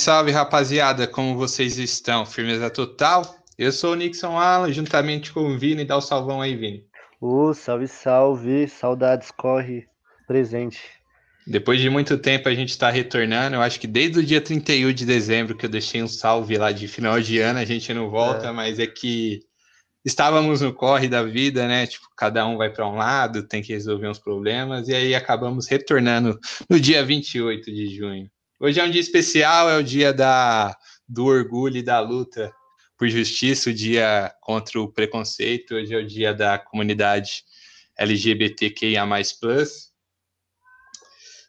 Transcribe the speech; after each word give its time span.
salve, 0.00 0.30
rapaziada, 0.30 1.06
como 1.06 1.36
vocês 1.36 1.76
estão? 1.76 2.24
Firmeza 2.24 2.70
total? 2.70 3.36
Eu 3.58 3.70
sou 3.70 3.92
o 3.92 3.94
Nixon 3.94 4.38
Alan, 4.38 4.72
juntamente 4.72 5.30
com 5.30 5.40
o 5.40 5.58
Vini. 5.58 5.84
Dá 5.84 5.94
o 5.94 6.00
salvão 6.00 6.40
aí, 6.40 6.56
Vini. 6.56 6.86
Ô, 7.20 7.52
salve, 7.52 7.86
salve, 7.86 8.66
saudades, 8.66 9.30
corre 9.30 9.86
presente. 10.26 10.80
Depois 11.46 11.82
de 11.82 11.90
muito 11.90 12.16
tempo 12.16 12.48
a 12.48 12.54
gente 12.54 12.70
está 12.70 12.88
retornando. 12.88 13.56
Eu 13.56 13.60
acho 13.60 13.78
que 13.78 13.86
desde 13.86 14.20
o 14.20 14.22
dia 14.24 14.40
31 14.40 14.90
de 14.94 15.04
dezembro 15.04 15.54
que 15.54 15.66
eu 15.66 15.70
deixei 15.70 16.02
um 16.02 16.08
salve 16.08 16.56
lá 16.56 16.72
de 16.72 16.88
final 16.88 17.20
de 17.20 17.38
ano, 17.38 17.58
a 17.58 17.64
gente 17.66 17.92
não 17.92 18.08
volta, 18.08 18.46
é. 18.46 18.52
mas 18.52 18.78
é 18.78 18.86
que 18.86 19.40
estávamos 20.02 20.62
no 20.62 20.72
corre 20.72 21.08
da 21.08 21.22
vida, 21.22 21.68
né? 21.68 21.86
Tipo, 21.86 22.06
cada 22.16 22.46
um 22.46 22.56
vai 22.56 22.70
para 22.70 22.88
um 22.88 22.96
lado, 22.96 23.46
tem 23.46 23.62
que 23.62 23.74
resolver 23.74 24.08
uns 24.08 24.18
problemas, 24.18 24.88
e 24.88 24.94
aí 24.94 25.14
acabamos 25.14 25.68
retornando 25.68 26.38
no 26.70 26.80
dia 26.80 27.04
28 27.04 27.66
de 27.66 27.94
junho. 27.94 28.30
Hoje 28.62 28.78
é 28.78 28.84
um 28.84 28.90
dia 28.90 29.00
especial, 29.00 29.70
é 29.70 29.78
o 29.78 29.82
dia 29.82 30.12
da, 30.12 30.76
do 31.08 31.24
orgulho 31.24 31.78
e 31.78 31.82
da 31.82 31.98
luta 31.98 32.52
por 32.98 33.08
justiça, 33.08 33.70
o 33.70 33.72
dia 33.72 34.30
contra 34.38 34.78
o 34.78 34.92
preconceito. 34.92 35.76
Hoje 35.76 35.94
é 35.94 35.96
o 35.96 36.06
dia 36.06 36.34
da 36.34 36.58
comunidade 36.58 37.42
LGBTQIA+. 37.96 39.02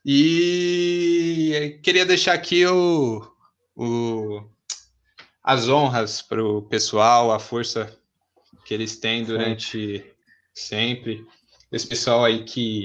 E 0.05 1.81
queria 1.83 2.05
deixar 2.05 2.31
aqui 2.31 2.65
o, 2.65 3.29
o 3.75 4.49
as 5.43 5.67
honras 5.67 6.21
para 6.21 6.41
o 6.41 6.61
pessoal, 6.61 7.33
a 7.33 7.39
força 7.39 7.93
que 8.63 8.73
eles 8.73 8.95
têm 8.95 9.25
durante 9.25 10.05
sempre. 10.53 11.25
Esse 11.69 11.87
pessoal 11.87 12.23
aí 12.23 12.45
que 12.45 12.83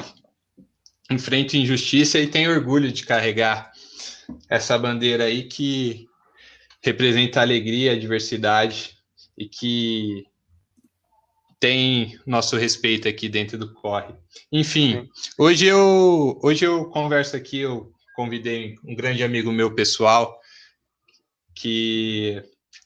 enfrenta 1.09 1.57
injustiça 1.57 2.19
e 2.19 2.27
tem 2.27 2.49
orgulho 2.49 2.91
de 2.91 3.07
carregar 3.07 3.76
essa 4.49 4.79
bandeira 4.79 5.25
aí 5.25 5.45
que 5.45 6.07
representa 6.83 7.41
a 7.41 7.43
alegria, 7.43 7.93
a 7.93 7.99
diversidade 7.99 8.97
e 9.37 9.49
que 9.49 10.25
tem 11.59 12.19
nosso 12.27 12.57
respeito 12.57 13.09
aqui 13.09 13.29
dentro 13.29 13.59
do 13.59 13.73
corre. 13.73 14.15
Enfim, 14.53 15.09
hoje 15.39 15.67
eu 15.67 16.39
hoje 16.43 16.65
eu 16.65 16.85
converso 16.87 17.37
aqui, 17.37 17.61
eu 17.61 17.93
convidei 18.15 18.77
um 18.85 18.95
grande 18.95 19.23
amigo 19.23 19.51
meu 19.51 19.75
pessoal 19.75 20.39
que 21.55 22.43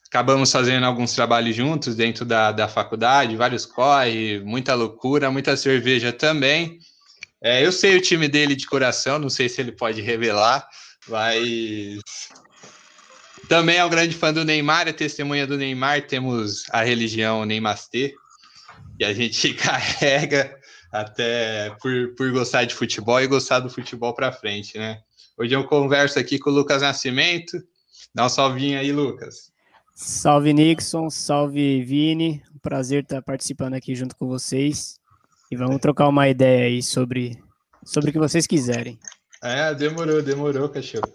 acabamos 0.07 0.51
fazendo 0.51 0.85
alguns 0.85 1.13
trabalhos 1.13 1.55
juntos 1.55 1.95
dentro 1.95 2.25
da, 2.25 2.51
da 2.51 2.67
faculdade, 2.67 3.35
vários 3.35 3.65
corre, 3.65 4.39
muita 4.39 4.73
loucura, 4.73 5.31
muita 5.31 5.55
cerveja 5.55 6.11
também. 6.11 6.79
É, 7.41 7.65
eu 7.65 7.71
sei 7.71 7.97
o 7.97 8.01
time 8.01 8.27
dele 8.27 8.55
de 8.55 8.67
coração, 8.67 9.17
não 9.17 9.29
sei 9.29 9.49
se 9.49 9.61
ele 9.61 9.71
pode 9.71 10.01
revelar, 10.01 10.67
mas 11.07 11.99
também 13.47 13.77
é 13.77 13.85
um 13.85 13.89
grande 13.89 14.15
fã 14.15 14.31
do 14.31 14.45
Neymar, 14.45 14.87
é 14.87 14.93
testemunha 14.93 15.45
do 15.45 15.57
Neymar. 15.57 16.07
Temos 16.07 16.63
a 16.69 16.83
religião 16.83 17.45
Neymastê, 17.45 18.13
que 18.97 19.03
a 19.03 19.13
gente 19.13 19.53
carrega 19.55 20.57
até 20.91 21.69
por, 21.81 22.15
por 22.15 22.31
gostar 22.31 22.65
de 22.65 22.75
futebol 22.75 23.19
e 23.21 23.27
gostar 23.27 23.59
do 23.59 23.69
futebol 23.69 24.13
para 24.13 24.31
frente, 24.31 24.77
né? 24.77 25.01
Hoje 25.37 25.53
eu 25.55 25.63
converso 25.65 26.19
aqui 26.19 26.37
com 26.37 26.49
o 26.49 26.53
Lucas 26.53 26.81
Nascimento. 26.81 27.57
Dá 28.13 28.25
um 28.25 28.29
salvinho 28.29 28.79
aí, 28.79 28.91
Lucas. 28.91 29.51
Salve, 29.95 30.53
Nixon. 30.53 31.09
Salve, 31.09 31.83
Vini. 31.83 32.43
Prazer 32.61 33.03
estar 33.03 33.21
participando 33.21 33.73
aqui 33.73 33.95
junto 33.95 34.15
com 34.15 34.27
vocês. 34.27 34.99
E 35.49 35.55
vamos 35.55 35.79
trocar 35.79 36.07
uma 36.07 36.29
ideia 36.29 36.65
aí 36.65 36.81
sobre, 36.81 37.41
sobre 37.83 38.09
o 38.09 38.13
que 38.13 38.19
vocês 38.19 38.45
quiserem. 38.45 38.99
É, 39.43 39.73
demorou, 39.73 40.21
demorou, 40.21 40.69
cachorro. 40.69 41.11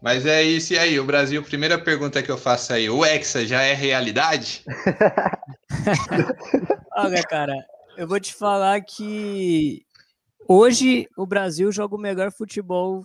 Mas 0.00 0.24
é 0.26 0.42
isso 0.42 0.74
e 0.74 0.78
aí, 0.78 1.00
o 1.00 1.04
Brasil, 1.04 1.42
primeira 1.42 1.78
pergunta 1.78 2.22
que 2.22 2.30
eu 2.30 2.38
faço 2.38 2.72
aí, 2.72 2.88
o 2.90 3.04
Hexa 3.04 3.46
já 3.46 3.62
é 3.62 3.72
realidade? 3.72 4.62
Olha, 6.96 7.22
cara, 7.22 7.54
eu 7.96 8.06
vou 8.06 8.20
te 8.20 8.34
falar 8.34 8.80
que 8.82 9.84
hoje 10.46 11.08
o 11.16 11.26
Brasil 11.26 11.72
joga 11.72 11.96
o 11.96 11.98
melhor 11.98 12.30
futebol 12.30 13.04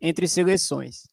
entre 0.00 0.28
seleções. 0.28 1.08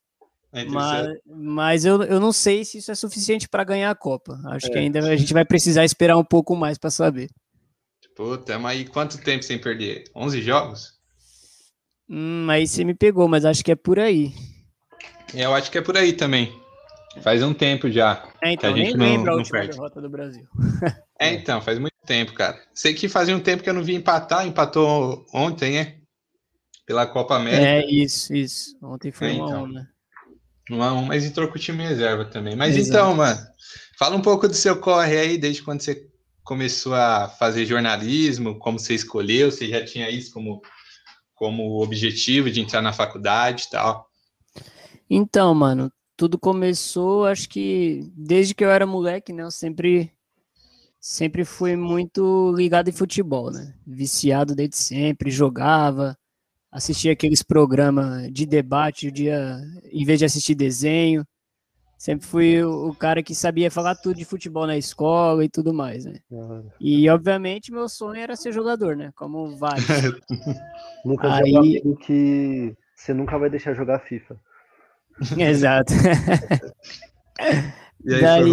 Mas, 0.69 1.07
mas 1.25 1.85
eu, 1.85 2.03
eu 2.03 2.19
não 2.19 2.31
sei 2.31 2.63
se 2.63 2.77
isso 2.77 2.91
é 2.91 2.95
suficiente 2.95 3.49
para 3.49 3.63
ganhar 3.63 3.89
a 3.89 3.95
Copa. 3.95 4.39
Acho 4.45 4.67
é. 4.67 4.69
que 4.69 4.77
ainda 4.77 4.99
a 4.99 5.15
gente 5.15 5.33
vai 5.33 5.43
precisar 5.43 5.83
esperar 5.83 6.15
um 6.15 6.23
pouco 6.23 6.55
mais 6.55 6.77
para 6.77 6.91
saber. 6.91 7.31
Puta, 8.15 8.59
mas 8.59 8.77
aí 8.77 8.85
quanto 8.85 9.17
tempo 9.17 9.43
sem 9.43 9.57
perder? 9.57 10.03
11 10.15 10.43
jogos? 10.43 10.93
Hum, 12.09 12.47
aí 12.49 12.67
você 12.67 12.83
me 12.83 12.93
pegou, 12.93 13.27
mas 13.27 13.45
acho 13.45 13.63
que 13.63 13.71
é 13.71 13.75
por 13.75 13.99
aí. 13.99 14.33
Eu 15.33 15.53
acho 15.53 15.71
que 15.71 15.77
é 15.77 15.81
por 15.81 15.97
aí 15.97 16.13
também. 16.13 16.61
Faz 17.21 17.43
um 17.43 17.53
tempo 17.53 17.89
já. 17.89 18.23
É, 18.41 18.53
então, 18.53 18.73
que 18.73 18.81
a 18.81 18.83
gente 18.83 18.97
nem 18.97 19.17
lembra 19.17 19.31
não, 19.31 19.33
a 19.33 19.37
última 19.37 19.59
perde. 19.59 19.73
derrota 19.73 20.01
do 20.01 20.09
Brasil. 20.09 20.47
É, 21.19 21.31
então, 21.35 21.61
faz 21.61 21.79
muito 21.79 21.93
tempo, 22.05 22.33
cara. 22.33 22.59
Sei 22.73 22.93
que 22.93 23.07
fazia 23.07 23.33
um 23.33 23.39
tempo 23.39 23.63
que 23.63 23.69
eu 23.69 23.73
não 23.73 23.83
vi 23.83 23.95
empatar, 23.95 24.45
empatou 24.45 25.25
ontem, 25.33 25.75
né? 25.75 25.95
Pela 26.85 27.05
Copa 27.05 27.37
América. 27.37 27.65
É, 27.65 27.85
isso, 27.85 28.33
isso. 28.33 28.75
Ontem 28.81 29.09
foi 29.09 29.29
é, 29.29 29.31
um 29.31 29.35
então. 29.35 29.59
a 29.59 29.63
um, 29.63 29.67
né? 29.67 29.87
Um 30.69 30.83
a 30.83 30.91
um, 30.91 31.05
mas 31.05 31.23
entrou 31.23 31.47
com 31.47 31.55
o 31.55 31.59
time 31.59 31.81
reserva 31.81 32.25
também. 32.25 32.57
Mas 32.57 32.75
Exato. 32.75 32.89
então, 32.89 33.15
mano, 33.15 33.39
fala 33.97 34.17
um 34.17 34.21
pouco 34.21 34.49
do 34.49 34.53
seu 34.53 34.81
corre 34.81 35.17
aí, 35.17 35.37
desde 35.37 35.63
quando 35.63 35.79
você 35.79 36.05
começou 36.43 36.93
a 36.93 37.29
fazer 37.29 37.65
jornalismo, 37.65 38.59
como 38.59 38.77
você 38.77 38.93
escolheu, 38.93 39.49
você 39.49 39.69
já 39.69 39.85
tinha 39.85 40.09
isso 40.09 40.33
como 40.33 40.61
como 41.35 41.81
objetivo 41.81 42.49
de 42.49 42.61
entrar 42.61 42.81
na 42.81 42.94
faculdade 42.94 43.66
e 43.66 43.69
tal? 43.69 44.07
Então, 45.09 45.53
mano, 45.53 45.91
tudo 46.16 46.39
começou, 46.39 47.25
acho 47.25 47.49
que 47.49 48.09
desde 48.16 48.53
que 48.55 48.63
eu 48.63 48.71
era 48.71 48.85
moleque, 48.85 49.33
né? 49.33 49.44
Eu 49.44 49.51
sempre, 49.51 50.11
sempre 50.99 51.44
fui 51.44 51.75
muito 51.75 52.51
ligado 52.55 52.89
em 52.89 52.94
futebol, 52.94 53.51
né? 53.51 53.73
Viciado 53.85 54.55
desde 54.55 54.77
sempre, 54.77 55.31
jogava, 55.31 56.17
assistia 56.71 57.13
aqueles 57.13 57.44
programas 57.44 58.31
de 58.31 58.45
debate, 58.45 59.07
o 59.07 59.11
dia, 59.11 59.59
em 59.91 60.05
vez 60.05 60.19
de 60.19 60.25
assistir 60.25 60.55
desenho. 60.55 61.25
Sempre 62.03 62.27
fui 62.27 62.61
o, 62.61 62.93
cara 62.93 63.23
que 63.23 63.33
sabia 63.33 63.71
falar 63.71 63.95
tudo 63.95 64.17
de 64.17 64.25
futebol 64.25 64.67
na 64.67 64.75
escola 64.75 65.45
e 65.45 65.47
tudo 65.47 65.73
mais, 65.73 66.03
né? 66.03 66.19
Uhum. 66.29 66.69
E, 66.77 67.09
obviamente, 67.09 67.71
meu 67.71 67.87
sonho 67.87 68.19
era 68.19 68.35
ser 68.35 68.51
jogador, 68.51 68.97
né? 68.97 69.13
Como 69.15 69.55
vários. 69.55 69.87
nunca 71.05 71.33
Aí... 71.33 71.81
que 72.01 72.75
você 72.93 73.13
nunca 73.13 73.39
vai 73.39 73.49
deixar 73.49 73.73
jogar 73.73 73.99
FIFA. 73.99 74.37
Exato. 75.39 75.93
e 78.03 78.13
aí, 78.13 78.19
daí, 78.19 78.51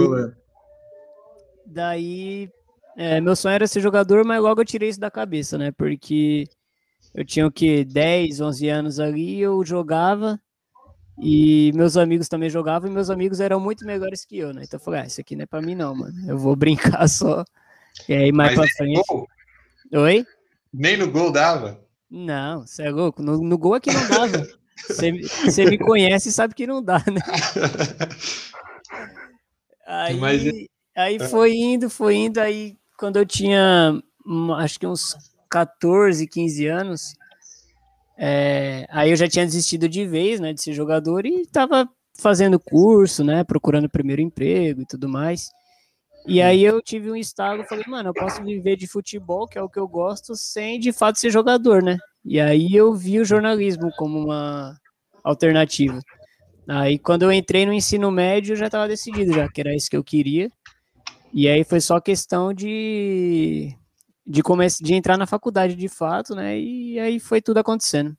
daí 1.66 2.48
é, 2.96 3.20
meu 3.20 3.34
sonho 3.34 3.56
era 3.56 3.66
ser 3.66 3.80
jogador, 3.80 4.24
mas 4.24 4.40
logo 4.40 4.60
eu 4.60 4.64
tirei 4.64 4.90
isso 4.90 5.00
da 5.00 5.10
cabeça, 5.10 5.58
né? 5.58 5.72
Porque 5.72 6.44
eu 7.12 7.24
tinha 7.24 7.48
o 7.48 7.50
que 7.50 7.84
10, 7.84 8.40
11 8.40 8.68
anos 8.68 9.00
ali, 9.00 9.40
eu 9.40 9.64
jogava 9.64 10.40
e 11.20 11.70
meus 11.74 11.96
amigos 11.96 12.28
também 12.28 12.48
jogavam 12.48 12.90
e 12.90 12.92
meus 12.92 13.10
amigos 13.10 13.40
eram 13.40 13.60
muito 13.60 13.84
melhores 13.84 14.24
que 14.24 14.38
eu, 14.38 14.54
né? 14.54 14.62
Então 14.64 14.78
eu 14.78 14.84
falei, 14.84 15.00
ah, 15.00 15.06
isso 15.06 15.20
aqui 15.20 15.36
não 15.36 15.42
é 15.42 15.46
pra 15.46 15.60
mim 15.60 15.74
não, 15.74 15.94
mano. 15.94 16.14
Eu 16.26 16.38
vou 16.38 16.56
brincar 16.56 17.06
só. 17.08 17.44
E 18.08 18.14
aí 18.14 18.32
mais 18.32 18.56
Mas 18.56 18.74
pra 18.74 18.78
frente. 18.78 19.02
Gol? 19.06 19.28
Oi? 19.92 20.26
Nem 20.72 20.96
no 20.96 21.10
gol 21.10 21.30
dava? 21.30 21.80
Não, 22.10 22.66
você 22.66 22.84
é 22.84 22.90
louco. 22.90 23.22
No, 23.22 23.38
no 23.42 23.58
gol 23.58 23.74
aqui 23.74 23.92
não 23.92 24.08
dava. 24.08 24.48
Você 24.88 25.64
me 25.64 25.78
conhece 25.78 26.30
e 26.30 26.32
sabe 26.32 26.54
que 26.54 26.66
não 26.66 26.82
dá, 26.82 27.04
né? 27.06 27.20
Aí, 29.86 30.16
Mas... 30.16 30.42
aí 30.96 31.18
foi 31.28 31.52
indo, 31.54 31.90
foi 31.90 32.16
indo. 32.16 32.38
Aí 32.38 32.78
quando 32.96 33.18
eu 33.18 33.26
tinha 33.26 34.00
hum, 34.26 34.54
acho 34.54 34.78
que 34.78 34.86
uns 34.86 35.16
14, 35.50 36.26
15 36.26 36.66
anos, 36.66 37.14
é, 38.22 38.86
aí 38.90 39.10
eu 39.10 39.16
já 39.16 39.26
tinha 39.26 39.46
desistido 39.46 39.88
de 39.88 40.06
vez, 40.06 40.40
né, 40.40 40.52
de 40.52 40.60
ser 40.60 40.74
jogador 40.74 41.24
e 41.24 41.40
estava 41.40 41.88
fazendo 42.18 42.60
curso, 42.60 43.24
né, 43.24 43.42
procurando 43.42 43.88
primeiro 43.88 44.20
emprego 44.20 44.82
e 44.82 44.86
tudo 44.86 45.08
mais. 45.08 45.48
E 46.26 46.42
aí 46.42 46.62
eu 46.62 46.82
tive 46.82 47.10
um 47.10 47.16
estalo, 47.16 47.64
falei, 47.64 47.84
mano, 47.88 48.10
eu 48.10 48.14
posso 48.14 48.44
viver 48.44 48.76
de 48.76 48.86
futebol, 48.86 49.48
que 49.48 49.56
é 49.56 49.62
o 49.62 49.70
que 49.70 49.78
eu 49.78 49.88
gosto, 49.88 50.36
sem 50.36 50.78
de 50.78 50.92
fato 50.92 51.18
ser 51.18 51.30
jogador, 51.30 51.82
né? 51.82 51.96
E 52.22 52.38
aí 52.38 52.74
eu 52.74 52.92
vi 52.92 53.18
o 53.18 53.24
jornalismo 53.24 53.90
como 53.96 54.18
uma 54.18 54.76
alternativa. 55.24 55.98
Aí 56.68 56.98
quando 56.98 57.22
eu 57.22 57.32
entrei 57.32 57.64
no 57.64 57.72
ensino 57.72 58.10
médio, 58.10 58.54
já 58.54 58.66
estava 58.66 58.86
decidido 58.86 59.32
já 59.32 59.48
que 59.48 59.62
era 59.62 59.74
isso 59.74 59.88
que 59.88 59.96
eu 59.96 60.04
queria. 60.04 60.50
E 61.32 61.48
aí 61.48 61.64
foi 61.64 61.80
só 61.80 61.98
questão 61.98 62.52
de 62.52 63.74
de, 64.26 64.42
começar, 64.42 64.84
de 64.84 64.94
entrar 64.94 65.16
na 65.16 65.26
faculdade 65.26 65.74
de 65.74 65.88
fato, 65.88 66.34
né? 66.34 66.58
E 66.58 66.98
aí 67.00 67.18
foi 67.18 67.42
tudo 67.42 67.58
acontecendo. 67.58 68.16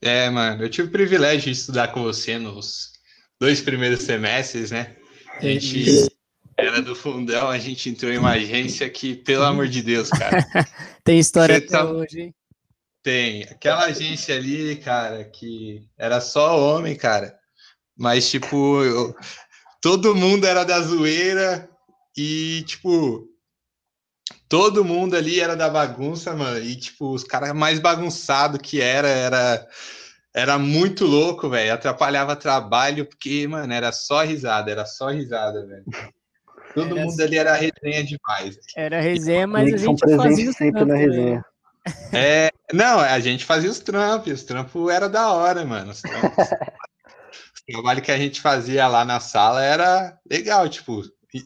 É, 0.00 0.28
mano, 0.28 0.62
eu 0.62 0.68
tive 0.68 0.88
o 0.88 0.92
privilégio 0.92 1.52
de 1.52 1.58
estudar 1.58 1.88
com 1.88 2.02
você 2.02 2.38
nos 2.38 2.92
dois 3.40 3.60
primeiros 3.60 4.02
semestres, 4.02 4.70
né? 4.70 4.96
A 5.38 5.42
gente 5.42 6.08
era 6.56 6.80
do 6.80 6.94
fundão, 6.94 7.48
a 7.48 7.58
gente 7.58 7.90
entrou 7.90 8.10
em 8.10 8.18
uma 8.18 8.32
agência 8.32 8.88
que, 8.88 9.14
pelo 9.14 9.44
amor 9.44 9.68
de 9.68 9.82
Deus, 9.82 10.08
cara. 10.08 10.44
Tem 11.04 11.18
história 11.18 11.58
até 11.58 11.66
tá... 11.66 11.84
hoje, 11.84 12.20
hein? 12.20 12.34
Tem. 13.02 13.42
Aquela 13.44 13.84
agência 13.84 14.34
ali, 14.34 14.76
cara, 14.76 15.24
que 15.24 15.86
era 15.98 16.20
só 16.20 16.58
homem, 16.58 16.96
cara. 16.96 17.38
mas, 17.96 18.28
tipo, 18.28 18.82
eu, 18.82 19.14
todo 19.80 20.14
mundo 20.14 20.46
era 20.46 20.64
da 20.64 20.80
zoeira 20.80 21.68
e, 22.16 22.64
tipo, 22.66 23.28
todo 24.48 24.84
mundo 24.84 25.16
ali 25.16 25.40
era 25.40 25.56
da 25.56 25.68
bagunça, 25.68 26.34
mano. 26.34 26.58
E, 26.58 26.76
tipo, 26.76 27.12
os 27.12 27.24
caras 27.24 27.52
mais 27.54 27.78
bagunçado 27.78 28.58
que 28.58 28.80
era, 28.80 29.08
era, 29.08 29.66
era 30.34 30.58
muito 30.58 31.04
louco, 31.04 31.48
velho. 31.48 31.72
Atrapalhava 31.72 32.36
trabalho, 32.36 33.06
porque, 33.06 33.46
mano, 33.46 33.72
era 33.72 33.92
só 33.92 34.22
risada, 34.22 34.70
era 34.70 34.86
só 34.86 35.08
risada, 35.08 35.66
velho. 35.66 35.84
Todo 36.74 36.92
era 36.92 37.00
mundo 37.00 37.14
assim. 37.14 37.22
ali 37.22 37.38
era 37.38 37.54
resenha 37.54 38.04
demais. 38.04 38.58
Era 38.76 39.00
resenha, 39.00 39.46
mas 39.46 39.72
a 39.72 39.76
gente 39.76 40.16
fazia 40.16 40.52
sempre 40.52 40.84
na 40.84 40.94
resenha. 40.94 41.44
É, 42.12 42.50
não, 42.72 42.98
a 42.98 43.18
gente 43.20 43.44
fazia 43.44 43.70
os 43.70 43.78
trampos, 43.78 44.32
os 44.32 44.42
trampos 44.42 44.92
era 44.92 45.08
da 45.08 45.32
hora, 45.32 45.64
mano. 45.64 45.92
Os 45.92 46.02
trampos, 46.02 46.48
o 46.48 47.72
trabalho 47.72 48.02
que 48.02 48.10
a 48.10 48.18
gente 48.18 48.40
fazia 48.40 48.88
lá 48.88 49.04
na 49.04 49.20
sala 49.20 49.64
era 49.64 50.18
legal, 50.28 50.68
tipo, 50.68 51.02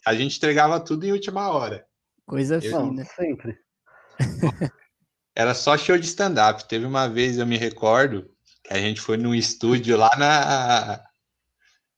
a 0.06 0.14
gente 0.14 0.36
entregava 0.36 0.80
tudo 0.80 1.04
em 1.04 1.12
última 1.12 1.50
hora. 1.50 1.84
Coisa 2.30 2.60
eu, 2.62 2.88
fina. 2.88 3.04
sempre. 3.04 3.58
Era 5.34 5.52
só 5.52 5.76
show 5.76 5.98
de 5.98 6.06
stand-up. 6.06 6.64
Teve 6.68 6.86
uma 6.86 7.08
vez, 7.08 7.38
eu 7.38 7.44
me 7.44 7.56
recordo, 7.56 8.30
que 8.62 8.72
a 8.72 8.78
gente 8.78 9.00
foi 9.00 9.16
num 9.16 9.34
estúdio 9.34 9.96
lá 9.96 10.12
na. 10.16 11.02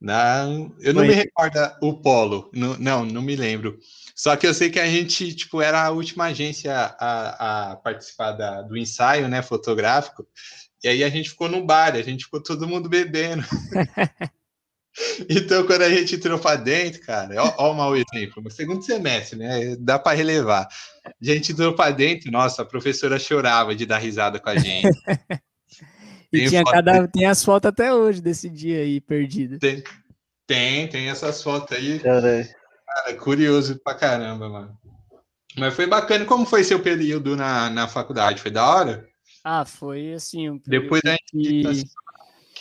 na 0.00 0.44
eu 0.81 0.94
não 0.94 1.02
foi. 1.02 1.08
me 1.08 1.12
recordo 1.12 1.58
o 1.82 2.00
Polo. 2.00 2.50
No, 2.55 2.79
não, 2.79 3.05
não 3.05 3.20
me 3.20 3.37
lembro. 3.37 3.79
Só 4.17 4.34
que 4.34 4.46
eu 4.46 4.55
sei 4.55 4.70
que 4.70 4.81
a 4.81 4.87
gente, 4.87 5.34
tipo, 5.34 5.61
era 5.61 5.84
a 5.84 5.90
última 5.90 6.25
agência 6.25 6.75
a, 6.75 7.73
a 7.73 7.76
participar 7.76 8.32
da, 8.32 8.62
do 8.62 8.75
ensaio, 8.75 9.28
né, 9.28 9.43
fotográfico. 9.43 10.26
E 10.82 10.88
aí 10.88 11.05
a 11.05 11.11
gente 11.11 11.28
ficou 11.28 11.50
no 11.50 11.62
bar, 11.67 11.94
a 11.94 12.00
gente 12.00 12.25
ficou 12.25 12.43
todo 12.43 12.67
mundo 12.67 12.88
bebendo. 12.88 13.44
então, 15.28 15.66
quando 15.66 15.82
a 15.82 15.90
gente 15.90 16.16
entrou 16.16 16.38
para 16.38 16.56
dentro, 16.56 17.00
cara, 17.00 17.42
ó, 17.42 17.54
ó 17.58 17.72
o 17.72 17.74
mau 17.74 17.96
exemplo, 17.96 18.42
no 18.42 18.50
segundo 18.50 18.82
semestre, 18.82 19.38
né? 19.38 19.76
Dá 19.78 19.98
para 19.98 20.16
relevar. 20.16 20.68
A 21.04 21.10
gente 21.20 21.52
entrou 21.52 21.74
para 21.74 21.90
dentro, 21.92 22.30
nossa, 22.30 22.62
a 22.62 22.66
professora 22.66 23.18
chorava 23.18 23.74
de 23.74 23.86
dar 23.86 23.98
risada 23.98 24.38
com 24.38 24.50
a 24.50 24.56
gente. 24.56 24.88
e 26.32 26.48
tinha, 26.48 26.62
cada, 26.64 27.08
tem 27.08 27.24
as 27.24 27.42
fotos 27.44 27.68
até 27.68 27.92
hoje 27.92 28.20
desse 28.20 28.50
dia 28.50 28.80
aí 28.80 29.00
perdido. 29.00 29.58
Tem, 29.58 29.82
tem, 30.46 30.88
tem 30.88 31.08
essas 31.08 31.42
fotos 31.42 31.76
aí. 31.76 31.98
Cara, 31.98 32.46
curioso 33.18 33.80
pra 33.82 33.94
caramba, 33.94 34.48
mano. 34.48 34.78
Mas 35.56 35.74
foi 35.74 35.86
bacana. 35.86 36.24
Como 36.24 36.46
foi 36.46 36.64
seu 36.64 36.80
período 36.80 37.36
na, 37.36 37.68
na 37.68 37.88
faculdade? 37.88 38.40
Foi 38.40 38.50
da 38.50 38.66
hora? 38.66 39.06
Ah, 39.44 39.64
foi 39.64 40.14
assim. 40.14 40.50
Um 40.50 40.60
Depois 40.66 41.02
da 41.02 41.16
que... 41.26 41.62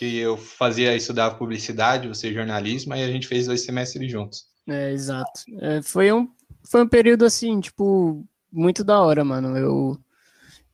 que 0.02 0.18
eu 0.18 0.36
fazia 0.36 0.96
estudar 0.96 1.36
publicidade, 1.36 2.08
você 2.08 2.34
jornalismo, 2.34 2.92
aí 2.92 3.04
a 3.04 3.08
gente 3.08 3.28
fez 3.28 3.46
dois 3.46 3.62
semestres 3.62 4.12
juntos. 4.12 4.48
É, 4.68 4.92
exato. 4.92 5.44
É, 5.60 5.80
foi, 5.84 6.12
um, 6.12 6.28
foi 6.64 6.82
um 6.82 6.88
período 6.88 7.24
assim, 7.24 7.60
tipo, 7.60 8.26
muito 8.52 8.84
da 8.84 9.00
hora, 9.00 9.24
mano. 9.24 9.56
Eu, 9.56 9.96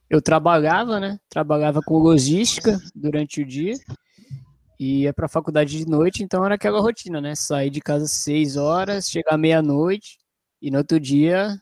eu 0.09 0.21
trabalhava, 0.21 0.97
né? 1.01 1.19
Trabalhava 1.29 1.81
com 1.81 1.97
logística 1.97 2.79
durante 2.95 3.41
o 3.41 3.45
dia 3.45 3.73
e 4.79 5.01
ia 5.01 5.13
pra 5.13 5.27
faculdade 5.27 5.77
de 5.77 5.85
noite, 5.85 6.23
então 6.23 6.45
era 6.45 6.55
aquela 6.55 6.79
rotina, 6.79 7.19
né? 7.19 7.35
Sair 7.35 7.69
de 7.69 7.81
casa 7.81 8.05
às 8.05 8.11
seis 8.11 8.55
horas, 8.55 9.09
chegar 9.09 9.37
meia-noite 9.37 10.19
e 10.61 10.71
no 10.71 10.77
outro 10.77 11.01
dia 11.01 11.59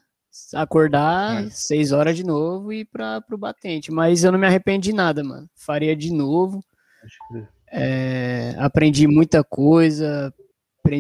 acordar 0.53 1.45
é. 1.45 1.49
seis 1.49 1.91
horas 1.91 2.15
de 2.15 2.23
novo 2.23 2.71
e 2.71 2.81
ir 2.81 2.85
para 2.85 3.23
o 3.31 3.37
batente. 3.39 3.91
Mas 3.91 4.23
eu 4.23 4.31
não 4.31 4.37
me 4.37 4.45
arrependo 4.45 4.83
de 4.83 4.93
nada, 4.93 5.23
mano. 5.23 5.49
Faria 5.55 5.95
de 5.95 6.13
novo. 6.13 6.63
É, 7.77 8.55
aprendi 8.57 9.05
muita 9.05 9.43
coisa, 9.43 10.33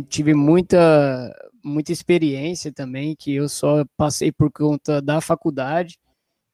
tive 0.09 0.33
muita, 0.33 1.33
muita 1.63 1.93
experiência 1.93 2.69
também, 2.69 3.15
que 3.15 3.33
eu 3.33 3.47
só 3.47 3.85
passei 3.95 4.29
por 4.29 4.51
conta 4.51 5.01
da 5.01 5.21
faculdade. 5.21 5.97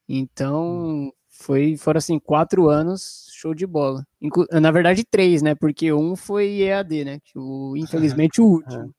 Então, 0.08 1.12
foi, 1.28 1.76
foram 1.76 1.98
assim, 1.98 2.20
quatro 2.20 2.70
anos, 2.70 3.30
show 3.34 3.56
de 3.56 3.66
bola. 3.66 4.06
Inclu 4.22 4.46
Na 4.52 4.70
verdade, 4.70 5.04
três, 5.04 5.42
né? 5.42 5.56
Porque 5.56 5.92
um 5.92 6.16
foi 6.16 6.62
EAD, 6.62 7.04
né? 7.04 7.20
O, 7.36 7.76
infelizmente, 7.76 8.40
o 8.40 8.46
último. 8.62 8.94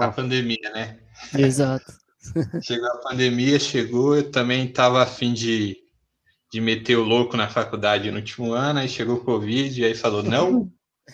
A 0.00 0.08
pandemia, 0.10 0.70
né? 0.74 0.98
Exato. 1.38 1.92
Chegou 2.60 2.88
a 2.88 2.98
pandemia, 2.98 3.60
chegou, 3.60 4.16
eu 4.16 4.28
também 4.28 4.66
estava 4.66 5.00
afim 5.00 5.32
de, 5.32 5.76
de 6.52 6.60
meter 6.60 6.96
o 6.96 7.04
louco 7.04 7.36
na 7.36 7.48
faculdade 7.48 8.10
no 8.10 8.18
último 8.18 8.52
ano, 8.52 8.80
aí 8.80 8.88
chegou 8.88 9.16
o 9.16 9.24
Covid, 9.24 9.80
e 9.80 9.84
aí 9.84 9.94
falou, 9.94 10.22
não, 10.22 10.70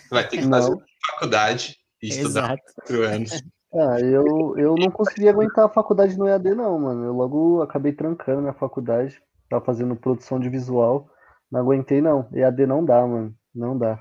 vai 0.09 0.27
ter 0.27 0.37
que 0.37 0.47
fazer 0.47 0.69
não. 0.69 0.81
faculdade 1.11 1.77
e 2.01 2.09
estudar 2.09 2.57
quatro 2.57 3.03
anos. 3.03 3.31
Ah, 3.75 3.99
eu, 3.99 4.53
eu 4.55 4.75
não 4.75 4.91
consegui 4.91 5.27
aguentar 5.27 5.65
a 5.65 5.69
faculdade 5.69 6.15
no 6.15 6.27
EAD, 6.27 6.53
não, 6.53 6.77
mano. 6.77 7.05
Eu 7.05 7.11
logo 7.11 7.59
acabei 7.63 7.91
trancando 7.91 8.43
na 8.43 8.53
faculdade, 8.53 9.19
tava 9.49 9.65
fazendo 9.65 9.95
produção 9.95 10.39
de 10.39 10.47
visual, 10.47 11.09
não 11.51 11.61
aguentei, 11.61 11.99
não. 11.99 12.29
EAD 12.31 12.67
não 12.67 12.85
dá, 12.85 13.01
mano, 13.07 13.35
não 13.53 13.75
dá. 13.75 13.99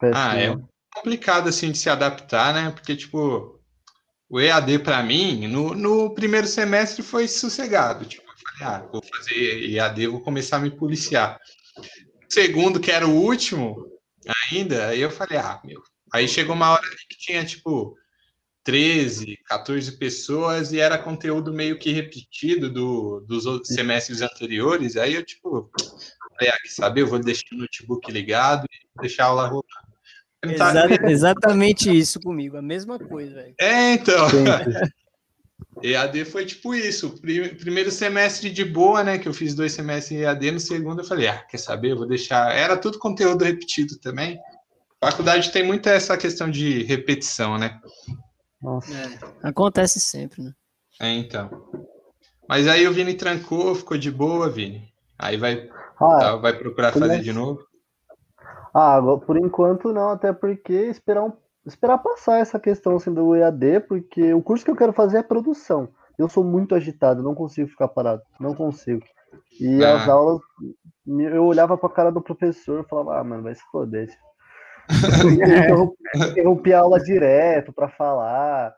Péssimo. 0.00 0.18
Ah, 0.18 0.38
é 0.38 0.56
complicado, 0.94 1.48
assim, 1.48 1.70
de 1.70 1.76
se 1.76 1.90
adaptar, 1.90 2.54
né? 2.54 2.70
Porque, 2.70 2.96
tipo, 2.96 3.60
o 4.28 4.40
EAD 4.40 4.78
para 4.78 5.02
mim, 5.02 5.46
no, 5.48 5.74
no, 5.74 6.14
primeiro 6.14 6.46
semestre 6.46 7.02
foi 7.02 7.28
sossegado. 7.28 8.04
Tipo, 8.04 8.23
ah, 8.60 8.86
vou 8.92 9.02
fazer 9.02 9.70
EAD, 9.70 10.06
vou 10.06 10.20
começar 10.20 10.56
a 10.56 10.60
me 10.60 10.70
policiar. 10.70 11.38
Segundo, 12.28 12.80
que 12.80 12.90
era 12.90 13.06
o 13.06 13.14
último 13.14 13.86
ainda, 14.50 14.88
aí 14.88 15.00
eu 15.00 15.10
falei, 15.10 15.38
ah, 15.38 15.60
meu. 15.64 15.82
Aí 16.12 16.28
chegou 16.28 16.54
uma 16.54 16.70
hora 16.70 16.82
que 17.08 17.18
tinha, 17.18 17.44
tipo, 17.44 17.96
13, 18.62 19.38
14 19.46 19.98
pessoas 19.98 20.72
e 20.72 20.80
era 20.80 20.96
conteúdo 20.96 21.52
meio 21.52 21.78
que 21.78 21.90
repetido 21.90 22.70
do, 22.70 23.20
dos 23.20 23.44
semestres 23.66 24.22
anteriores. 24.22 24.96
Aí 24.96 25.14
eu, 25.14 25.24
tipo, 25.24 25.70
falei, 26.36 26.52
ah, 26.52 26.60
que 26.62 26.68
saber, 26.68 27.02
eu 27.02 27.08
vou 27.08 27.18
deixar 27.18 27.44
o 27.52 27.58
notebook 27.58 28.10
ligado 28.10 28.64
e 28.64 29.00
deixar 29.00 29.24
a 29.24 29.28
aula 29.28 29.48
rodar. 29.48 29.84
Exa 30.44 31.10
exatamente 31.10 31.90
isso 31.90 32.20
comigo, 32.20 32.56
a 32.56 32.62
mesma 32.62 32.98
coisa, 32.98 33.34
velho. 33.34 33.54
É, 33.58 33.92
então. 33.94 34.26
EAD 35.82 36.24
foi 36.24 36.46
tipo 36.46 36.74
isso. 36.74 37.20
Primeiro 37.20 37.90
semestre 37.90 38.50
de 38.50 38.64
boa, 38.64 39.02
né? 39.02 39.18
Que 39.18 39.28
eu 39.28 39.34
fiz 39.34 39.54
dois 39.54 39.72
semestres 39.72 40.18
em 40.18 40.22
EAD. 40.22 40.50
No 40.52 40.60
segundo, 40.60 41.00
eu 41.00 41.04
falei, 41.04 41.28
ah, 41.28 41.38
quer 41.38 41.58
saber? 41.58 41.92
Eu 41.92 41.98
vou 41.98 42.06
deixar. 42.06 42.54
Era 42.54 42.76
tudo 42.76 42.98
conteúdo 42.98 43.44
repetido 43.44 43.98
também. 43.98 44.38
Faculdade 45.00 45.50
tem 45.52 45.62
muito 45.62 45.88
essa 45.88 46.16
questão 46.16 46.50
de 46.50 46.82
repetição, 46.84 47.58
né? 47.58 47.78
Nossa. 48.62 48.94
É, 48.94 49.48
acontece 49.48 50.00
sempre, 50.00 50.42
né? 50.42 50.52
É, 51.00 51.12
então. 51.12 51.50
Mas 52.48 52.66
aí 52.66 52.86
o 52.86 52.92
Vini 52.92 53.14
trancou, 53.14 53.74
ficou 53.74 53.98
de 53.98 54.10
boa, 54.10 54.48
Vini. 54.48 54.92
Aí 55.18 55.36
vai, 55.36 55.68
ah, 56.00 56.18
tá, 56.18 56.36
vai 56.36 56.56
procurar 56.56 56.92
fazer 56.92 57.20
de 57.20 57.32
novo. 57.32 57.66
Ah, 58.72 59.00
por 59.24 59.36
enquanto 59.36 59.92
não, 59.92 60.10
até 60.10 60.32
porque 60.32 60.72
esperar, 60.72 61.24
um, 61.24 61.32
esperar 61.66 61.98
passar 61.98 62.40
essa 62.40 62.58
questão 62.58 62.96
assim, 62.96 63.12
do 63.12 63.34
EAD, 63.34 63.80
porque 63.88 64.34
o 64.34 64.42
curso 64.42 64.64
que 64.64 64.70
eu 64.70 64.76
quero 64.76 64.92
fazer 64.92 65.18
é 65.18 65.22
produção. 65.22 65.88
Eu 66.18 66.28
sou 66.28 66.44
muito 66.44 66.74
agitado, 66.74 67.22
não 67.22 67.34
consigo 67.34 67.68
ficar 67.68 67.88
parado, 67.88 68.22
não 68.38 68.54
consigo. 68.54 69.02
E 69.60 69.84
ah. 69.84 69.96
as 69.96 70.08
aulas, 70.08 70.40
eu 71.06 71.44
olhava 71.44 71.76
pra 71.76 71.88
cara 71.88 72.12
do 72.12 72.22
professor 72.22 72.84
e 72.84 72.88
falava, 72.88 73.18
ah, 73.18 73.24
mano, 73.24 73.42
vai 73.42 73.54
se 73.54 73.62
foder. 73.70 74.08
eu 76.14 76.30
interrompi 76.30 76.72
a 76.72 76.80
aula 76.80 77.00
direto 77.00 77.72
pra 77.72 77.88
falar. 77.88 78.74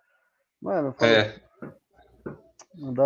Mano, 0.63 0.95
é. 1.01 1.35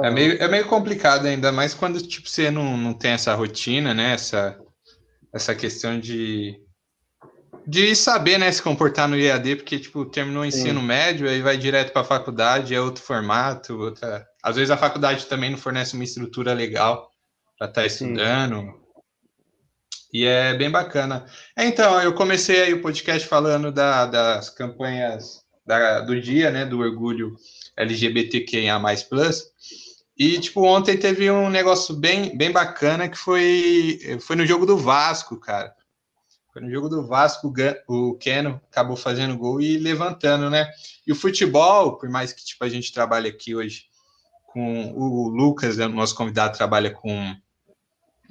é, 0.05 0.11
meio, 0.11 0.41
é 0.41 0.49
meio 0.49 0.69
complicado 0.69 1.27
ainda, 1.27 1.51
mais 1.51 1.75
quando 1.75 2.01
tipo, 2.01 2.29
você 2.29 2.51
não, 2.51 2.77
não 2.77 2.95
tem 2.95 3.13
essa 3.13 3.35
rotina, 3.35 3.93
né? 3.95 4.13
Essa, 4.13 4.59
essa 5.33 5.55
questão 5.55 5.99
de 5.99 6.61
de 7.67 7.95
saber, 7.95 8.39
né, 8.39 8.51
se 8.51 8.63
comportar 8.63 9.09
no 9.09 9.17
IAD, 9.17 9.57
porque, 9.57 9.79
tipo, 9.79 10.05
terminou 10.05 10.43
o 10.43 10.47
ensino 10.47 10.81
Sim. 10.81 10.87
médio, 10.87 11.29
aí 11.29 11.41
vai 11.41 11.57
direto 11.57 11.93
para 11.93 12.03
a 12.03 12.05
faculdade, 12.05 12.75
é 12.75 12.81
outro 12.81 13.03
formato, 13.03 13.79
outra... 13.79 14.27
Às 14.43 14.57
vezes 14.57 14.71
a 14.71 14.77
faculdade 14.77 15.27
também 15.27 15.51
não 15.51 15.59
fornece 15.59 15.95
uma 15.95 16.05
estrutura 16.05 16.53
legal 16.53 17.11
para 17.59 17.69
estar 17.69 17.83
tá 17.83 17.87
estudando. 17.87 18.61
Sim. 18.61 18.75
E 20.13 20.25
é 20.25 20.55
bem 20.55 20.71
bacana. 20.71 21.27
É, 21.57 21.65
então, 21.65 22.01
eu 22.03 22.13
comecei 22.15 22.63
aí 22.63 22.75
o 22.75 22.83
podcast 22.83 23.29
falando 23.29 23.71
da, 23.71 24.07
das 24.07 24.51
campanhas 24.51 25.45
da, 25.65 26.01
do 26.01 26.21
dia, 26.21 26.51
né, 26.51 26.65
do 26.65 26.81
orgulho 26.81 27.37
LGBTQIA++, 27.77 28.81
e, 30.21 30.39
tipo, 30.39 30.63
ontem 30.67 30.99
teve 30.99 31.31
um 31.31 31.49
negócio 31.49 31.95
bem, 31.95 32.37
bem 32.37 32.53
bacana 32.53 33.09
que 33.09 33.17
foi, 33.17 34.19
foi 34.21 34.37
no 34.37 34.45
jogo 34.45 34.67
do 34.67 34.77
Vasco, 34.77 35.39
cara. 35.39 35.75
Foi 36.53 36.63
no 36.63 36.71
jogo 36.71 36.89
do 36.89 37.07
Vasco, 37.07 37.53
o 37.87 38.15
Keno 38.15 38.61
acabou 38.71 38.97
fazendo 38.97 39.39
gol 39.39 39.61
e 39.61 39.79
levantando, 39.79 40.51
né? 40.51 40.69
E 41.07 41.13
o 41.13 41.17
futebol, 41.17 41.97
por 41.97 42.09
mais 42.09 42.33
que 42.33 42.45
tipo, 42.45 42.65
a 42.65 42.69
gente 42.69 42.93
trabalhe 42.93 43.29
aqui 43.29 43.55
hoje 43.55 43.85
com 44.47 44.93
o 44.97 45.29
Lucas, 45.29 45.77
né, 45.77 45.87
nosso 45.87 46.15
convidado, 46.15 46.57
trabalha 46.57 46.91
com, 46.91 47.37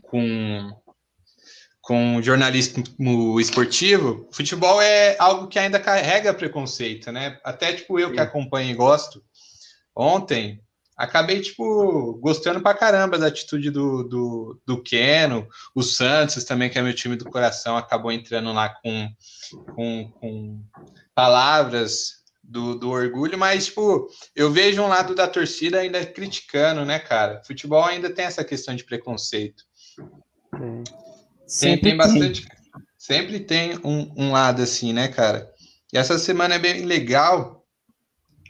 com, 0.01 0.81
com 1.81 2.21
jornalismo 2.21 3.39
esportivo, 3.39 4.27
futebol 4.31 4.81
é 4.81 5.15
algo 5.17 5.47
que 5.47 5.57
ainda 5.57 5.79
carrega 5.79 6.33
preconceito, 6.33 7.09
né? 7.11 7.39
Até 7.41 7.71
tipo 7.71 7.97
eu 7.97 8.11
que 8.11 8.19
acompanho 8.19 8.69
e 8.69 8.75
gosto. 8.75 9.23
Ontem 9.95 10.61
acabei 10.99 11.39
tipo 11.39 12.13
gostando 12.15 12.59
pra 12.59 12.73
caramba 12.73 13.17
da 13.17 13.27
atitude 13.27 13.71
do, 13.71 14.03
do, 14.03 14.61
do 14.65 14.83
Keno, 14.83 15.47
o 15.73 15.81
Santos 15.81 16.43
também, 16.43 16.69
que 16.69 16.77
é 16.77 16.81
meu 16.81 16.93
time 16.93 17.15
do 17.15 17.23
coração, 17.23 17.77
acabou 17.77 18.11
entrando 18.11 18.51
lá 18.51 18.67
com, 18.67 19.09
com, 19.73 20.11
com 20.19 20.61
palavras 21.15 22.19
do, 22.43 22.75
do 22.75 22.89
orgulho, 22.89 23.37
mas 23.37 23.67
tipo, 23.67 24.09
eu 24.35 24.51
vejo 24.51 24.81
um 24.81 24.89
lado 24.89 25.15
da 25.15 25.25
torcida 25.25 25.79
ainda 25.79 26.05
criticando, 26.05 26.83
né, 26.83 26.99
cara? 26.99 27.41
Futebol 27.47 27.85
ainda 27.85 28.09
tem 28.09 28.25
essa 28.25 28.43
questão 28.43 28.75
de 28.75 28.83
preconceito. 28.83 29.63
Sim. 31.47 31.69
Tem, 31.69 31.77
tem 31.79 31.97
bastante. 31.97 32.45
Tem. 32.45 32.59
Sempre 32.97 33.39
tem 33.39 33.77
um, 33.85 34.11
um 34.17 34.31
lado 34.33 34.61
assim, 34.61 34.91
né, 34.91 35.07
cara? 35.07 35.49
E 35.93 35.97
essa 35.97 36.19
semana 36.19 36.55
é 36.55 36.59
bem 36.59 36.83
legal. 36.83 37.58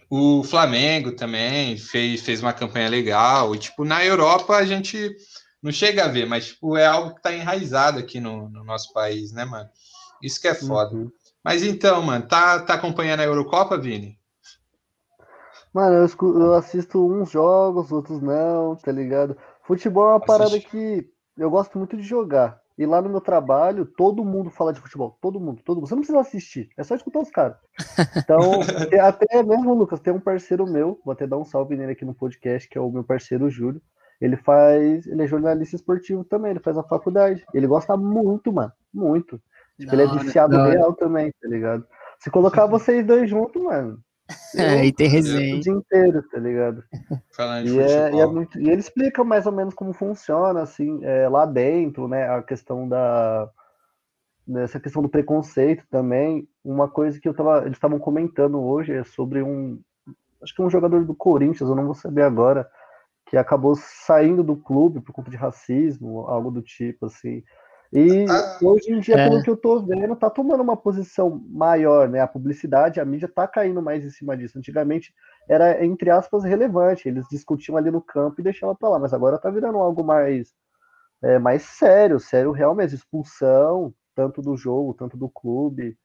O 0.10 0.44
Flamengo 0.44 1.12
também 1.12 1.78
fez, 1.78 2.22
fez 2.22 2.42
uma 2.42 2.54
campanha 2.54 2.90
legal. 2.90 3.54
E, 3.54 3.60
tipo, 3.60 3.86
na 3.86 4.04
Europa 4.04 4.56
a 4.56 4.66
gente 4.66 5.16
não 5.62 5.72
chega 5.72 6.06
a 6.06 6.08
ver, 6.08 6.26
mas, 6.26 6.48
tipo, 6.48 6.76
é 6.76 6.86
algo 6.86 7.14
que 7.14 7.22
tá 7.22 7.32
enraizado 7.32 8.00
aqui 8.00 8.20
no, 8.20 8.50
no 8.50 8.64
nosso 8.64 8.92
país, 8.92 9.32
né, 9.32 9.46
mano? 9.46 9.70
Isso 10.22 10.42
que 10.42 10.48
é 10.48 10.56
foda. 10.56 10.96
Uhum. 10.96 11.12
Mas 11.44 11.64
então, 11.64 12.02
mano, 12.02 12.28
tá, 12.28 12.60
tá 12.60 12.74
acompanhando 12.74 13.22
a 13.22 13.26
Eurocopa, 13.26 13.78
Vini? 13.78 14.18
Mano, 15.74 15.96
eu, 15.96 16.42
eu 16.42 16.54
assisto 16.56 17.06
uns 17.06 17.30
jogos, 17.30 17.92
outros 17.92 18.22
não, 18.22 18.76
tá 18.76 18.92
ligado? 18.92 19.38
Futebol 19.64 20.06
é 20.06 20.08
uma 20.08 20.18
Assiste. 20.18 20.28
parada 20.28 20.60
que 20.60 21.08
eu 21.38 21.50
gosto 21.50 21.78
muito 21.78 21.96
de 21.96 22.04
jogar. 22.04 22.60
E 22.80 22.86
lá 22.86 23.02
no 23.02 23.10
meu 23.10 23.20
trabalho, 23.20 23.86
todo 23.86 24.24
mundo 24.24 24.50
fala 24.50 24.72
de 24.72 24.80
futebol. 24.80 25.18
Todo 25.20 25.38
mundo, 25.38 25.62
todo 25.66 25.76
mundo. 25.76 25.88
Você 25.90 25.96
não 25.96 26.02
precisa 26.02 26.22
assistir, 26.22 26.70
é 26.78 26.84
só 26.84 26.96
escutar 26.96 27.20
os 27.20 27.30
caras. 27.30 27.58
Então, 28.16 28.40
até 29.04 29.44
mesmo, 29.44 29.74
Lucas, 29.74 30.00
tem 30.00 30.14
um 30.14 30.20
parceiro 30.20 30.66
meu, 30.66 30.98
vou 31.04 31.12
até 31.12 31.28
dar 31.28 31.38
um 31.38 31.44
salve 31.44 31.76
nele 31.76 31.92
aqui 31.92 32.06
no 32.06 32.14
podcast, 32.14 32.70
que 32.70 32.78
é 32.78 32.82
o 32.82 32.90
meu 32.90 33.04
parceiro 33.04 33.50
Júlio. 33.50 33.82
Ele 34.22 34.38
faz. 34.38 35.06
Ele 35.08 35.22
é 35.22 35.28
jornalista 35.28 35.76
esportivo 35.76 36.24
também, 36.24 36.52
ele 36.52 36.62
faz 36.62 36.78
a 36.78 36.84
faculdade. 36.84 37.46
Ele 37.54 37.68
gosta 37.68 37.98
muito, 37.98 38.54
mano. 38.54 38.72
Muito. 38.94 39.42
Tipo, 39.78 39.96
ele 39.96 40.04
é 40.04 40.08
viciado 40.08 40.56
real 40.56 40.94
também, 40.94 41.34
tá 41.42 41.50
ligado? 41.50 41.86
Se 42.18 42.32
colocar 42.32 42.66
vocês 42.66 43.06
dois 43.06 43.30
juntos, 43.30 43.62
mano, 43.62 44.00
é, 44.56 44.86
e 44.86 44.92
tem 44.94 45.08
resenha. 45.08 45.56
O 45.56 45.60
dia 45.60 45.74
inteiro, 45.74 46.24
tá 46.24 46.40
ligado? 46.40 46.84
E, 47.66 47.80
é, 47.80 48.12
e, 48.14 48.20
é 48.20 48.26
muito, 48.26 48.60
e, 48.60 48.70
ele 48.70 48.80
explica 48.80 49.24
mais 49.24 49.46
ou 49.46 49.52
menos 49.52 49.74
como 49.74 49.94
funciona, 49.94 50.62
assim, 50.62 51.04
é, 51.04 51.28
lá 51.28 51.46
dentro, 51.46 52.08
né? 52.08 52.30
A 52.30 52.42
questão 52.42 52.88
da. 52.88 53.50
Nessa 54.48 54.80
questão 54.80 55.02
do 55.02 55.10
preconceito 55.10 55.86
também. 55.90 56.48
Uma 56.64 56.88
coisa 56.88 57.20
que 57.20 57.30
eu 57.30 57.34
tava, 57.34 57.60
eles 57.62 57.74
estavam 57.74 58.00
comentando 58.00 58.60
hoje 58.60 58.94
é 58.94 59.04
sobre 59.04 59.44
um. 59.44 59.80
Acho 60.42 60.56
que 60.56 60.62
um 60.62 60.70
jogador 60.70 61.04
do 61.06 61.14
Corinthians, 61.14 61.70
eu 61.70 61.76
não 61.76 61.86
vou 61.86 61.94
saber 61.94 62.22
agora, 62.22 62.68
que 63.28 63.38
acabou 63.38 63.76
saindo 63.76 64.42
do 64.42 64.56
clube 64.56 65.02
por 65.02 65.12
conta 65.12 65.30
de 65.30 65.38
racismo, 65.38 66.22
algo 66.22 66.50
do 66.50 66.62
tipo, 66.62 67.06
assim. 67.06 67.44
E 67.92 68.26
ah, 68.30 68.60
hoje 68.62 68.92
em 68.92 69.00
dia, 69.00 69.16
é. 69.16 69.28
pelo 69.28 69.42
que 69.42 69.50
eu 69.50 69.58
tô 69.58 69.80
vendo, 69.82 70.16
tá 70.16 70.30
tomando 70.30 70.62
uma 70.62 70.78
posição 70.78 71.44
maior, 71.50 72.08
né? 72.08 72.20
A 72.20 72.28
publicidade, 72.28 73.00
a 73.00 73.06
mídia 73.06 73.28
tá 73.28 73.48
caindo 73.48 73.82
mais 73.82 74.06
em 74.06 74.12
cima 74.12 74.38
disso. 74.38 74.60
Antigamente 74.60 75.12
era, 75.48 75.84
entre 75.84 76.12
aspas, 76.12 76.44
relevante. 76.44 77.08
Eles 77.08 77.26
discutiam 77.30 77.78
ali 77.78 77.90
no 77.90 78.02
campo 78.02 78.40
e 78.40 78.44
deixavam 78.44 78.76
pra 78.76 78.90
lá, 78.90 79.00
mas 79.00 79.12
agora 79.12 79.40
tá 79.40 79.50
virando 79.50 79.80
algo 79.80 80.04
mais, 80.04 80.54
é, 81.24 81.40
mais 81.40 81.64
sério, 81.64 82.20
sério 82.20 82.52
realmente, 82.52 82.94
expulsão, 82.94 83.92
tanto 84.14 84.40
do 84.40 84.56
jogo, 84.56 84.94
tanto 84.94 85.18
do 85.18 85.28
clube. 85.28 85.98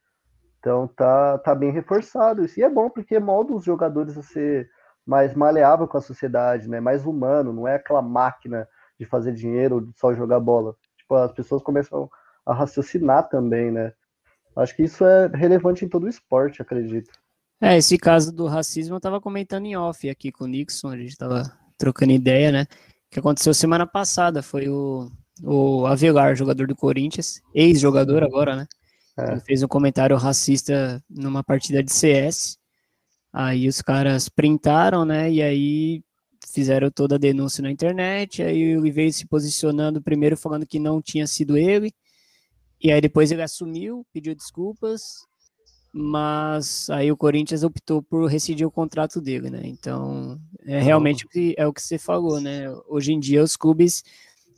Então 0.60 0.88
tá, 0.88 1.36
tá 1.36 1.54
bem 1.54 1.70
reforçado 1.70 2.42
isso. 2.42 2.58
E 2.58 2.62
é 2.62 2.70
bom 2.70 2.88
porque 2.88 3.18
molda 3.20 3.52
os 3.54 3.64
jogadores 3.64 4.16
a 4.16 4.22
ser 4.22 4.70
mais 5.04 5.34
maleável 5.34 5.86
com 5.86 5.98
a 5.98 6.00
sociedade, 6.00 6.66
né? 6.66 6.80
Mais 6.80 7.04
humano, 7.04 7.52
não 7.52 7.68
é 7.68 7.74
aquela 7.74 8.00
máquina 8.00 8.66
de 8.98 9.04
fazer 9.04 9.32
dinheiro 9.32 9.74
ou 9.74 9.80
de 9.82 9.92
só 9.98 10.14
jogar 10.14 10.40
bola 10.40 10.74
tipo, 11.14 11.16
as 11.16 11.33
pessoas 11.33 11.62
começam 11.62 12.11
a 12.44 12.52
raciocinar 12.52 13.28
também, 13.28 13.71
né? 13.71 13.92
Acho 14.56 14.75
que 14.76 14.85
isso 14.85 15.04
é 15.04 15.28
relevante 15.28 15.85
em 15.85 15.88
todo 15.88 16.04
o 16.04 16.09
esporte, 16.09 16.62
acredito. 16.62 17.11
É, 17.61 17.76
esse 17.76 17.97
caso 17.97 18.33
do 18.33 18.47
racismo 18.47 18.97
eu 18.97 19.00
tava 19.00 19.21
comentando 19.21 19.66
em 19.66 19.76
off 19.76 20.09
aqui 20.09 20.30
com 20.30 20.44
o 20.44 20.49
Nixon, 20.49 20.88
a 20.88 20.97
gente 20.97 21.16
tava 21.16 21.42
trocando 21.78 22.12
ideia, 22.12 22.52
né? 22.52 22.66
Que 23.11 23.18
aconteceu 23.18 23.54
semana 23.54 23.87
passada, 23.87 24.42
foi 24.42 24.68
o, 24.68 25.11
o 25.42 25.87
Avelar, 25.87 26.37
jogador 26.37 26.66
do 26.66 26.76
Corinthians, 26.76 27.40
ex-jogador 27.54 28.23
agora, 28.23 28.56
né? 28.56 28.66
É. 29.16 29.33
Ele 29.33 29.40
fez 29.40 29.62
um 29.62 29.68
comentário 29.68 30.16
racista 30.16 31.02
numa 31.09 31.42
partida 31.42 31.83
de 31.83 31.92
CS. 31.92 32.59
Aí 33.33 33.66
os 33.66 33.80
caras 33.80 34.28
printaram, 34.28 35.04
né? 35.04 35.30
E 35.30 35.42
aí 35.42 36.02
fizeram 36.54 36.90
toda 36.90 37.16
a 37.16 37.18
denúncia 37.18 37.62
na 37.62 37.70
internet, 37.70 38.42
aí 38.42 38.61
ele 38.61 38.90
veio 38.90 39.12
se 39.12 39.26
posicionando 39.26 40.00
primeiro 40.00 40.37
falando 40.37 40.66
que 40.66 40.78
não 40.78 41.02
tinha 41.02 41.26
sido 41.26 41.56
ele, 41.56 41.92
e 42.80 42.92
aí 42.92 43.00
depois 43.00 43.32
ele 43.32 43.42
assumiu, 43.42 44.06
pediu 44.12 44.34
desculpas, 44.34 45.26
mas 45.92 46.88
aí 46.90 47.11
o 47.11 47.16
Corinthians 47.16 47.62
optou 47.62 48.02
por 48.02 48.26
rescindir 48.26 48.66
o 48.66 48.70
contrato 48.70 49.20
dele, 49.20 49.50
né? 49.50 49.62
Então, 49.64 50.40
é 50.64 50.80
realmente 50.80 51.25
o 51.25 51.28
que, 51.28 51.54
é 51.56 51.66
o 51.66 51.73
que 51.73 51.82
você 51.82 51.99
falou, 51.99 52.40
né? 52.40 52.70
Hoje 52.88 53.12
em 53.12 53.20
dia 53.20 53.42
os 53.42 53.56
clubes 53.56 54.02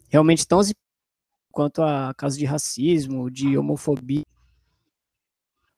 realmente 0.08 0.38
estão 0.38 0.60
quanto 1.52 1.82
a 1.82 2.12
casos 2.14 2.38
de 2.38 2.44
racismo, 2.44 3.30
de 3.30 3.56
homofobia. 3.56 4.24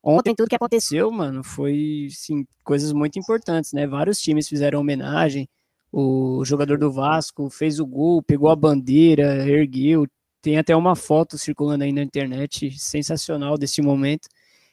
Ontem 0.02 0.34
tudo 0.34 0.48
que 0.48 0.56
aconteceu, 0.56 1.10
mano, 1.10 1.44
foi 1.44 2.08
sim, 2.10 2.46
coisas 2.64 2.92
muito 2.92 3.18
importantes, 3.18 3.72
né? 3.72 3.86
Vários 3.86 4.20
times 4.20 4.48
fizeram 4.48 4.80
homenagem, 4.80 5.48
o 5.92 6.44
jogador 6.44 6.78
do 6.78 6.92
Vasco 6.92 7.48
fez 7.48 7.80
o 7.80 7.86
gol, 7.86 8.22
pegou 8.22 8.50
a 8.50 8.56
bandeira, 8.56 9.48
ergueu. 9.48 10.06
Tem 10.42 10.58
até 10.58 10.76
uma 10.76 10.94
foto 10.94 11.36
circulando 11.38 11.84
aí 11.84 11.92
na 11.92 12.02
internet 12.02 12.70
sensacional 12.78 13.56
desse 13.56 13.82
momento. 13.82 14.28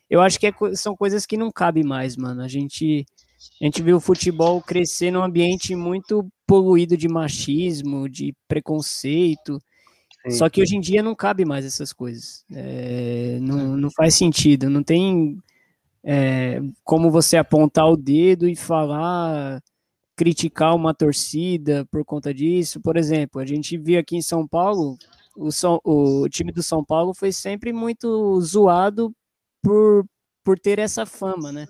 Eu 0.10 0.22
acho 0.22 0.40
que 0.40 0.48
é, 0.48 0.54
são 0.74 0.96
coisas 0.96 1.26
que 1.26 1.38
não 1.38 1.52
cabem 1.52 1.84
mais, 1.84 2.16
mano. 2.16 2.42
A 2.42 2.48
gente, 2.48 3.06
a 3.62 3.66
gente 3.66 3.82
viu 3.82 3.98
o 3.98 4.02
futebol 4.02 4.62
crescer 4.62 5.10
num 5.10 5.24
ambiente 5.24 5.76
muito 5.76 6.28
poluído 6.46 6.96
de 6.96 7.08
machismo, 7.08 8.08
de 8.08 8.34
preconceito. 8.48 9.60
Sim. 10.28 10.32
Só 10.32 10.50
que 10.50 10.62
hoje 10.62 10.76
em 10.76 10.82
dia 10.82 11.02
não 11.02 11.16
cabe 11.16 11.46
mais 11.46 11.66
essas 11.66 11.92
coisas. 11.92 12.44
É, 12.52 13.40
não, 13.42 13.78
não 13.78 13.90
faz 13.92 14.16
sentido. 14.16 14.70
Não 14.70 14.84
tem 14.84 15.40
é, 16.04 16.62
como 16.84 17.10
você 17.10 17.38
apontar 17.38 17.90
o 17.90 17.98
dedo 17.98 18.48
e 18.48 18.56
falar 18.56 19.62
criticar 20.16 20.76
uma 20.76 20.94
torcida 20.94 21.86
por 21.92 22.06
conta 22.06 22.34
disso. 22.34 22.80
Por 22.80 22.98
exemplo, 22.98 23.42
a 23.42 23.46
gente 23.46 23.78
viu 23.78 24.00
aqui 24.00 24.16
em 24.16 24.22
São 24.22 24.48
Paulo, 24.48 24.98
o, 25.36 25.52
São, 25.52 25.80
o 25.84 26.28
time 26.30 26.52
do 26.52 26.64
São 26.64 26.84
Paulo 26.84 27.14
foi 27.14 27.32
sempre 27.32 27.74
muito 27.74 28.40
zoado 28.42 29.14
por, 29.62 30.06
por 30.44 30.58
ter 30.58 30.80
essa 30.80 31.06
fama, 31.06 31.52
né? 31.52 31.68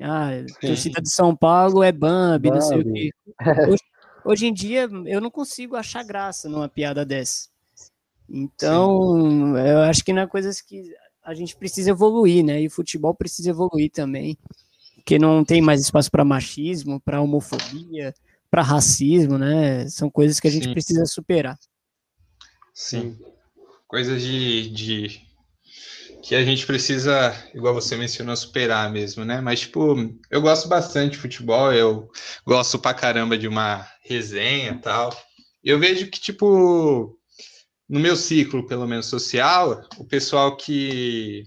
Ah, 0.00 0.30
torcida 0.60 1.00
de 1.00 1.10
São 1.10 1.36
Paulo 1.36 1.82
é 1.82 1.92
Bambi, 1.92 2.48
Bambi. 2.48 2.50
não 2.50 2.60
sei 2.60 2.78
o 2.78 2.92
quê. 2.92 3.10
Hoje, 3.70 3.82
hoje, 4.24 4.46
em 4.46 4.54
dia, 4.54 4.88
eu 5.06 5.20
não 5.20 5.30
consigo 5.30 5.76
achar 5.76 6.04
graça 6.04 6.48
numa 6.48 6.68
piada 6.68 7.04
dessa. 7.04 7.48
Então, 8.28 9.20
Sim. 9.20 9.56
eu 9.58 9.80
acho 9.80 10.04
que 10.04 10.12
não 10.12 10.22
é 10.22 10.26
coisas 10.26 10.60
que 10.60 10.92
a 11.22 11.34
gente 11.34 11.56
precisa 11.56 11.90
evoluir, 11.90 12.44
né? 12.44 12.60
E 12.62 12.66
o 12.66 12.70
futebol 12.70 13.14
precisa 13.14 13.50
evoluir 13.50 13.90
também 13.90 14.36
que 15.04 15.18
não 15.18 15.44
tem 15.44 15.60
mais 15.60 15.80
espaço 15.80 16.10
para 16.10 16.24
machismo, 16.24 17.00
para 17.00 17.20
homofobia, 17.20 18.14
para 18.50 18.62
racismo, 18.62 19.38
né? 19.38 19.88
São 19.88 20.10
coisas 20.10 20.38
que 20.38 20.48
a 20.48 20.50
gente 20.50 20.66
Sim. 20.66 20.72
precisa 20.72 21.06
superar. 21.06 21.58
Sim. 22.74 23.18
Coisas 23.88 24.22
de, 24.22 24.70
de 24.70 25.20
que 26.22 26.34
a 26.36 26.44
gente 26.44 26.64
precisa, 26.64 27.34
igual 27.52 27.74
você 27.74 27.96
mencionou, 27.96 28.36
superar 28.36 28.90
mesmo, 28.90 29.24
né? 29.24 29.40
Mas, 29.40 29.60
tipo, 29.60 29.96
eu 30.30 30.40
gosto 30.40 30.68
bastante 30.68 31.12
de 31.12 31.18
futebol, 31.18 31.72
eu 31.72 32.08
gosto 32.46 32.78
pra 32.78 32.94
caramba 32.94 33.36
de 33.36 33.48
uma 33.48 33.86
resenha 34.04 34.70
e 34.70 34.78
tal. 34.78 35.10
E 35.64 35.68
eu 35.68 35.78
vejo 35.78 36.08
que, 36.08 36.20
tipo, 36.20 37.18
no 37.88 37.98
meu 37.98 38.16
ciclo, 38.16 38.66
pelo 38.66 38.86
menos 38.86 39.06
social, 39.06 39.86
o 39.98 40.04
pessoal 40.04 40.56
que 40.56 41.44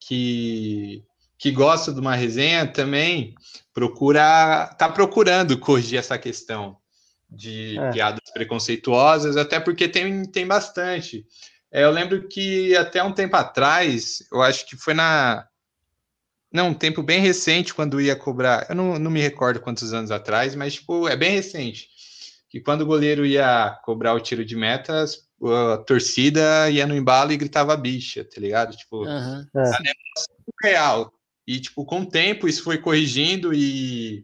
que 0.00 1.04
que 1.38 1.52
gosta 1.52 1.92
de 1.92 2.00
uma 2.00 2.14
resenha 2.14 2.66
também 2.66 3.34
procura 3.72 4.66
tá 4.78 4.88
procurando 4.88 5.58
corrigir 5.58 5.98
essa 5.98 6.18
questão 6.18 6.76
de 7.30 7.78
é. 7.78 7.90
piadas 7.92 8.30
preconceituosas, 8.32 9.36
até 9.36 9.60
porque 9.60 9.88
tem, 9.88 10.24
tem 10.24 10.46
bastante. 10.46 11.24
É, 11.70 11.84
eu 11.84 11.90
lembro 11.90 12.26
que 12.26 12.74
até 12.76 13.02
um 13.02 13.12
tempo 13.12 13.36
atrás, 13.36 14.22
eu 14.32 14.42
acho 14.42 14.66
que 14.66 14.76
foi 14.76 14.94
na. 14.94 15.46
Não, 16.50 16.68
um 16.68 16.74
tempo 16.74 17.02
bem 17.02 17.20
recente, 17.20 17.74
quando 17.74 18.00
ia 18.00 18.16
cobrar. 18.16 18.66
Eu 18.70 18.74
não, 18.74 18.98
não 18.98 19.10
me 19.10 19.20
recordo 19.20 19.60
quantos 19.60 19.92
anos 19.92 20.10
atrás, 20.10 20.54
mas 20.54 20.74
tipo, 20.74 21.06
é 21.06 21.14
bem 21.14 21.32
recente. 21.32 21.88
Que 22.48 22.60
quando 22.60 22.80
o 22.80 22.86
goleiro 22.86 23.26
ia 23.26 23.78
cobrar 23.84 24.14
o 24.14 24.20
tiro 24.20 24.42
de 24.42 24.56
meta, 24.56 25.02
as 25.02 25.28
a 25.40 25.78
torcida 25.78 26.68
ia 26.68 26.86
no 26.86 26.96
embalo 26.96 27.30
e 27.30 27.36
gritava 27.36 27.76
bicha, 27.76 28.24
tá 28.24 28.40
ligado? 28.40 28.76
Tipo, 28.76 29.04
Aham. 29.04 29.46
É. 29.54 29.60
a 29.60 29.80
negócio 29.80 30.34
real. 30.62 31.12
E, 31.48 31.58
tipo, 31.58 31.82
com 31.86 32.02
o 32.02 32.06
tempo 32.06 32.46
isso 32.46 32.62
foi 32.62 32.76
corrigindo 32.76 33.54
e. 33.54 34.22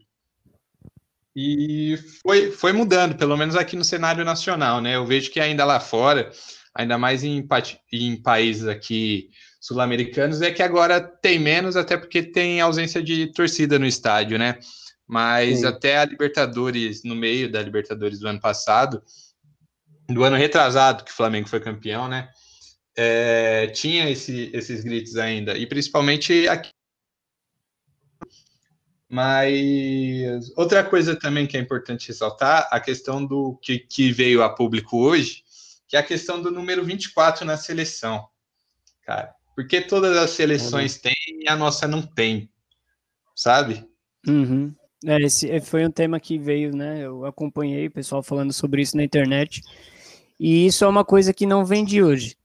E 1.34 1.96
foi, 2.22 2.50
foi 2.52 2.70
mudando, 2.72 3.16
pelo 3.16 3.34
menos 3.34 3.56
aqui 3.56 3.74
no 3.76 3.82
cenário 3.82 4.22
nacional, 4.26 4.82
né? 4.82 4.94
Eu 4.94 5.06
vejo 5.06 5.30
que 5.30 5.40
ainda 5.40 5.64
lá 5.64 5.80
fora, 5.80 6.30
ainda 6.74 6.98
mais 6.98 7.24
em, 7.24 7.48
em 7.90 8.22
países 8.22 8.68
aqui 8.68 9.30
sul-americanos, 9.58 10.42
é 10.42 10.52
que 10.52 10.62
agora 10.62 11.00
tem 11.00 11.38
menos, 11.38 11.76
até 11.76 11.96
porque 11.96 12.22
tem 12.22 12.60
ausência 12.60 13.02
de 13.02 13.32
torcida 13.32 13.78
no 13.78 13.86
estádio, 13.86 14.38
né? 14.38 14.58
Mas 15.08 15.60
Sim. 15.60 15.66
até 15.66 15.96
a 15.96 16.04
Libertadores, 16.04 17.02
no 17.04 17.16
meio 17.16 17.50
da 17.50 17.62
Libertadores 17.62 18.20
do 18.20 18.28
ano 18.28 18.38
passado, 18.40 19.02
do 20.08 20.22
ano 20.22 20.36
retrasado, 20.36 21.02
que 21.04 21.10
o 21.10 21.14
Flamengo 21.14 21.48
foi 21.48 21.58
campeão, 21.58 22.06
né? 22.06 22.28
É, 22.96 23.66
tinha 23.68 24.10
esse- 24.10 24.50
esses 24.52 24.84
gritos 24.84 25.16
ainda, 25.16 25.56
e 25.56 25.66
principalmente 25.66 26.46
aqui. 26.46 26.68
Mas 29.14 30.50
outra 30.56 30.82
coisa 30.82 31.14
também 31.14 31.46
que 31.46 31.56
é 31.56 31.60
importante 31.60 32.08
ressaltar, 32.08 32.66
a 32.68 32.80
questão 32.80 33.24
do 33.24 33.56
que, 33.62 33.78
que 33.78 34.10
veio 34.10 34.42
a 34.42 34.48
público 34.48 34.98
hoje, 34.98 35.44
que 35.86 35.96
é 35.96 36.00
a 36.00 36.02
questão 36.02 36.42
do 36.42 36.50
número 36.50 36.84
24 36.84 37.44
na 37.44 37.56
seleção. 37.56 38.26
Cara, 39.02 39.32
porque 39.54 39.80
todas 39.80 40.16
as 40.16 40.30
seleções 40.30 40.98
têm 40.98 41.14
e 41.28 41.48
a 41.48 41.54
nossa 41.54 41.86
não 41.86 42.02
tem, 42.02 42.50
sabe? 43.36 43.88
Uhum. 44.26 44.74
É, 45.06 45.22
esse 45.22 45.48
é, 45.48 45.60
foi 45.60 45.86
um 45.86 45.92
tema 45.92 46.18
que 46.18 46.36
veio, 46.36 46.74
né? 46.74 47.06
Eu 47.06 47.24
acompanhei 47.24 47.86
o 47.86 47.92
pessoal 47.92 48.20
falando 48.20 48.52
sobre 48.52 48.82
isso 48.82 48.96
na 48.96 49.04
internet. 49.04 49.62
E 50.40 50.66
isso 50.66 50.84
é 50.84 50.88
uma 50.88 51.04
coisa 51.04 51.32
que 51.32 51.46
não 51.46 51.64
vem 51.64 51.84
de 51.84 52.02
hoje. 52.02 52.36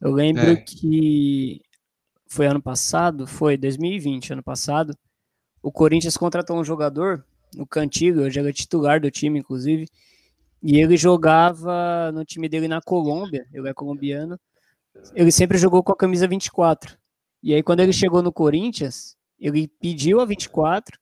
Eu 0.00 0.10
lembro 0.10 0.50
É. 0.50 0.56
que 0.56 1.62
foi 2.26 2.46
ano 2.48 2.60
passado, 2.60 3.24
foi 3.24 3.56
2020, 3.56 4.32
ano 4.32 4.42
passado, 4.42 4.98
o 5.62 5.72
Corinthians 5.72 6.16
contratou 6.16 6.58
um 6.58 6.64
jogador, 6.64 7.24
o 7.56 7.66
Cantigo, 7.66 8.20
hoje 8.20 8.38
ele 8.38 8.50
é 8.50 8.52
titular 8.52 9.00
do 9.00 9.10
time, 9.10 9.38
inclusive, 9.38 9.86
e 10.62 10.78
ele 10.78 10.96
jogava 10.96 12.10
no 12.12 12.24
time 12.24 12.48
dele 12.48 12.68
na 12.68 12.80
Colômbia, 12.80 13.46
ele 13.52 13.68
é 13.68 13.74
colombiano, 13.74 14.38
ele 15.14 15.30
sempre 15.30 15.58
jogou 15.58 15.82
com 15.82 15.92
a 15.92 15.96
camisa 15.96 16.26
24. 16.26 16.96
E 17.42 17.54
aí, 17.54 17.62
quando 17.62 17.80
ele 17.80 17.92
chegou 17.92 18.22
no 18.22 18.32
Corinthians, 18.32 19.16
ele 19.38 19.68
pediu 19.80 20.20
a 20.20 20.24
24, 20.24 20.98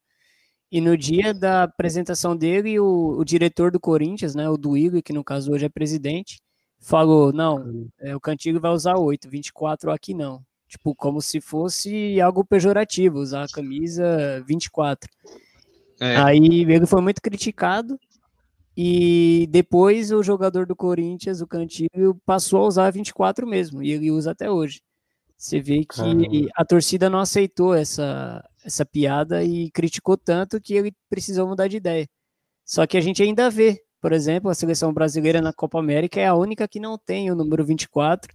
e 0.71 0.81
no 0.81 0.97
dia 0.97 1.33
da 1.33 1.63
apresentação 1.63 2.37
dele, 2.37 2.79
o, 2.79 3.17
o 3.19 3.25
diretor 3.25 3.71
do 3.71 3.81
Corinthians, 3.81 4.35
né, 4.35 4.49
o 4.49 4.57
Duílio, 4.57 5.03
que 5.03 5.13
no 5.13 5.25
caso 5.25 5.53
hoje 5.53 5.65
é 5.65 5.69
presidente, 5.69 6.41
falou: 6.79 7.33
não, 7.33 7.89
é, 8.01 8.15
o 8.15 8.21
Cantigo 8.21 8.61
vai 8.61 8.73
usar 8.73 8.97
8, 8.97 9.29
24 9.29 9.91
aqui 9.91 10.13
não. 10.13 10.45
Tipo, 10.77 10.95
como 10.95 11.23
se 11.23 11.41
fosse 11.41 12.21
algo 12.21 12.45
pejorativo, 12.45 13.19
usar 13.19 13.45
a 13.45 13.49
camisa 13.49 14.45
24. 14.47 15.11
É. 15.99 16.17
Aí 16.17 16.65
ele 16.71 16.85
foi 16.85 17.01
muito 17.01 17.23
criticado. 17.23 17.99
E 18.77 19.47
depois 19.51 20.13
o 20.13 20.23
jogador 20.23 20.67
do 20.67 20.77
Corinthians, 20.77 21.41
o 21.41 21.47
Cantilho, 21.47 22.21
passou 22.27 22.63
a 22.63 22.67
usar 22.67 22.91
24 22.91 23.47
mesmo, 23.47 23.83
e 23.83 23.91
ele 23.91 24.11
usa 24.11 24.33
até 24.33 24.51
hoje. 24.51 24.83
Você 25.35 25.61
vê 25.61 25.79
que 25.79 25.87
Caramba. 25.87 26.27
a 26.55 26.63
torcida 26.63 27.09
não 27.09 27.21
aceitou 27.21 27.75
essa, 27.75 28.47
essa 28.63 28.85
piada 28.85 29.43
e 29.43 29.71
criticou 29.71 30.15
tanto 30.19 30.61
que 30.61 30.75
ele 30.75 30.95
precisou 31.09 31.49
mudar 31.49 31.69
de 31.69 31.79
ideia. 31.79 32.07
Só 32.67 32.87
que 32.87 32.99
a 32.99 33.01
gente 33.01 33.23
ainda 33.23 33.49
vê, 33.49 33.83
por 33.99 34.13
exemplo, 34.13 34.51
a 34.51 34.55
seleção 34.55 34.93
brasileira 34.93 35.41
na 35.41 35.55
Copa 35.55 35.79
América 35.79 36.21
é 36.21 36.27
a 36.27 36.35
única 36.35 36.69
que 36.69 36.79
não 36.79 36.99
tem 36.99 37.31
o 37.31 37.35
número 37.35 37.65
24 37.65 38.31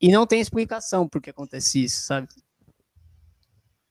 e 0.00 0.10
não 0.12 0.26
tem 0.26 0.40
explicação 0.40 1.08
por 1.08 1.20
que 1.22 1.30
acontece 1.30 1.84
isso, 1.84 2.02
sabe? 2.02 2.28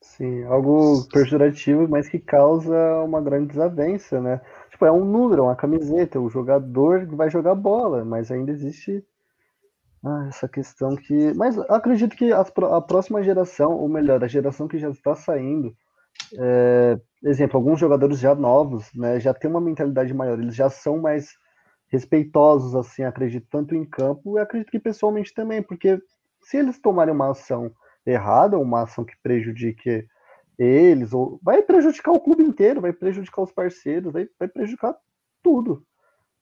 Sim, 0.01 0.43
algo 0.45 1.07
pejorativo, 1.11 1.87
mas 1.87 2.07
que 2.09 2.19
causa 2.19 2.75
uma 3.03 3.21
grande 3.21 3.49
desavença, 3.49 4.19
né? 4.21 4.41
Tipo, 4.71 4.85
é 4.85 4.91
um 4.91 5.03
número, 5.05 5.43
uma 5.43 5.55
camiseta, 5.55 6.19
o 6.19 6.29
jogador 6.29 7.05
vai 7.15 7.29
jogar 7.29 7.55
bola, 7.55 8.03
mas 8.05 8.31
ainda 8.31 8.51
existe 8.51 9.03
ah, 10.05 10.25
essa 10.29 10.47
questão 10.47 10.95
que. 10.95 11.33
Mas 11.35 11.57
acredito 11.69 12.15
que 12.15 12.29
pro- 12.53 12.73
a 12.73 12.81
próxima 12.81 13.23
geração, 13.23 13.73
ou 13.77 13.89
melhor, 13.89 14.23
a 14.23 14.27
geração 14.27 14.67
que 14.67 14.77
já 14.77 14.89
está 14.89 15.15
saindo, 15.15 15.75
é, 16.39 16.99
exemplo, 17.23 17.57
alguns 17.57 17.79
jogadores 17.79 18.19
já 18.19 18.35
novos, 18.35 18.89
né, 18.95 19.19
já 19.19 19.33
tem 19.33 19.49
uma 19.49 19.61
mentalidade 19.61 20.13
maior, 20.13 20.39
eles 20.39 20.55
já 20.55 20.69
são 20.69 20.99
mais 20.99 21.29
respeitosos, 21.87 22.75
assim, 22.75 23.03
acredito, 23.03 23.47
tanto 23.49 23.75
em 23.75 23.85
campo 23.85 24.37
e 24.37 24.41
acredito 24.41 24.71
que 24.71 24.79
pessoalmente 24.79 25.33
também, 25.33 25.61
porque 25.61 26.01
se 26.41 26.57
eles 26.57 26.79
tomarem 26.79 27.13
uma 27.13 27.31
ação 27.31 27.71
errada, 28.05 28.57
uma 28.57 28.83
ação 28.83 29.03
que 29.03 29.15
prejudique 29.21 30.07
eles, 30.57 31.13
ou 31.13 31.39
vai 31.43 31.61
prejudicar 31.61 32.11
o 32.11 32.19
clube 32.19 32.43
inteiro, 32.43 32.81
vai 32.81 32.91
prejudicar 32.91 33.41
os 33.41 33.51
parceiros, 33.51 34.11
vai, 34.11 34.27
vai 34.39 34.47
prejudicar 34.47 34.95
tudo. 35.43 35.83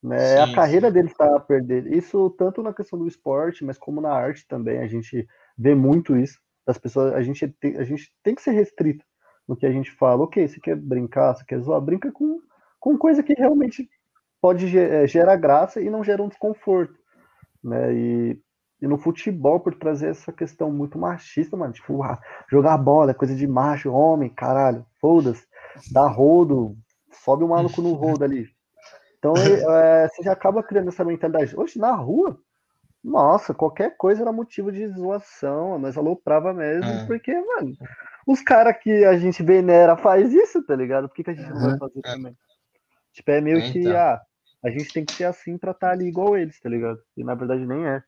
Né? 0.02 0.40
a 0.40 0.48
Sim, 0.48 0.54
carreira 0.54 0.88
sim. 0.88 0.94
deles 0.94 1.12
está 1.12 1.36
a 1.36 1.40
perder. 1.40 1.92
Isso 1.92 2.30
tanto 2.32 2.62
na 2.62 2.74
questão 2.74 2.98
do 3.00 3.08
esporte, 3.08 3.66
mas 3.66 3.78
como 3.78 4.00
na 4.00 4.12
arte 4.12 4.48
também. 4.48 4.78
A 4.78 4.88
gente 4.88 5.28
vê 5.58 5.74
muito 5.74 6.16
isso. 6.16 6.40
Das 6.66 6.78
pessoas, 6.78 7.14
a 7.14 7.22
gente 7.24 7.48
tem, 7.60 7.76
a 7.78 7.84
gente 7.84 8.14
tem 8.24 8.36
que 8.36 8.42
ser 8.42 8.52
restrito 8.52 9.04
no 9.48 9.56
que 9.56 9.66
a 9.66 9.72
gente 9.72 9.92
fala. 9.92 10.24
Ok, 10.24 10.48
você 10.48 10.60
quer 10.60 10.76
brincar, 10.76 11.34
você 11.34 11.44
quer 11.44 11.60
zoar, 11.60 11.82
brinca 11.82 12.12
com, 12.12 12.40
com 12.80 12.98
coisa 12.98 13.24
que 13.24 13.34
realmente 13.34 13.90
pode 14.46 14.78
eh, 14.78 15.08
gerar 15.08 15.38
graça 15.38 15.82
e 15.82 15.90
não 15.90 16.04
gera 16.04 16.22
um 16.22 16.28
desconforto. 16.28 16.94
Né? 17.64 17.96
E, 17.96 18.40
e 18.80 18.88
no 18.88 18.96
futebol, 18.96 19.60
por 19.60 19.74
trazer 19.74 20.10
essa 20.10 20.32
questão 20.32 20.72
muito 20.72 21.00
machista, 21.00 21.58
mano, 21.58 21.74
tipo, 21.74 22.04
ah, 22.04 22.22
jogar 22.48 22.78
bola 22.78 23.10
é 23.10 23.16
coisa 23.16 23.34
de 23.34 23.48
macho, 23.48 23.92
homem, 23.92 24.30
caralho, 24.30 24.86
foda-se, 25.02 25.48
dá 25.92 26.08
rodo, 26.08 26.78
sobe 27.24 27.44
o 27.44 27.48
maluco 27.48 27.82
no 27.82 27.94
rodo 27.94 28.24
ali. 28.24 28.46
Então 29.18 29.34
é, 29.36 30.08
você 30.14 30.22
já 30.22 30.34
acaba 30.34 30.62
criando 30.62 30.90
essa 30.90 31.04
mentalidade. 31.04 31.58
Hoje, 31.60 31.80
na 31.80 31.96
rua, 31.96 32.38
nossa, 33.04 33.52
qualquer 33.52 33.98
coisa 33.98 34.22
era 34.22 34.32
motivo 34.32 34.72
de 34.72 34.86
zoação, 34.90 35.80
nós 35.80 35.98
aloprava 35.98 36.54
mesmo, 36.54 36.88
É. 36.88 37.06
porque, 37.08 37.34
mano, 37.34 37.74
os 38.28 38.44
caras 38.44 38.78
que 38.80 39.06
a 39.06 39.18
gente 39.18 39.42
venera 39.42 39.98
faz 39.98 40.32
isso, 40.32 40.64
tá 40.64 40.76
ligado? 40.76 41.10
Por 41.10 41.16
que, 41.16 41.24
que 41.24 41.32
a 41.32 41.34
gente 41.34 41.50
não 41.50 41.62
vai 41.62 41.80
fazer 41.80 42.02
também? 42.04 42.38
Tipo, 43.16 43.32
é 43.32 43.40
meio 43.40 43.60
É, 43.60 43.72
que, 43.72 43.80
então. 43.80 43.96
ah, 43.96 44.22
a 44.66 44.70
gente 44.72 44.92
tem 44.92 45.06
que 45.06 45.14
ser 45.14 45.26
assim 45.26 45.58
pra 45.58 45.72
estar 45.72 45.92
ali 45.92 46.08
igual 46.08 46.36
eles, 46.36 46.60
tá 46.60 46.68
ligado? 46.68 47.00
E 47.16 47.24
na 47.24 47.36
verdade 47.36 47.66
nem 47.66 47.86
é. 47.86 48.04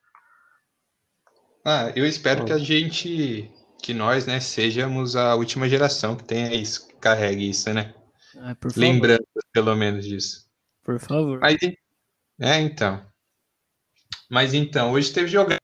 Ah, 1.63 1.91
eu 1.96 2.06
espero 2.06 2.46
que 2.46 2.52
a 2.54 2.58
gente, 2.58 3.52
que 3.84 3.93
nós, 3.93 4.26
né, 4.26 4.39
sejamos 4.39 5.15
a 5.15 5.36
última 5.36 5.70
geração 5.70 6.15
que 6.15 6.24
tenha 6.24 6.54
isso, 6.54 6.88
que 6.88 6.96
carregue 6.96 7.50
isso, 7.50 7.72
né? 7.74 7.93
Ah, 8.38 8.56
por 8.56 8.72
favor. 8.72 8.80
Lembrando, 8.80 9.28
pelo 9.52 9.76
menos, 9.76 10.06
disso. 10.06 10.50
Por 10.84 11.00
favor. 11.00 11.39
Mas, 11.39 11.58
é, 12.39 12.60
então. 12.62 13.06
Mas 14.30 14.54
então, 14.54 14.93
hoje 14.93 15.13
teve 15.13 15.28
jogaço, 15.28 15.60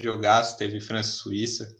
jogaço 0.00 0.58
teve 0.58 0.80
França 0.80 1.10
e 1.10 1.12
Suíça. 1.12 1.76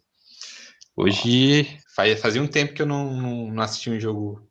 Hoje, 0.96 1.78
faz- 1.94 2.20
fazia 2.20 2.42
um 2.42 2.48
tempo 2.48 2.72
que 2.72 2.82
eu 2.82 2.86
não, 2.86 3.16
não, 3.16 3.50
não 3.50 3.62
assisti 3.62 3.90
um 3.90 3.98
jogo 4.00 4.48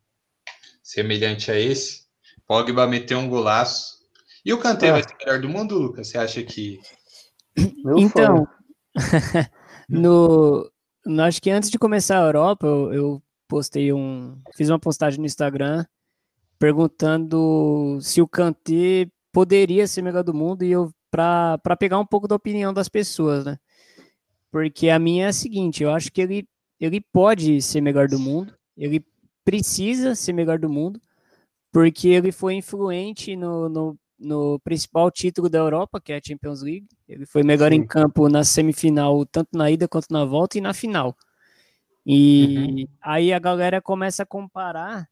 semelhante 0.84 1.52
a 1.52 1.60
esse. 1.60 2.09
Pogba 2.50 2.88
meteu 2.88 3.20
um 3.20 3.30
golaço. 3.30 4.00
E 4.44 4.52
o 4.52 4.58
Kanté 4.58 4.90
Ah. 4.90 4.94
vai 4.94 5.04
ser 5.04 5.14
o 5.14 5.18
melhor 5.20 5.40
do 5.40 5.48
mundo, 5.48 5.78
Lucas? 5.78 6.08
Você 6.08 6.18
acha 6.18 6.42
que... 6.42 6.80
Meu 7.86 8.00
Então, 8.00 8.48
no, 9.88 10.68
no- 11.06 11.24
acho 11.24 11.40
que 11.42 11.52
antes 11.52 11.70
de 11.70 11.78
começar 11.78 12.18
a 12.20 12.26
Europa, 12.26 12.66
eu, 12.66 12.92
eu 12.94 13.24
postei 13.48 13.94
um, 13.94 14.42
fiz 14.56 14.68
uma 14.70 14.80
postagem 14.80 15.20
no 15.20 15.28
Instagram 15.28 15.86
perguntando 16.58 18.00
se 18.02 18.22
o 18.22 18.28
Kanté 18.28 19.08
poderia 19.32 19.88
ser 19.88 20.02
melhor 20.02 20.24
do 20.24 20.34
mundo 20.34 20.64
e 20.64 20.72
eu 20.72 20.92
para 21.12 21.58
para 21.60 21.76
pegar 21.78 22.00
um 22.00 22.06
pouco 22.06 22.28
da 22.28 22.36
opinião 22.36 22.74
das 22.74 22.90
pessoas, 22.90 23.46
né? 23.46 23.58
Porque 24.52 24.90
a 24.90 25.00
minha 25.00 25.26
é 25.26 25.30
a 25.30 25.34
seguinte, 25.34 25.84
eu 25.84 25.92
acho 25.92 26.12
que 26.12 26.22
ele 26.22 26.48
ele 26.80 27.00
pode 27.14 27.62
ser 27.62 27.82
melhor 27.82 28.08
do 28.08 28.20
mundo, 28.20 28.54
ele 28.78 29.04
precisa 29.46 30.16
ser 30.16 30.34
melhor 30.34 30.60
do 30.60 30.70
mundo, 30.70 31.00
porque 31.72 32.08
ele 32.10 32.32
foi 32.32 32.56
influente 32.56 33.36
no, 33.36 33.70
no, 33.70 34.00
no 34.20 34.60
principal 34.62 35.12
título 35.12 35.50
da 35.50 35.60
Europa, 35.60 36.02
que 36.02 36.12
é 36.14 36.18
a 36.18 36.22
Champions 36.26 36.62
League. 36.62 36.88
Ele 37.08 37.26
foi 37.26 37.44
melhor 37.44 37.72
em 37.74 37.82
Sim. 37.82 37.88
campo 37.88 38.28
na 38.30 38.44
semifinal, 38.44 39.26
tanto 39.26 39.50
na 39.58 39.70
ida 39.72 39.88
quanto 39.88 40.08
na 40.12 40.26
volta 40.26 40.58
e 40.58 40.62
na 40.62 40.74
final. 40.74 41.16
E 42.06 42.88
aí 43.02 43.32
a 43.34 43.40
galera 43.40 43.82
começa 43.82 44.24
a 44.24 44.26
comparar, 44.26 45.08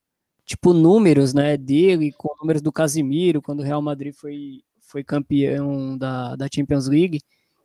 tipo, 0.45 0.73
números, 0.73 1.33
né, 1.33 1.57
dele 1.57 2.11
com 2.17 2.29
números 2.41 2.61
do 2.61 2.71
Casimiro, 2.71 3.41
quando 3.41 3.59
o 3.59 3.63
Real 3.63 3.81
Madrid 3.81 4.13
foi, 4.15 4.63
foi 4.81 5.03
campeão 5.03 5.97
da, 5.97 6.35
da 6.35 6.47
Champions 6.53 6.87
League, 6.87 7.21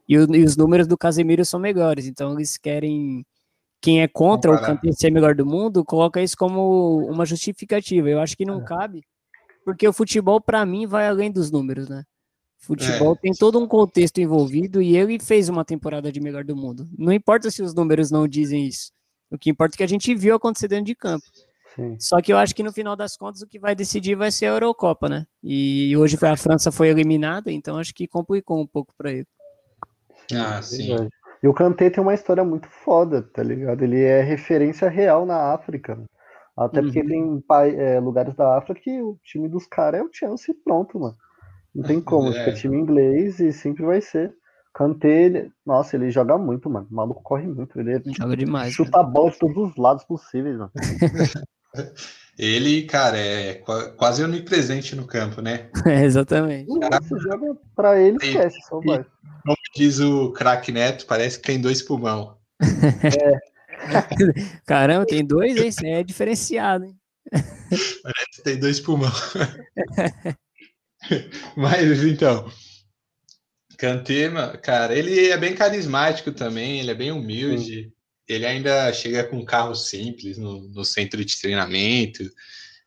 e, 0.09 0.19
o- 0.19 0.35
e 0.35 0.45
os 0.45 0.57
números 0.57 0.87
do 0.87 0.99
Casemiro 0.99 1.45
são 1.45 1.59
melhores. 1.61 2.07
Então 2.07 2.35
eles 2.35 2.57
querem. 2.59 3.25
Quem 3.83 4.01
é 4.01 4.07
contra 4.07 4.53
o 4.53 4.61
Kanté 4.61 4.93
ser 4.93 5.11
melhor 5.11 5.35
do 5.35 5.45
mundo, 5.45 5.85
coloca 5.85 6.23
isso 6.23 6.37
como 6.37 7.05
uma 7.11 7.27
justificativa. 7.27 8.09
Eu 8.09 8.21
acho 8.21 8.37
que 8.37 8.45
não 8.45 8.61
É. 8.61 8.65
cabe, 8.65 9.05
porque 9.65 9.87
o 9.87 9.93
futebol, 9.93 10.41
para 10.41 10.65
mim, 10.65 10.87
vai 10.87 11.09
além 11.09 11.33
dos 11.33 11.51
números, 11.51 11.89
né? 11.89 12.05
Futebol 12.59 13.15
é. 13.15 13.17
tem 13.17 13.33
todo 13.33 13.59
um 13.59 13.67
contexto 13.67 14.19
envolvido 14.19 14.81
e 14.81 14.97
ele 14.97 15.19
fez 15.19 15.49
uma 15.49 15.65
temporada 15.65 16.13
de 16.13 16.21
melhor 16.21 16.45
do 16.45 16.55
mundo. 16.55 16.89
Não 16.97 17.13
importa 17.13 17.51
se 17.51 17.61
os 17.61 17.75
números 17.75 18.09
não 18.09 18.29
dizem 18.29 18.69
isso. 18.69 18.93
O 19.29 19.37
que 19.37 19.51
importa 19.51 19.75
é 19.75 19.79
que 19.79 19.83
a 19.83 19.89
gente 19.89 20.15
viu 20.15 20.37
acontecer 20.37 20.69
dentro 20.69 20.85
de 20.85 20.95
campo. 20.95 21.25
Sim. 21.75 21.97
Só 21.99 22.21
que 22.21 22.33
eu 22.33 22.37
acho 22.37 22.55
que 22.55 22.63
no 22.63 22.73
final 22.73 22.95
das 22.95 23.17
contas 23.17 23.43
o 23.43 23.49
que 23.49 23.59
vai 23.59 23.75
decidir 23.75 24.15
vai 24.15 24.31
ser 24.31 24.47
a 24.47 24.51
Eurocopa, 24.51 25.09
né? 25.09 25.27
E 25.43 25.97
hoje 25.97 26.17
a 26.23 26.37
França 26.37 26.71
foi 26.71 26.89
eliminada, 26.89 27.51
então 27.51 27.79
acho 27.79 27.93
que 27.93 28.07
complicou 28.07 28.61
um 28.61 28.67
pouco 28.67 28.95
para 28.97 29.11
ele. 29.11 29.27
Ah, 30.33 30.59
é 30.59 30.63
sim. 30.63 30.97
E 31.43 31.49
o 31.49 31.55
Kanté 31.55 31.91
tem 31.91 32.03
uma 32.03 32.15
história 32.15 32.45
muito 32.45 32.69
foda, 32.69 33.23
tá 33.23 33.43
ligado? 33.43 33.83
Ele 33.83 34.01
é 34.01 34.23
referência 34.23 34.89
real 34.89 35.27
na 35.27 35.53
África. 35.53 35.99
Até 36.57 36.81
uhum. 36.81 36.87
porque 36.87 37.05
tem 37.05 37.45
é, 37.79 37.99
lugares 37.99 38.35
da 38.37 38.57
África 38.57 38.81
que 38.81 39.03
o 39.03 39.19
time 39.25 39.49
dos 39.49 39.67
caras 39.67 40.01
é 40.01 40.05
o 40.05 40.11
Chelsea 40.13 40.55
pronto, 40.65 41.01
mano. 41.01 41.17
Não 41.75 41.83
tem 41.83 42.01
como, 42.01 42.29
é. 42.29 42.33
fica 42.33 42.53
time 42.53 42.77
inglês 42.77 43.41
e 43.41 43.53
sempre 43.53 43.85
vai 43.85 44.01
ser. 44.01 44.33
Kanté, 44.75 45.25
ele, 45.25 45.53
nossa, 45.67 45.97
ele 45.97 46.11
joga 46.11 46.39
muito, 46.39 46.71
mano. 46.71 46.87
O 46.91 46.95
maluco 46.95 47.23
corre 47.23 47.47
muito. 47.47 47.79
Ele 47.79 48.01
joga 48.17 48.37
demais. 48.37 48.73
Chuta 48.73 49.01
a 49.01 49.03
bola 49.03 49.31
de 49.31 49.39
todos 49.39 49.57
os 49.57 49.77
lados 49.77 50.05
possíveis, 50.05 50.57
mano. 50.57 50.71
Ele, 52.39 52.85
cara, 52.85 53.19
é 53.19 53.63
quase 53.97 54.25
onipresente 54.25 54.97
no 54.97 55.07
campo, 55.07 55.43
né? 55.43 55.69
É, 55.87 56.05
exatamente. 56.05 56.69
Cara, 56.81 57.01
você 57.01 57.19
joga 57.21 57.57
pra 57.75 58.01
ele, 58.01 58.17
esquece, 58.21 58.59
só 58.69 58.81
vai. 58.81 59.05
Como 59.45 59.57
diz 59.77 60.01
o 60.01 60.33
craque 60.33 60.73
Neto, 60.73 61.07
parece 61.07 61.39
que 61.39 61.47
tem 61.47 61.61
dois 61.61 61.83
pulmão. 61.83 62.39
É. 62.61 63.53
Caramba, 64.65 65.05
tem 65.05 65.25
dois, 65.25 65.57
hein? 65.57 65.69
Isso 65.69 65.85
é 65.85 66.03
diferenciado, 66.03 66.85
hein? 66.85 66.97
Parece 67.31 68.37
que 68.37 68.43
tem 68.43 68.59
dois 68.59 68.81
pulmão. 68.81 69.11
Mas 71.57 72.05
então, 72.05 72.51
Cantema, 73.77 74.57
cara, 74.59 74.97
ele 74.97 75.29
é 75.29 75.37
bem 75.37 75.55
carismático 75.55 76.31
também, 76.31 76.81
ele 76.81 76.93
é 76.93 76.95
bem 76.95 77.11
humilde. 77.11 77.85
Sim. 77.85 77.93
Ele 78.33 78.47
ainda 78.47 78.93
chega 78.93 79.25
com 79.25 79.37
um 79.37 79.45
carro 79.45 79.75
simples 79.75 80.39
no, 80.39 80.69
no 80.69 80.85
centro 80.85 81.25
de 81.25 81.41
treinamento, 81.41 82.25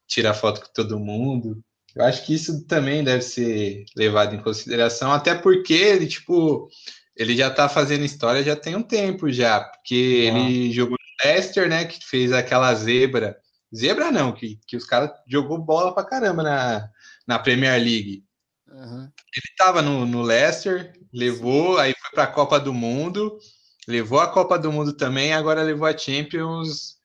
tira 0.07 0.33
foto 0.33 0.61
com 0.61 0.73
todo 0.73 0.99
mundo. 0.99 1.63
Eu 1.95 2.03
acho 2.03 2.25
que 2.25 2.33
isso 2.33 2.65
também 2.65 3.03
deve 3.03 3.21
ser 3.21 3.85
levado 3.95 4.35
em 4.35 4.41
consideração, 4.41 5.11
até 5.11 5.33
porque 5.33 5.73
ele, 5.73 6.07
tipo, 6.07 6.69
ele 7.15 7.35
já 7.35 7.49
tá 7.49 7.69
fazendo 7.69 8.03
história 8.03 8.43
já 8.43 8.55
tem 8.55 8.75
um 8.75 8.83
tempo 8.83 9.31
já, 9.31 9.61
porque 9.61 10.29
ah. 10.33 10.37
ele 10.37 10.71
jogou 10.71 10.97
no 10.99 11.25
Leicester, 11.29 11.69
né, 11.69 11.85
que 11.85 12.05
fez 12.05 12.33
aquela 12.33 12.73
zebra. 12.75 13.37
Zebra 13.73 14.11
não, 14.11 14.33
que, 14.33 14.59
que 14.67 14.75
os 14.75 14.85
caras 14.85 15.11
jogou 15.27 15.57
bola 15.57 15.93
pra 15.93 16.03
caramba 16.03 16.43
na, 16.43 16.89
na 17.25 17.39
Premier 17.39 17.79
League. 17.81 18.23
Uhum. 18.67 19.03
Ele 19.03 19.55
tava 19.57 19.81
no, 19.81 20.05
no 20.05 20.21
Leicester, 20.21 20.93
levou, 21.13 21.77
aí 21.77 21.93
foi 21.97 22.11
pra 22.11 22.27
Copa 22.27 22.59
do 22.59 22.73
Mundo, 22.73 23.37
levou 23.87 24.19
a 24.19 24.27
Copa 24.27 24.57
do 24.57 24.71
Mundo 24.71 24.93
também, 24.93 25.33
agora 25.33 25.61
levou 25.61 25.87
a 25.87 25.97
Champions 25.97 26.95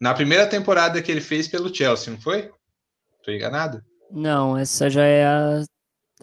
na 0.00 0.14
primeira 0.14 0.46
temporada 0.46 1.00
que 1.00 1.10
ele 1.10 1.20
fez 1.20 1.48
pelo 1.48 1.74
Chelsea, 1.74 2.12
não 2.12 2.20
foi? 2.20 2.50
Tô 3.22 3.30
enganado? 3.30 3.82
Não, 4.10 4.56
essa 4.56 4.90
já 4.90 5.04
é 5.04 5.24
a, 5.24 5.62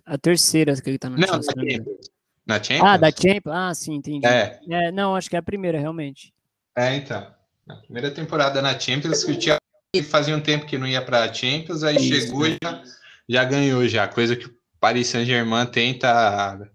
a 0.06 0.18
terceira 0.18 0.80
que 0.80 0.90
ele 0.90 1.00
tá 1.00 1.10
no 1.10 1.18
não, 1.18 1.28
Chelsea. 1.28 1.54
Na 1.56 1.64
Champions. 1.64 2.12
na 2.46 2.64
Champions? 2.64 2.90
Ah, 2.90 2.98
da 2.98 3.12
Champions? 3.12 3.56
Ah, 3.56 3.74
sim, 3.74 3.96
entendi. 3.96 4.26
É. 4.26 4.60
é. 4.70 4.92
Não, 4.92 5.16
acho 5.16 5.30
que 5.30 5.36
é 5.36 5.40
a 5.40 5.44
primeira, 5.44 5.80
realmente. 5.80 6.34
É, 6.76 6.96
então. 6.96 7.26
Na 7.66 7.76
primeira 7.78 8.12
temporada 8.12 8.62
na 8.62 8.78
Champions, 8.80 9.24
que 9.24 9.32
o 9.32 9.42
Chelsea 9.42 10.10
fazia 10.10 10.36
um 10.36 10.42
tempo 10.42 10.66
que 10.66 10.78
não 10.78 10.88
ia 10.88 11.02
pra 11.02 11.34
Champions, 11.34 11.84
aí 11.84 11.96
Isso, 11.96 12.08
chegou 12.08 12.48
e 12.48 12.58
já, 12.64 12.84
já 13.28 13.44
ganhou 13.46 13.88
já, 13.88 14.08
coisa 14.08 14.36
que 14.36 14.46
o 14.46 14.56
Paris 14.80 15.08
Saint-Germain 15.08 15.66
tenta 15.68 16.72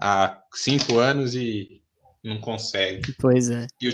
há 0.00 0.42
cinco 0.52 0.98
anos 0.98 1.34
e 1.34 1.75
não 2.26 2.40
consegue. 2.40 3.14
Pois 3.18 3.48
é. 3.48 3.66
E 3.80 3.88
o, 3.88 3.92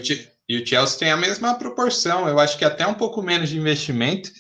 e 0.48 0.62
o 0.62 0.66
Chelsea 0.66 0.98
tem 0.98 1.12
a 1.12 1.16
mesma 1.16 1.54
proporção, 1.54 2.26
eu 2.26 2.38
acho 2.38 2.58
que 2.58 2.64
até 2.64 2.86
um 2.86 2.94
pouco 2.94 3.22
menos 3.22 3.50
de 3.50 3.58
investimento 3.58 4.30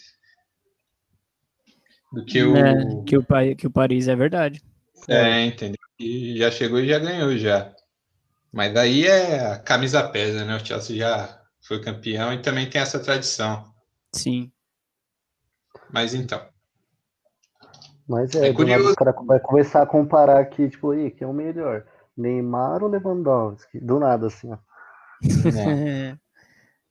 do 2.12 2.24
que 2.24 2.42
o. 2.42 2.56
É, 2.56 2.74
que, 3.06 3.16
o 3.16 3.56
que 3.56 3.66
o 3.66 3.70
Paris 3.70 4.08
é 4.08 4.16
verdade. 4.16 4.62
É, 5.08 5.44
entendeu? 5.44 5.80
E 5.98 6.38
já 6.38 6.50
chegou 6.50 6.80
e 6.80 6.88
já 6.88 6.98
ganhou 6.98 7.36
já. 7.36 7.74
Mas 8.50 8.72
daí 8.72 9.06
é 9.06 9.52
a 9.52 9.58
camisa 9.58 10.06
pesa, 10.08 10.44
né? 10.44 10.56
O 10.56 10.64
Chelsea 10.64 10.96
já 10.96 11.42
foi 11.60 11.80
campeão 11.80 12.32
e 12.32 12.42
também 12.42 12.68
tem 12.68 12.80
essa 12.80 12.98
tradição. 12.98 13.72
Sim. 14.14 14.50
Mas 15.90 16.14
então. 16.14 16.44
Mas 18.08 18.34
é, 18.34 18.48
é 18.48 18.52
curioso. 18.52 18.92
o 18.92 18.96
cara 18.96 19.12
vai 19.24 19.40
começar 19.40 19.82
a 19.82 19.86
comparar 19.86 20.40
aqui, 20.40 20.68
tipo, 20.68 20.90
aí, 20.90 21.10
quem 21.10 21.26
é 21.26 21.30
o 21.30 21.32
melhor? 21.32 21.86
Neymar 22.16 22.82
ou 22.82 22.88
Lewandowski? 22.88 23.80
Do 23.80 23.98
nada, 23.98 24.26
assim, 24.26 24.52
ó. 24.52 24.58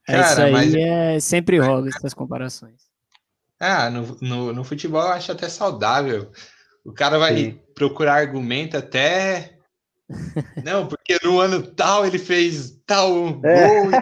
É. 0.07 0.13
Cara, 0.13 0.31
Isso 0.31 0.41
aí 0.41 0.51
mas... 0.51 0.73
é 0.73 1.19
sempre 1.19 1.59
rola 1.59 1.87
essas 1.87 2.13
comparações. 2.13 2.81
Ah, 3.59 3.89
no, 3.89 4.17
no, 4.19 4.51
no, 4.51 4.63
futebol 4.63 5.01
eu 5.01 5.09
acho 5.09 5.31
até 5.31 5.47
saudável. 5.47 6.31
O 6.83 6.91
cara 6.91 7.19
vai 7.19 7.35
Sim. 7.35 7.59
procurar 7.75 8.15
argumento 8.15 8.75
até. 8.75 9.57
Não, 10.65 10.87
porque 10.87 11.19
no 11.23 11.39
ano 11.39 11.61
tal 11.61 12.05
ele 12.05 12.17
fez 12.17 12.81
tal 12.85 13.27
é. 13.27 13.31
gol. 13.31 14.01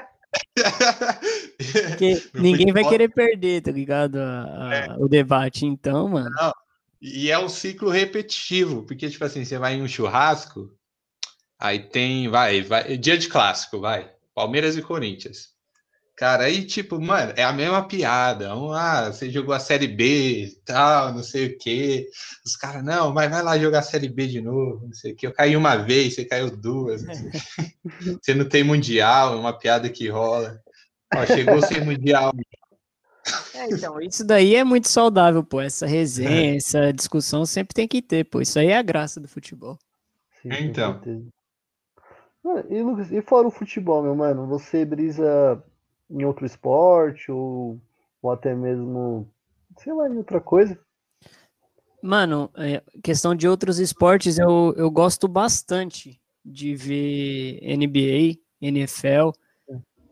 Porque 1.89 2.21
ninguém 2.35 2.67
futebol... 2.67 2.73
vai 2.73 2.89
querer 2.89 3.09
perder, 3.09 3.61
tá 3.61 3.71
ligado? 3.71 4.17
A, 4.17 4.69
a, 4.69 4.75
é. 4.75 4.95
O 4.97 5.07
debate, 5.07 5.65
então, 5.65 6.07
mano. 6.07 6.29
Não, 6.29 6.53
e 7.01 7.31
é 7.31 7.39
um 7.39 7.49
ciclo 7.49 7.89
repetitivo, 7.89 8.83
porque, 8.83 9.09
tipo 9.09 9.23
assim, 9.23 9.43
você 9.43 9.57
vai 9.57 9.75
em 9.75 9.81
um 9.81 9.87
churrasco, 9.87 10.71
aí 11.59 11.79
tem, 11.79 12.29
vai, 12.29 12.61
vai, 12.61 12.97
dia 12.97 13.17
de 13.17 13.27
clássico, 13.27 13.79
vai, 13.79 14.09
Palmeiras 14.33 14.77
e 14.77 14.81
Corinthians. 14.81 15.49
Cara, 16.15 16.43
aí, 16.43 16.65
tipo, 16.65 16.99
mano, 16.99 17.31
é 17.37 17.45
a 17.45 17.53
mesma 17.53 17.87
piada. 17.87 18.53
Um, 18.53 18.73
ah, 18.73 19.09
você 19.09 19.29
jogou 19.29 19.55
a 19.55 19.59
Série 19.59 19.87
B 19.87 20.53
tal, 20.65 21.13
não 21.13 21.23
sei 21.23 21.47
o 21.47 21.57
quê. 21.57 22.09
Os 22.45 22.57
caras, 22.57 22.83
não, 22.83 23.13
mas 23.13 23.31
vai 23.31 23.41
lá 23.41 23.57
jogar 23.57 23.79
a 23.79 23.83
Série 23.83 24.09
B 24.09 24.27
de 24.27 24.41
novo, 24.41 24.85
não 24.85 24.93
sei 24.93 25.13
o 25.13 25.15
quê. 25.15 25.27
Eu 25.27 25.33
caí 25.33 25.55
uma 25.55 25.77
vez, 25.77 26.15
você 26.15 26.25
caiu 26.25 26.51
duas. 26.55 27.03
Não 27.03 27.13
você 28.21 28.35
não 28.35 28.43
tem 28.43 28.65
Mundial, 28.65 29.33
é 29.33 29.35
uma 29.37 29.57
piada 29.57 29.89
que 29.89 30.09
rola. 30.09 30.59
Ó, 31.15 31.25
chegou 31.25 31.61
sem 31.61 31.85
Mundial, 31.85 32.33
é, 33.53 33.69
então, 33.71 34.01
isso 34.01 34.25
daí 34.25 34.55
é 34.55 34.63
muito 34.63 34.89
saudável, 34.89 35.43
pô. 35.43 35.61
Essa 35.61 35.85
resenha, 35.85 36.53
é. 36.53 36.55
essa 36.55 36.91
discussão 36.91 37.45
sempre 37.45 37.73
tem 37.73 37.87
que 37.87 38.01
ter, 38.01 38.25
pô. 38.25 38.41
Isso 38.41 38.57
aí 38.59 38.67
é 38.67 38.77
a 38.77 38.81
graça 38.81 39.19
do 39.19 39.27
futebol. 39.27 39.77
Sim, 40.41 40.49
então. 40.61 41.01
E, 42.69 42.81
Lucas, 42.81 43.11
e 43.11 43.21
fora 43.21 43.47
o 43.47 43.51
futebol, 43.51 44.01
meu 44.01 44.15
mano, 44.15 44.47
você 44.47 44.85
brisa 44.85 45.61
em 46.09 46.23
outro 46.23 46.45
esporte 46.45 47.31
ou, 47.31 47.79
ou 48.21 48.31
até 48.31 48.55
mesmo, 48.55 49.29
sei 49.77 49.93
lá, 49.93 50.09
em 50.09 50.17
outra 50.17 50.39
coisa? 50.39 50.79
Mano, 52.01 52.49
é, 52.55 52.81
questão 53.03 53.35
de 53.35 53.47
outros 53.47 53.77
esportes, 53.77 54.39
eu, 54.39 54.73
eu 54.77 54.89
gosto 54.89 55.27
bastante 55.27 56.19
de 56.43 56.75
ver 56.75 57.59
NBA, 57.61 58.39
NFL. 58.61 59.31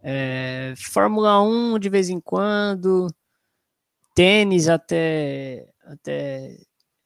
É, 0.04 0.74
Fórmula 0.78 1.42
1 1.42 1.80
de 1.80 1.90
vez 1.90 2.10
em 2.10 2.20
quando, 2.20 3.08
tênis 4.14 4.68
até, 4.68 5.68
até 5.84 6.58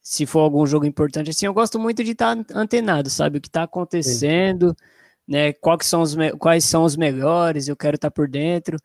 se 0.02 0.26
for 0.26 0.40
algum 0.40 0.66
jogo 0.66 0.84
importante, 0.84 1.30
assim, 1.30 1.46
eu 1.46 1.54
gosto 1.54 1.78
muito 1.78 2.02
de 2.02 2.10
estar 2.10 2.36
tá 2.44 2.58
antenado, 2.58 3.08
sabe, 3.08 3.38
o 3.38 3.40
que 3.40 3.48
está 3.48 3.62
acontecendo, 3.62 4.70
Sim. 4.70 4.86
Né, 5.32 5.54
quais 5.54 5.86
são, 5.86 6.02
os, 6.02 6.14
quais 6.38 6.62
são 6.62 6.84
os 6.84 6.94
melhores, 6.94 7.66
eu 7.66 7.74
quero 7.74 7.94
estar 7.94 8.10
tá 8.10 8.14
por 8.14 8.28
dentro. 8.28 8.76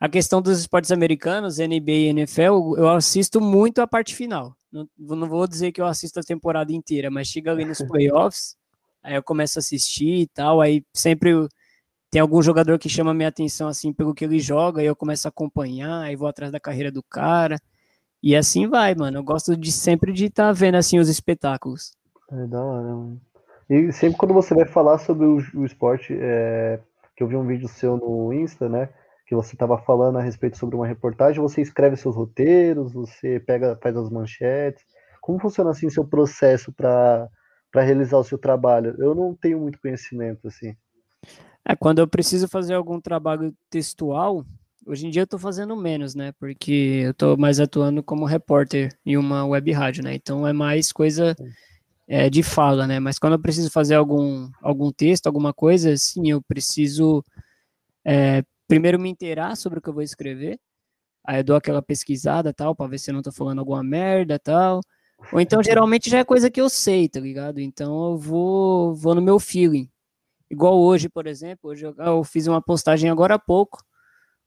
A 0.00 0.08
questão 0.08 0.42
dos 0.42 0.58
esportes 0.58 0.90
americanos, 0.90 1.58
NBA 1.58 1.92
e 1.92 2.06
NFL, 2.06 2.74
eu 2.76 2.88
assisto 2.88 3.40
muito 3.40 3.80
a 3.80 3.86
parte 3.86 4.12
final. 4.12 4.56
Não, 4.72 4.88
não 4.98 5.28
vou 5.28 5.46
dizer 5.46 5.70
que 5.70 5.80
eu 5.80 5.86
assisto 5.86 6.18
a 6.18 6.24
temporada 6.24 6.72
inteira, 6.72 7.12
mas 7.12 7.28
chega 7.28 7.52
ali 7.52 7.64
nos 7.64 7.78
playoffs, 7.86 8.56
aí 9.04 9.14
eu 9.14 9.22
começo 9.22 9.56
a 9.56 9.60
assistir 9.60 10.22
e 10.22 10.26
tal, 10.26 10.60
aí 10.60 10.84
sempre 10.92 11.46
tem 12.10 12.20
algum 12.20 12.42
jogador 12.42 12.76
que 12.76 12.88
chama 12.88 13.14
minha 13.14 13.28
atenção 13.28 13.68
assim 13.68 13.92
pelo 13.92 14.12
que 14.12 14.24
ele 14.24 14.40
joga, 14.40 14.82
e 14.82 14.86
eu 14.86 14.96
começo 14.96 15.28
a 15.28 15.30
acompanhar, 15.30 16.02
aí 16.02 16.16
vou 16.16 16.26
atrás 16.26 16.50
da 16.50 16.58
carreira 16.58 16.90
do 16.90 17.04
cara. 17.04 17.56
E 18.20 18.34
assim 18.34 18.66
vai, 18.66 18.96
mano. 18.96 19.18
Eu 19.18 19.22
gosto 19.22 19.56
de 19.56 19.70
sempre 19.70 20.12
de 20.12 20.24
estar 20.24 20.46
tá 20.48 20.52
vendo 20.52 20.74
assim 20.74 20.98
os 20.98 21.08
espetáculos. 21.08 21.92
É 22.32 22.46
da 22.48 22.60
hora, 22.60 22.88
mano. 22.88 23.20
E 23.68 23.92
sempre 23.92 24.18
quando 24.18 24.34
você 24.34 24.54
vai 24.54 24.66
falar 24.66 24.98
sobre 24.98 25.26
o, 25.26 25.38
o 25.54 25.64
esporte, 25.64 26.16
é, 26.18 26.78
que 27.16 27.22
eu 27.22 27.28
vi 27.28 27.36
um 27.36 27.46
vídeo 27.46 27.68
seu 27.68 27.96
no 27.96 28.32
Insta, 28.32 28.68
né? 28.68 28.88
Que 29.26 29.34
você 29.34 29.54
estava 29.54 29.78
falando 29.78 30.18
a 30.18 30.22
respeito 30.22 30.58
sobre 30.58 30.76
uma 30.76 30.86
reportagem, 30.86 31.40
você 31.40 31.62
escreve 31.62 31.96
seus 31.96 32.14
roteiros, 32.14 32.92
você 32.92 33.40
pega, 33.40 33.78
faz 33.82 33.96
as 33.96 34.10
manchetes. 34.10 34.84
Como 35.20 35.40
funciona 35.40 35.70
assim 35.70 35.88
seu 35.88 36.04
processo 36.04 36.70
para 36.72 37.30
realizar 37.74 38.18
o 38.18 38.24
seu 38.24 38.36
trabalho? 38.36 38.94
Eu 38.98 39.14
não 39.14 39.34
tenho 39.34 39.58
muito 39.58 39.80
conhecimento 39.80 40.46
assim. 40.46 40.76
É, 41.66 41.74
quando 41.74 42.00
eu 42.00 42.06
preciso 42.06 42.46
fazer 42.46 42.74
algum 42.74 43.00
trabalho 43.00 43.54
textual, 43.70 44.44
hoje 44.86 45.06
em 45.06 45.10
dia 45.10 45.22
eu 45.22 45.24
estou 45.24 45.38
fazendo 45.38 45.74
menos, 45.74 46.14
né? 46.14 46.32
Porque 46.38 47.00
eu 47.04 47.12
estou 47.12 47.38
mais 47.38 47.58
atuando 47.58 48.02
como 48.02 48.26
repórter 48.26 48.94
em 49.06 49.16
uma 49.16 49.46
web 49.46 49.72
rádio, 49.72 50.04
né? 50.04 50.14
Então 50.14 50.46
é 50.46 50.52
mais 50.52 50.92
coisa 50.92 51.30
é, 51.30 51.44
de 52.30 52.42
fala, 52.42 52.86
né? 52.86 53.00
Mas 53.00 53.18
quando 53.18 53.34
eu 53.34 53.38
preciso 53.38 53.70
fazer 53.70 53.94
algum, 53.94 54.50
algum 54.62 54.92
texto, 54.92 55.26
alguma 55.26 55.54
coisa, 55.54 55.96
sim, 55.96 56.30
eu 56.30 56.42
preciso 56.42 57.24
é, 58.04 58.42
primeiro 58.68 58.98
me 58.98 59.08
inteirar 59.08 59.56
sobre 59.56 59.78
o 59.78 59.82
que 59.82 59.88
eu 59.88 59.94
vou 59.94 60.02
escrever. 60.02 60.58
Aí 61.26 61.40
eu 61.40 61.44
dou 61.44 61.56
aquela 61.56 61.80
pesquisada 61.80 62.52
tal, 62.52 62.74
para 62.74 62.88
ver 62.88 62.98
se 62.98 63.10
eu 63.10 63.14
não 63.14 63.22
tô 63.22 63.32
falando 63.32 63.58
alguma 63.58 63.82
merda 63.82 64.38
tal. 64.38 64.80
Ou 65.32 65.40
então, 65.40 65.62
geralmente, 65.64 66.10
já 66.10 66.18
é 66.18 66.24
coisa 66.24 66.50
que 66.50 66.60
eu 66.60 66.68
sei, 66.68 67.08
tá 67.08 67.20
ligado? 67.20 67.60
Então 67.60 68.12
eu 68.12 68.18
vou, 68.18 68.94
vou 68.94 69.14
no 69.14 69.22
meu 69.22 69.40
feeling. 69.40 69.88
Igual 70.50 70.78
hoje, 70.78 71.08
por 71.08 71.26
exemplo, 71.26 71.70
hoje 71.70 71.86
eu, 71.86 71.94
eu 71.96 72.24
fiz 72.24 72.46
uma 72.46 72.60
postagem 72.60 73.10
agora 73.10 73.36
há 73.36 73.38
pouco 73.38 73.82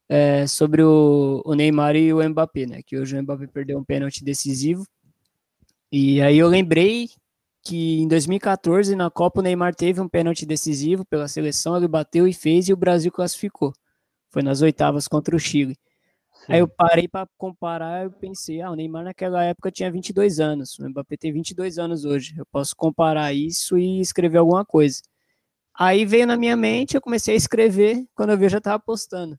é, 0.07 0.45
sobre 0.47 0.83
o, 0.83 1.41
o, 1.43 1.53
Neymar 1.55 1.95
e 1.95 2.13
o 2.13 2.29
Mbappé, 2.29 2.65
né? 2.67 2.81
Que 2.85 2.97
hoje 2.97 3.17
o 3.17 3.23
Mbappé 3.23 3.47
perdeu 3.47 3.77
um 3.79 3.83
pênalti 3.83 4.23
decisivo. 4.23 4.85
E 5.91 6.21
aí 6.21 6.37
eu 6.37 6.47
lembrei 6.47 7.09
que 7.67 7.99
em 7.99 8.07
2014, 8.07 8.95
na 8.95 9.11
Copa, 9.11 9.41
o 9.41 9.43
Neymar 9.43 9.75
teve 9.75 9.99
um 9.99 10.07
pênalti 10.07 10.45
decisivo 10.45 11.03
pela 11.03 11.27
seleção, 11.27 11.75
ele 11.75 11.87
bateu 11.87 12.25
e 12.25 12.33
fez 12.33 12.69
e 12.69 12.73
o 12.73 12.77
Brasil 12.77 13.11
classificou. 13.11 13.73
Foi 14.29 14.41
nas 14.41 14.61
oitavas 14.61 15.05
contra 15.05 15.35
o 15.35 15.39
Chile. 15.39 15.77
Sim. 16.45 16.53
Aí 16.53 16.59
eu 16.59 16.67
parei 16.67 17.09
para 17.09 17.27
comparar 17.37 18.05
e 18.05 18.09
pensei, 18.09 18.61
ah, 18.61 18.71
o 18.71 18.75
Neymar 18.75 19.03
naquela 19.03 19.43
época 19.43 19.69
tinha 19.69 19.91
22 19.91 20.39
anos, 20.39 20.79
o 20.79 20.89
Mbappé 20.89 21.17
tem 21.17 21.33
22 21.33 21.77
anos 21.77 22.05
hoje. 22.05 22.35
Eu 22.37 22.45
posso 22.45 22.73
comparar 22.73 23.33
isso 23.33 23.77
e 23.77 23.99
escrever 23.99 24.37
alguma 24.37 24.63
coisa. 24.63 25.01
Aí 25.77 26.05
veio 26.05 26.25
na 26.25 26.37
minha 26.37 26.55
mente, 26.55 26.95
eu 26.95 27.01
comecei 27.01 27.33
a 27.33 27.37
escrever, 27.37 28.05
quando 28.15 28.29
eu 28.29 28.37
vi 28.37 28.45
eu 28.45 28.49
já 28.49 28.59
estava 28.59 28.79
postando. 28.79 29.37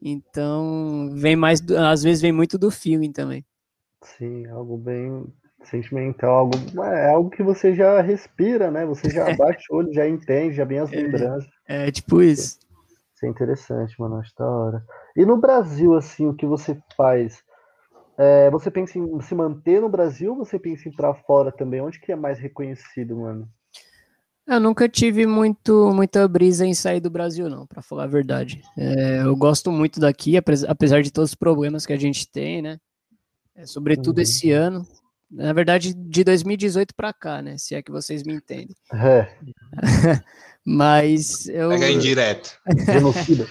Então, 0.00 1.10
vem 1.12 1.34
mais, 1.34 1.60
às 1.72 2.04
vezes 2.04 2.22
vem 2.22 2.30
muito 2.30 2.56
do 2.56 2.70
feeling 2.70 3.10
também. 3.10 3.44
Sim, 4.00 4.46
algo 4.46 4.78
bem 4.78 5.26
sentimental, 5.70 6.36
algo, 6.36 6.84
é 6.84 7.10
algo 7.10 7.30
que 7.30 7.42
você 7.42 7.74
já 7.74 8.00
respira, 8.00 8.70
né? 8.70 8.84
Você 8.86 9.10
já 9.10 9.34
bate 9.36 9.64
o 9.70 9.76
olho, 9.76 9.92
já 9.92 10.08
entende, 10.08 10.56
já 10.56 10.64
vem 10.64 10.78
as 10.78 10.92
é, 10.92 10.96
lembranças. 10.96 11.50
É, 11.68 11.88
é 11.88 11.90
tipo 11.90 12.22
isso. 12.22 12.58
Isso 13.14 13.26
é 13.26 13.28
interessante, 13.28 14.00
mano, 14.00 14.16
acho 14.16 14.32
da 14.36 14.46
hora. 14.48 14.84
E 15.16 15.24
no 15.24 15.36
Brasil, 15.36 15.94
assim, 15.94 16.26
o 16.26 16.34
que 16.34 16.46
você 16.46 16.78
faz? 16.96 17.42
É, 18.16 18.50
você 18.50 18.70
pensa 18.70 18.98
em 18.98 19.20
se 19.20 19.34
manter 19.34 19.80
no 19.80 19.88
Brasil 19.88 20.32
ou 20.32 20.38
você 20.38 20.58
pensa 20.58 20.88
em 20.88 20.92
ir 20.92 20.96
pra 20.96 21.14
fora 21.14 21.52
também? 21.52 21.80
Onde 21.80 22.00
que 22.00 22.12
é 22.12 22.16
mais 22.16 22.38
reconhecido, 22.38 23.16
mano? 23.16 23.48
Eu 24.46 24.58
nunca 24.58 24.88
tive 24.88 25.26
muito, 25.26 25.92
muita 25.92 26.26
brisa 26.26 26.64
em 26.64 26.72
sair 26.72 27.00
do 27.00 27.10
Brasil, 27.10 27.50
não, 27.50 27.66
para 27.66 27.82
falar 27.82 28.04
a 28.04 28.08
verdade. 28.08 28.62
É, 28.78 29.20
eu 29.20 29.36
gosto 29.36 29.70
muito 29.70 30.00
daqui, 30.00 30.38
apesar 30.38 31.02
de 31.02 31.12
todos 31.12 31.30
os 31.30 31.34
problemas 31.34 31.84
que 31.84 31.92
a 31.92 31.98
gente 31.98 32.26
tem, 32.30 32.62
né? 32.62 32.78
É, 33.54 33.66
sobretudo 33.66 34.16
uhum. 34.16 34.22
esse 34.22 34.50
ano. 34.50 34.86
Na 35.30 35.52
verdade, 35.52 35.92
de 35.94 36.24
2018 36.24 36.94
para 36.94 37.12
cá, 37.12 37.42
né? 37.42 37.58
Se 37.58 37.74
é 37.74 37.82
que 37.82 37.90
vocês 37.90 38.22
me 38.22 38.32
entendem. 38.32 38.74
É. 38.92 39.28
Mas 40.64 41.46
eu. 41.48 41.68
Pega 41.70 41.90
indireto. 41.90 42.58
Genocida. 42.86 43.46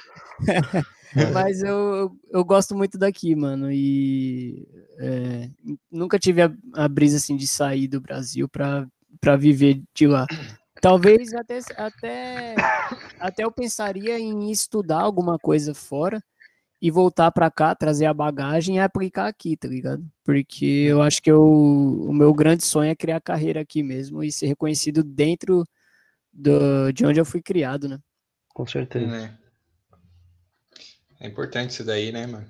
Mas 1.34 1.62
eu, 1.62 2.12
eu 2.32 2.44
gosto 2.44 2.76
muito 2.76 2.98
daqui, 2.98 3.36
mano. 3.36 3.72
E 3.72 4.68
é, 5.00 5.50
nunca 5.92 6.20
tive 6.20 6.42
a, 6.42 6.52
a, 6.76 6.88
brisa 6.88 7.18
assim 7.18 7.36
de 7.36 7.48
sair 7.48 7.88
do 7.88 8.02
Brasil 8.02 8.48
para 8.50 9.36
viver 9.38 9.82
de 9.94 10.08
lá. 10.08 10.26
Talvez 10.82 11.34
até, 11.34 11.60
até, 11.76 12.56
até 13.20 13.44
eu 13.44 13.52
pensaria 13.52 14.20
em 14.20 14.52
estudar 14.52 15.02
alguma 15.02 15.40
coisa 15.40 15.74
fora 15.74 16.22
e 16.82 16.92
voltar 16.92 17.32
para 17.32 17.50
cá, 17.50 17.74
trazer 17.74 18.06
a 18.06 18.14
bagagem 18.14 18.76
e 18.76 18.80
aplicar 18.80 19.28
aqui, 19.28 19.58
tá 19.58 19.68
ligado? 19.68 20.06
Porque 20.24 20.66
eu 20.66 21.02
acho 21.02 21.22
que 21.22 21.32
eu, 21.32 21.44
o 21.44 22.14
meu 22.14 22.34
grande 22.34 22.64
sonho 22.64 22.92
é 22.92 22.96
criar 22.96 23.20
carreira 23.20 23.62
aqui 23.62 23.82
mesmo 23.82 24.24
e 24.24 24.32
ser 24.32 24.48
reconhecido 24.48 25.04
dentro 25.04 25.66
do, 26.32 26.92
de 26.92 27.06
onde 27.06 27.20
eu 27.20 27.26
fui 27.26 27.42
criado, 27.42 27.90
né? 27.90 28.00
Com 28.50 28.66
certeza. 28.66 29.38
É, 31.20 31.26
é 31.26 31.28
importante 31.28 31.72
isso 31.72 31.84
daí, 31.84 32.12
né, 32.12 32.28
mano? 32.28 32.48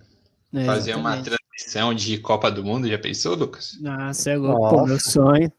É, 0.53 0.65
Fazer 0.65 0.95
uma 0.95 1.21
transmissão 1.21 1.93
de 1.93 2.17
Copa 2.17 2.51
do 2.51 2.63
Mundo, 2.63 2.87
já 2.87 2.99
pensou, 2.99 3.35
Lucas? 3.35 3.77
Nossa, 3.79 4.31
é 4.31 4.37
louco, 4.37 4.75
Pô, 4.75 4.85
meu 4.85 4.99
sonho. 4.99 5.51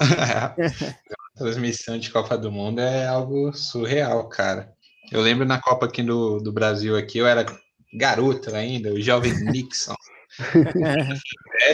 transmissão 1.36 1.98
de 1.98 2.10
Copa 2.10 2.36
do 2.36 2.50
Mundo 2.50 2.80
é 2.80 3.06
algo 3.06 3.52
surreal, 3.52 4.28
cara. 4.28 4.72
Eu 5.12 5.20
lembro 5.20 5.44
na 5.44 5.60
Copa 5.60 5.86
aqui 5.86 6.02
do, 6.02 6.40
do 6.40 6.52
Brasil 6.52 6.96
aqui, 6.96 7.18
eu 7.18 7.26
era 7.26 7.44
garoto 7.92 8.54
ainda, 8.54 8.92
o 8.92 9.00
jovem 9.00 9.32
Nixon. 9.44 9.94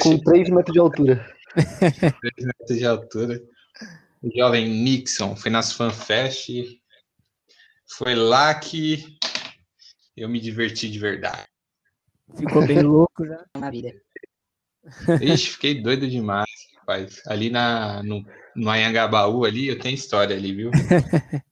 Com 0.03 0.19
3 0.19 0.51
metros 0.51 0.73
de 0.73 0.79
altura. 0.79 1.37
3 1.55 2.47
metros 2.47 2.79
de 2.79 2.87
altura. 2.87 3.43
O 4.23 4.31
jovem 4.37 4.69
Nixon 4.69 5.35
foi 5.35 5.51
nas 5.51 5.73
FanFest. 5.73 6.49
Foi 7.97 8.15
lá 8.15 8.55
que 8.55 9.19
eu 10.17 10.29
me 10.29 10.41
diverti 10.41 10.89
de 10.89 10.99
verdade. 10.99 11.47
Ficou 12.37 12.67
bem 12.67 12.81
louco 12.81 13.27
já 13.27 13.45
na 13.59 13.71
vida. 13.71 13.93
Ixi, 15.21 15.51
fiquei 15.51 15.83
doido 15.83 16.09
demais, 16.09 16.49
rapaz. 16.79 17.21
Ali 17.27 17.51
na, 17.51 18.03
no, 18.03 18.25
no 18.55 18.71
Anhangabaú 18.71 19.45
ali, 19.45 19.69
eu 19.69 19.79
tenho 19.79 19.95
história 19.95 20.35
ali, 20.35 20.55
viu? 20.55 20.71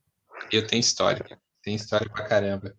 eu 0.51 0.66
tenho 0.66 0.81
história. 0.81 1.25
Tem 1.62 1.75
história 1.75 2.09
pra 2.09 2.25
caramba. 2.25 2.75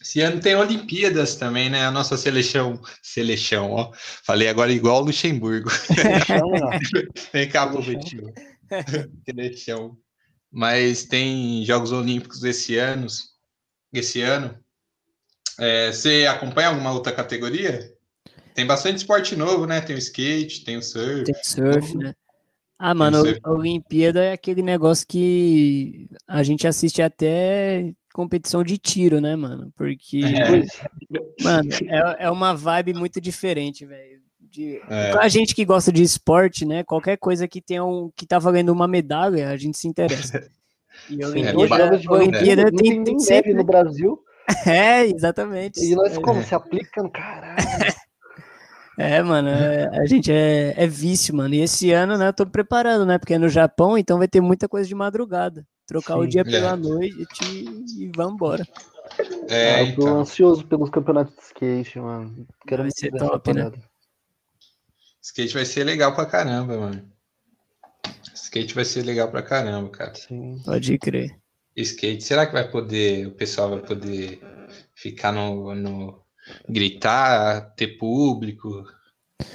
Esse 0.00 0.20
ano 0.22 0.40
tem 0.40 0.54
Olimpíadas 0.56 1.36
também, 1.36 1.68
né? 1.68 1.84
A 1.84 1.90
nossa 1.90 2.16
seleção. 2.16 2.80
Seleção, 3.02 3.72
ó. 3.72 3.92
Falei 4.24 4.48
agora 4.48 4.72
igual 4.72 5.02
o 5.02 5.04
Luxemburgo. 5.06 5.68
Vem 7.32 7.48
cá, 7.50 7.66
Povetio. 7.66 8.32
seleção. 9.26 9.98
Mas 10.50 11.04
tem 11.04 11.64
Jogos 11.66 11.92
Olímpicos 11.92 12.42
esse 12.44 12.78
ano. 12.78 13.06
Esse 13.92 14.22
ano. 14.22 14.58
É, 15.58 15.92
você 15.92 16.26
acompanha 16.26 16.68
alguma 16.68 16.92
outra 16.92 17.12
categoria? 17.12 17.92
Tem 18.54 18.66
bastante 18.66 18.98
esporte 18.98 19.36
novo, 19.36 19.66
né? 19.66 19.82
Tem 19.82 19.94
o 19.94 19.98
skate, 19.98 20.64
tem 20.64 20.78
o 20.78 20.82
surf. 20.82 21.24
Tem 21.24 21.44
surf, 21.44 21.96
né? 21.98 22.14
Ah, 22.78 22.94
mano, 22.94 23.22
a 23.42 23.50
Olimpíada 23.52 24.24
é 24.24 24.32
aquele 24.32 24.62
negócio 24.62 25.06
que 25.06 26.08
a 26.26 26.42
gente 26.42 26.66
assiste 26.66 27.02
até 27.02 27.92
competição 28.12 28.62
de 28.62 28.78
tiro, 28.78 29.20
né, 29.20 29.36
mano? 29.36 29.72
Porque, 29.76 30.20
é. 30.24 30.64
mano, 31.42 31.68
é, 31.88 32.24
é 32.24 32.30
uma 32.30 32.54
vibe 32.54 32.94
muito 32.94 33.20
diferente, 33.20 33.84
velho. 33.86 34.20
De... 34.40 34.80
É. 34.88 35.12
A 35.18 35.28
gente 35.28 35.54
que 35.54 35.64
gosta 35.64 35.92
de 35.92 36.02
esporte, 36.02 36.64
né? 36.64 36.82
Qualquer 36.82 37.16
coisa 37.16 37.46
que 37.46 37.60
tenha 37.60 37.84
um 37.84 38.10
que 38.16 38.26
tá 38.26 38.38
valendo 38.38 38.70
uma 38.70 38.88
medalha, 38.88 39.48
a 39.48 39.56
gente 39.56 39.78
se 39.78 39.86
interessa. 39.86 40.44
E 41.08 41.22
a 41.22 41.28
Olimpíada, 41.28 41.96
é, 41.96 42.10
Olimpíada 42.10 42.62
é. 42.62 42.70
tem, 42.70 43.04
tem 43.04 43.18
sempre 43.18 43.54
no 43.54 43.64
Brasil. 43.64 44.18
É, 44.66 45.06
exatamente. 45.06 45.80
E 45.80 45.94
nós 45.94 46.18
como 46.18 46.42
se 46.42 46.52
aplicando, 46.52 47.08
caralho. 47.10 47.56
É, 48.98 49.22
mano, 49.22 49.48
é, 49.48 49.88
a 49.98 50.04
gente 50.04 50.30
é, 50.30 50.74
é 50.76 50.86
vício, 50.86 51.34
mano. 51.34 51.54
E 51.54 51.62
esse 51.62 51.90
ano, 51.90 52.18
né, 52.18 52.28
eu 52.28 52.32
tô 52.34 52.44
preparando, 52.44 53.06
né? 53.06 53.16
Porque 53.16 53.32
é 53.32 53.38
no 53.38 53.48
Japão, 53.48 53.96
então 53.96 54.18
vai 54.18 54.28
ter 54.28 54.42
muita 54.42 54.68
coisa 54.68 54.86
de 54.86 54.94
madrugada. 54.94 55.64
Trocar 55.90 56.14
Sim, 56.14 56.20
o 56.20 56.26
dia 56.28 56.44
pela 56.44 56.74
é. 56.74 56.76
noite 56.76 57.44
e, 57.44 58.04
e 58.04 58.12
vambora. 58.14 58.64
É, 59.48 59.82
eu 59.82 59.96
tô 59.96 60.02
então. 60.02 60.20
ansioso 60.20 60.64
pelos 60.64 60.88
campeonatos 60.88 61.34
de 61.34 61.42
skate, 61.42 61.98
mano. 61.98 62.46
Quero 62.64 62.84
vai 62.84 62.92
ser 62.94 63.10
top, 63.10 63.52
né? 63.52 63.72
Skate 65.20 65.52
vai 65.52 65.64
ser 65.64 65.82
legal 65.82 66.14
pra 66.14 66.26
caramba, 66.26 66.78
mano. 66.78 67.12
Skate 68.32 68.72
vai 68.72 68.84
ser 68.84 69.02
legal 69.02 69.32
pra 69.32 69.42
caramba, 69.42 69.90
cara. 69.90 70.14
Sim. 70.14 70.62
Pode 70.64 70.96
crer. 70.96 71.36
Skate, 71.76 72.22
será 72.22 72.46
que 72.46 72.52
vai 72.52 72.70
poder, 72.70 73.26
o 73.26 73.32
pessoal 73.32 73.70
vai 73.70 73.80
poder 73.80 74.40
ficar 74.94 75.32
no, 75.32 75.74
no 75.74 76.22
gritar, 76.68 77.74
ter 77.74 77.98
público? 77.98 78.84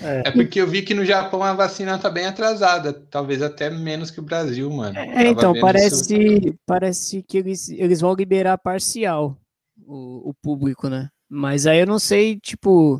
É. 0.02 0.24
é. 0.26 0.32
porque 0.32 0.60
eu 0.60 0.67
vi 0.67 0.82
que 0.82 0.93
no 0.93 1.06
Japão 1.06 1.43
a 1.43 1.54
vacina 1.54 1.98
tá 1.98 2.10
bem 2.10 2.26
atrasada, 2.26 2.93
talvez 2.93 3.41
até 3.41 3.69
menos 3.69 4.12
que 4.12 4.19
o 4.19 4.24
Brasil, 4.24 4.69
mano. 4.69 4.98
É, 4.98 5.28
então, 5.28 5.54
parece, 5.60 6.15
isso... 6.17 6.56
parece 6.65 7.24
que 7.24 7.38
eles, 7.38 7.69
eles 7.69 8.02
vão 8.02 8.13
liberar 8.13 8.58
parcial 8.58 9.38
o, 9.86 10.30
o 10.30 10.34
público, 10.34 10.89
né? 10.89 11.10
Mas 11.30 11.65
aí 11.67 11.80
eu 11.80 11.88
não 11.88 12.00
sei, 12.00 12.39
tipo, 12.39 13.00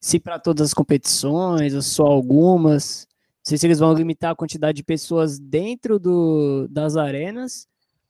se 0.00 0.18
para 0.18 0.38
todas 0.38 0.68
as 0.68 0.74
competições 0.74 1.74
ou 1.74 1.82
só 1.82 2.06
algumas. 2.06 3.06
Não 3.38 3.50
sei 3.50 3.58
se 3.58 3.66
eles 3.66 3.78
vão 3.78 3.94
limitar 3.94 4.32
a 4.32 4.36
quantidade 4.36 4.76
de 4.76 4.84
pessoas 4.84 5.38
dentro 5.38 5.98
do, 5.98 6.68
das 6.68 6.96
arenas 6.96 7.66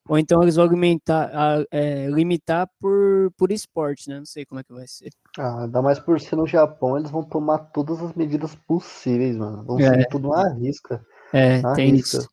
ou 0.08 0.18
então 0.18 0.42
eles 0.42 0.56
vão 0.56 0.66
limitar, 0.66 1.30
é, 1.70 2.08
limitar 2.08 2.68
por, 2.80 3.30
por 3.36 3.52
esporte, 3.52 4.08
né? 4.08 4.18
Não 4.18 4.24
sei 4.24 4.46
como 4.46 4.60
é 4.60 4.64
que 4.64 4.72
vai 4.72 4.88
ser. 4.88 5.10
Ah, 5.38 5.64
ainda 5.64 5.82
mais 5.82 5.98
por 5.98 6.18
ser 6.18 6.36
no 6.36 6.46
Japão, 6.46 6.96
eles 6.96 7.10
vão 7.10 7.22
tomar 7.22 7.58
todas 7.58 8.02
as 8.02 8.14
medidas 8.14 8.54
possíveis, 8.54 9.36
mano. 9.36 9.62
Vão 9.64 9.78
é. 9.78 9.82
ser 9.82 10.08
tudo 10.08 10.28
uma 10.28 10.48
risca. 10.54 11.04
É, 11.32 11.60
tem 11.74 11.90
risca. 11.90 12.18
isso. 12.18 12.28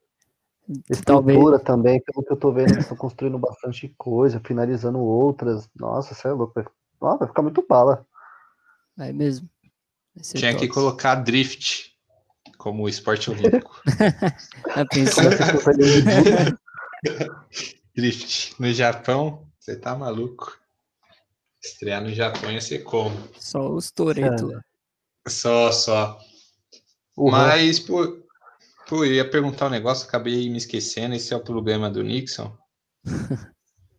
Estrutura 0.89 1.03
Talvez... 1.03 1.63
também, 1.63 2.01
pelo 2.01 2.25
que 2.25 2.31
eu 2.31 2.37
tô 2.37 2.51
vendo, 2.51 2.71
eles 2.71 2.85
estão 2.85 2.97
construindo 2.97 3.37
bastante 3.37 3.93
coisa, 3.97 4.41
finalizando 4.43 4.99
outras. 4.99 5.69
Nossa, 5.75 6.13
isso 6.13 6.27
é 6.27 6.31
louco. 6.31 6.53
Vai, 6.99 7.17
vai 7.17 7.27
ficar 7.27 7.41
muito 7.41 7.63
bala. 7.67 8.05
É 8.97 9.11
mesmo. 9.11 9.49
Tinha 10.33 10.53
top. 10.53 10.65
que 10.65 10.73
colocar 10.73 11.15
drift 11.15 11.93
como 12.57 12.87
esporte 12.87 13.29
olímpico. 13.29 13.81
Drift. 17.95 18.55
No 18.59 18.71
Japão, 18.73 19.47
você 19.59 19.75
tá 19.75 19.95
maluco. 19.95 20.59
Estrear 21.63 22.03
no 22.03 22.13
Japão 22.13 22.51
ia 22.51 22.61
ser 22.61 22.79
como? 22.79 23.17
Só 23.39 23.71
os 23.71 23.89
Toreto. 23.89 24.51
Só, 25.27 25.71
só. 25.71 26.19
Uhum. 27.17 27.31
Mas, 27.31 27.79
pô, 27.79 28.21
pô, 28.87 29.03
eu 29.03 29.13
ia 29.13 29.29
perguntar 29.29 29.67
um 29.67 29.71
negócio, 29.71 30.07
acabei 30.07 30.49
me 30.49 30.57
esquecendo. 30.57 31.15
Esse 31.15 31.33
é 31.33 31.37
o 31.37 31.43
problema 31.43 31.89
do 31.89 32.03
Nixon. 32.03 32.55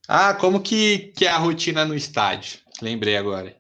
ah, 0.07 0.35
como 0.35 0.61
que, 0.61 1.13
que 1.17 1.25
é 1.25 1.31
a 1.31 1.39
rotina 1.39 1.85
no 1.85 1.95
estádio? 1.95 2.61
Lembrei 2.81 3.17
agora. 3.17 3.57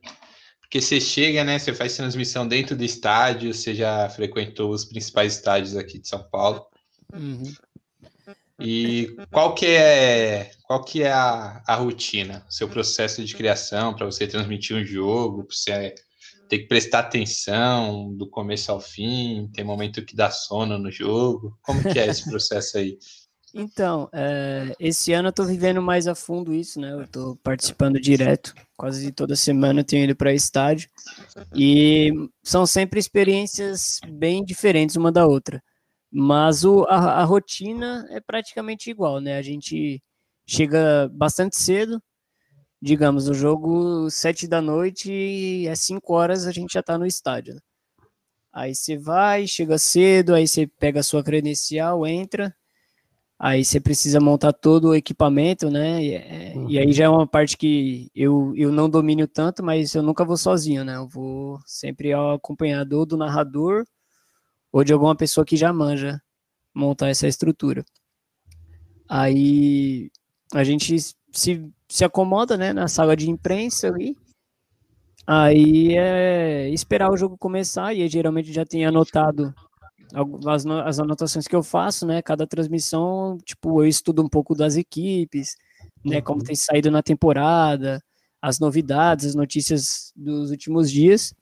Porque 0.60 0.80
você 0.80 1.00
chega, 1.00 1.42
né? 1.42 1.58
Você 1.58 1.72
faz 1.72 1.96
transmissão 1.96 2.46
dentro 2.46 2.76
do 2.76 2.84
estádio, 2.84 3.54
você 3.54 3.74
já 3.74 4.08
frequentou 4.10 4.70
os 4.70 4.84
principais 4.84 5.34
estádios 5.34 5.76
aqui 5.76 5.98
de 5.98 6.08
São 6.08 6.22
Paulo. 6.28 6.66
Uhum. 7.12 7.52
E 8.60 9.14
qual 9.30 9.54
que 9.54 9.66
é 9.66 10.50
qual 10.64 10.82
que 10.82 11.02
é 11.02 11.12
a, 11.12 11.62
a 11.66 11.74
rotina, 11.74 12.44
seu 12.48 12.68
processo 12.68 13.22
de 13.24 13.34
criação 13.34 13.94
para 13.94 14.06
você 14.06 14.26
transmitir 14.26 14.76
um 14.76 14.84
jogo, 14.84 15.44
para 15.44 15.54
você 15.54 15.94
ter 16.48 16.60
que 16.60 16.68
prestar 16.68 17.00
atenção 17.00 18.14
do 18.14 18.28
começo 18.28 18.70
ao 18.72 18.80
fim, 18.80 19.50
tem 19.52 19.64
momento 19.64 20.04
que 20.04 20.16
dá 20.16 20.30
sono 20.30 20.78
no 20.78 20.90
jogo, 20.90 21.56
como 21.62 21.82
que 21.82 21.98
é 21.98 22.06
esse 22.06 22.24
processo 22.30 22.78
aí? 22.78 22.98
Então, 23.54 24.08
é, 24.12 24.74
esse 24.78 25.12
ano 25.12 25.28
eu 25.28 25.30
estou 25.30 25.46
vivendo 25.46 25.80
mais 25.80 26.06
a 26.06 26.14
fundo 26.14 26.52
isso, 26.52 26.78
né? 26.78 26.92
Eu 26.92 27.02
estou 27.02 27.36
participando 27.36 27.98
direto, 27.98 28.54
quase 28.76 29.10
toda 29.12 29.34
semana 29.34 29.80
eu 29.80 29.84
tenho 29.84 30.04
ido 30.04 30.14
para 30.14 30.34
estádio 30.34 30.90
e 31.54 32.12
são 32.42 32.66
sempre 32.66 33.00
experiências 33.00 33.98
bem 34.08 34.44
diferentes 34.44 34.96
uma 34.96 35.10
da 35.10 35.26
outra. 35.26 35.62
Mas 36.18 36.64
o, 36.64 36.84
a, 36.84 37.20
a, 37.20 37.24
rotina 37.24 38.06
é 38.08 38.20
praticamente 38.20 38.88
igual, 38.88 39.20
né? 39.20 39.36
A 39.36 39.42
gente 39.42 40.02
chega 40.46 41.10
bastante 41.12 41.58
cedo, 41.58 42.02
digamos, 42.80 43.28
o 43.28 43.34
jogo 43.34 44.08
sete 44.08 44.48
da 44.48 44.62
noite 44.62 45.12
e 45.12 45.68
às 45.68 45.80
cinco 45.80 46.14
horas 46.14 46.46
a 46.46 46.52
gente 46.52 46.72
já 46.72 46.80
está 46.80 46.96
no 46.96 47.04
estádio. 47.04 47.56
Né? 47.56 47.60
Aí 48.50 48.74
você 48.74 48.96
vai, 48.96 49.46
chega 49.46 49.76
cedo, 49.76 50.34
aí 50.34 50.48
você 50.48 50.66
pega 50.66 51.00
a 51.00 51.02
sua 51.02 51.22
credencial, 51.22 52.06
entra, 52.06 52.56
aí 53.38 53.62
você 53.62 53.78
precisa 53.78 54.18
montar 54.18 54.54
todo 54.54 54.88
o 54.88 54.94
equipamento, 54.94 55.70
né? 55.70 56.02
E, 56.02 56.14
é, 56.14 56.52
uhum. 56.56 56.70
e 56.70 56.78
aí 56.78 56.92
já 56.94 57.04
é 57.04 57.08
uma 57.10 57.26
parte 57.26 57.58
que 57.58 58.10
eu, 58.14 58.54
eu 58.56 58.72
não 58.72 58.88
domino 58.88 59.28
tanto, 59.28 59.62
mas 59.62 59.94
eu 59.94 60.02
nunca 60.02 60.24
vou 60.24 60.38
sozinho, 60.38 60.82
né? 60.82 60.96
Eu 60.96 61.06
vou 61.06 61.60
sempre 61.66 62.14
acompanhado 62.14 63.04
do 63.04 63.18
narrador 63.18 63.84
ou 64.76 64.84
de 64.84 64.92
alguma 64.92 65.16
pessoa 65.16 65.42
que 65.42 65.56
já 65.56 65.72
manja 65.72 66.20
montar 66.74 67.08
essa 67.08 67.26
estrutura. 67.26 67.82
Aí 69.08 70.10
a 70.52 70.62
gente 70.62 70.94
se, 71.32 71.72
se 71.88 72.04
acomoda 72.04 72.58
né, 72.58 72.74
na 72.74 72.86
sala 72.86 73.16
de 73.16 73.30
imprensa 73.30 73.88
ali. 73.88 74.14
Aí 75.26 75.96
é 75.96 76.68
esperar 76.68 77.10
o 77.10 77.16
jogo 77.16 77.38
começar, 77.38 77.94
e 77.94 78.06
geralmente 78.06 78.52
já 78.52 78.66
tem 78.66 78.84
anotado 78.84 79.54
as, 80.46 80.66
as 80.66 81.00
anotações 81.00 81.48
que 81.48 81.56
eu 81.56 81.62
faço, 81.62 82.06
né? 82.06 82.20
Cada 82.20 82.46
transmissão, 82.46 83.38
tipo, 83.46 83.82
eu 83.82 83.88
estudo 83.88 84.22
um 84.22 84.28
pouco 84.28 84.54
das 84.54 84.76
equipes, 84.76 85.56
né? 86.04 86.20
Como 86.20 86.40
uhum. 86.40 86.44
tem 86.44 86.54
saído 86.54 86.90
na 86.90 87.02
temporada, 87.02 87.98
as 88.42 88.60
novidades, 88.60 89.24
as 89.24 89.34
notícias 89.34 90.12
dos 90.14 90.50
últimos 90.50 90.90
dias. 90.90 91.34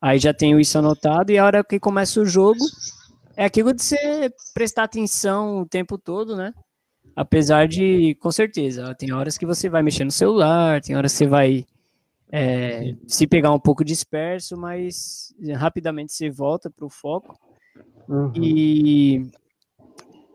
Aí 0.00 0.18
já 0.18 0.32
tenho 0.32 0.60
isso 0.60 0.78
anotado 0.78 1.32
e 1.32 1.38
a 1.38 1.44
hora 1.44 1.64
que 1.64 1.80
começa 1.80 2.20
o 2.20 2.26
jogo 2.26 2.64
é 3.36 3.44
aquilo 3.44 3.72
de 3.72 3.82
você 3.82 4.32
prestar 4.54 4.84
atenção 4.84 5.60
o 5.60 5.66
tempo 5.66 5.98
todo, 5.98 6.36
né? 6.36 6.52
Apesar 7.14 7.66
de, 7.66 8.14
com 8.16 8.30
certeza, 8.30 8.94
tem 8.94 9.12
horas 9.12 9.38
que 9.38 9.46
você 9.46 9.68
vai 9.68 9.82
mexer 9.82 10.04
no 10.04 10.10
celular, 10.10 10.82
tem 10.82 10.96
horas 10.96 11.12
que 11.12 11.18
você 11.18 11.26
vai 11.26 11.66
é, 12.30 12.94
se 13.06 13.26
pegar 13.26 13.52
um 13.52 13.58
pouco 13.58 13.84
disperso, 13.84 14.56
mas 14.56 15.34
rapidamente 15.54 16.12
você 16.12 16.28
volta 16.30 16.70
para 16.70 16.84
o 16.84 16.90
foco. 16.90 17.38
Uhum. 18.08 18.32
E, 18.36 19.30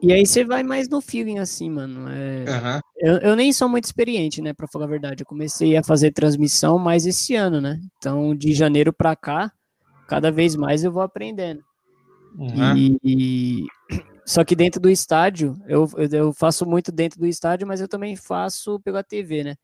e 0.01 0.11
aí 0.11 0.25
você 0.25 0.43
vai 0.43 0.63
mais 0.63 0.89
no 0.89 0.99
feeling, 0.99 1.39
assim, 1.39 1.69
mano. 1.69 2.09
É, 2.09 2.45
uhum. 2.49 2.79
eu, 2.97 3.17
eu 3.17 3.35
nem 3.35 3.53
sou 3.53 3.69
muito 3.69 3.85
experiente, 3.85 4.41
né, 4.41 4.53
para 4.53 4.67
falar 4.67 4.85
a 4.85 4.89
verdade. 4.89 5.21
Eu 5.21 5.27
comecei 5.27 5.77
a 5.77 5.83
fazer 5.83 6.11
transmissão 6.11 6.79
mais 6.79 7.05
esse 7.05 7.35
ano, 7.35 7.61
né? 7.61 7.79
Então, 7.97 8.35
de 8.35 8.53
janeiro 8.53 8.91
para 8.91 9.15
cá, 9.15 9.51
cada 10.07 10.31
vez 10.31 10.55
mais 10.55 10.83
eu 10.83 10.91
vou 10.91 11.03
aprendendo. 11.03 11.63
Uhum. 12.35 12.75
E, 12.75 12.97
e, 13.03 13.65
só 14.25 14.43
que 14.43 14.55
dentro 14.55 14.81
do 14.81 14.89
estádio, 14.89 15.55
eu, 15.67 15.87
eu 16.11 16.33
faço 16.33 16.65
muito 16.65 16.91
dentro 16.91 17.19
do 17.19 17.27
estádio, 17.27 17.67
mas 17.67 17.79
eu 17.79 17.87
também 17.87 18.15
faço 18.15 18.79
pela 18.79 19.03
TV, 19.03 19.43
né? 19.43 19.55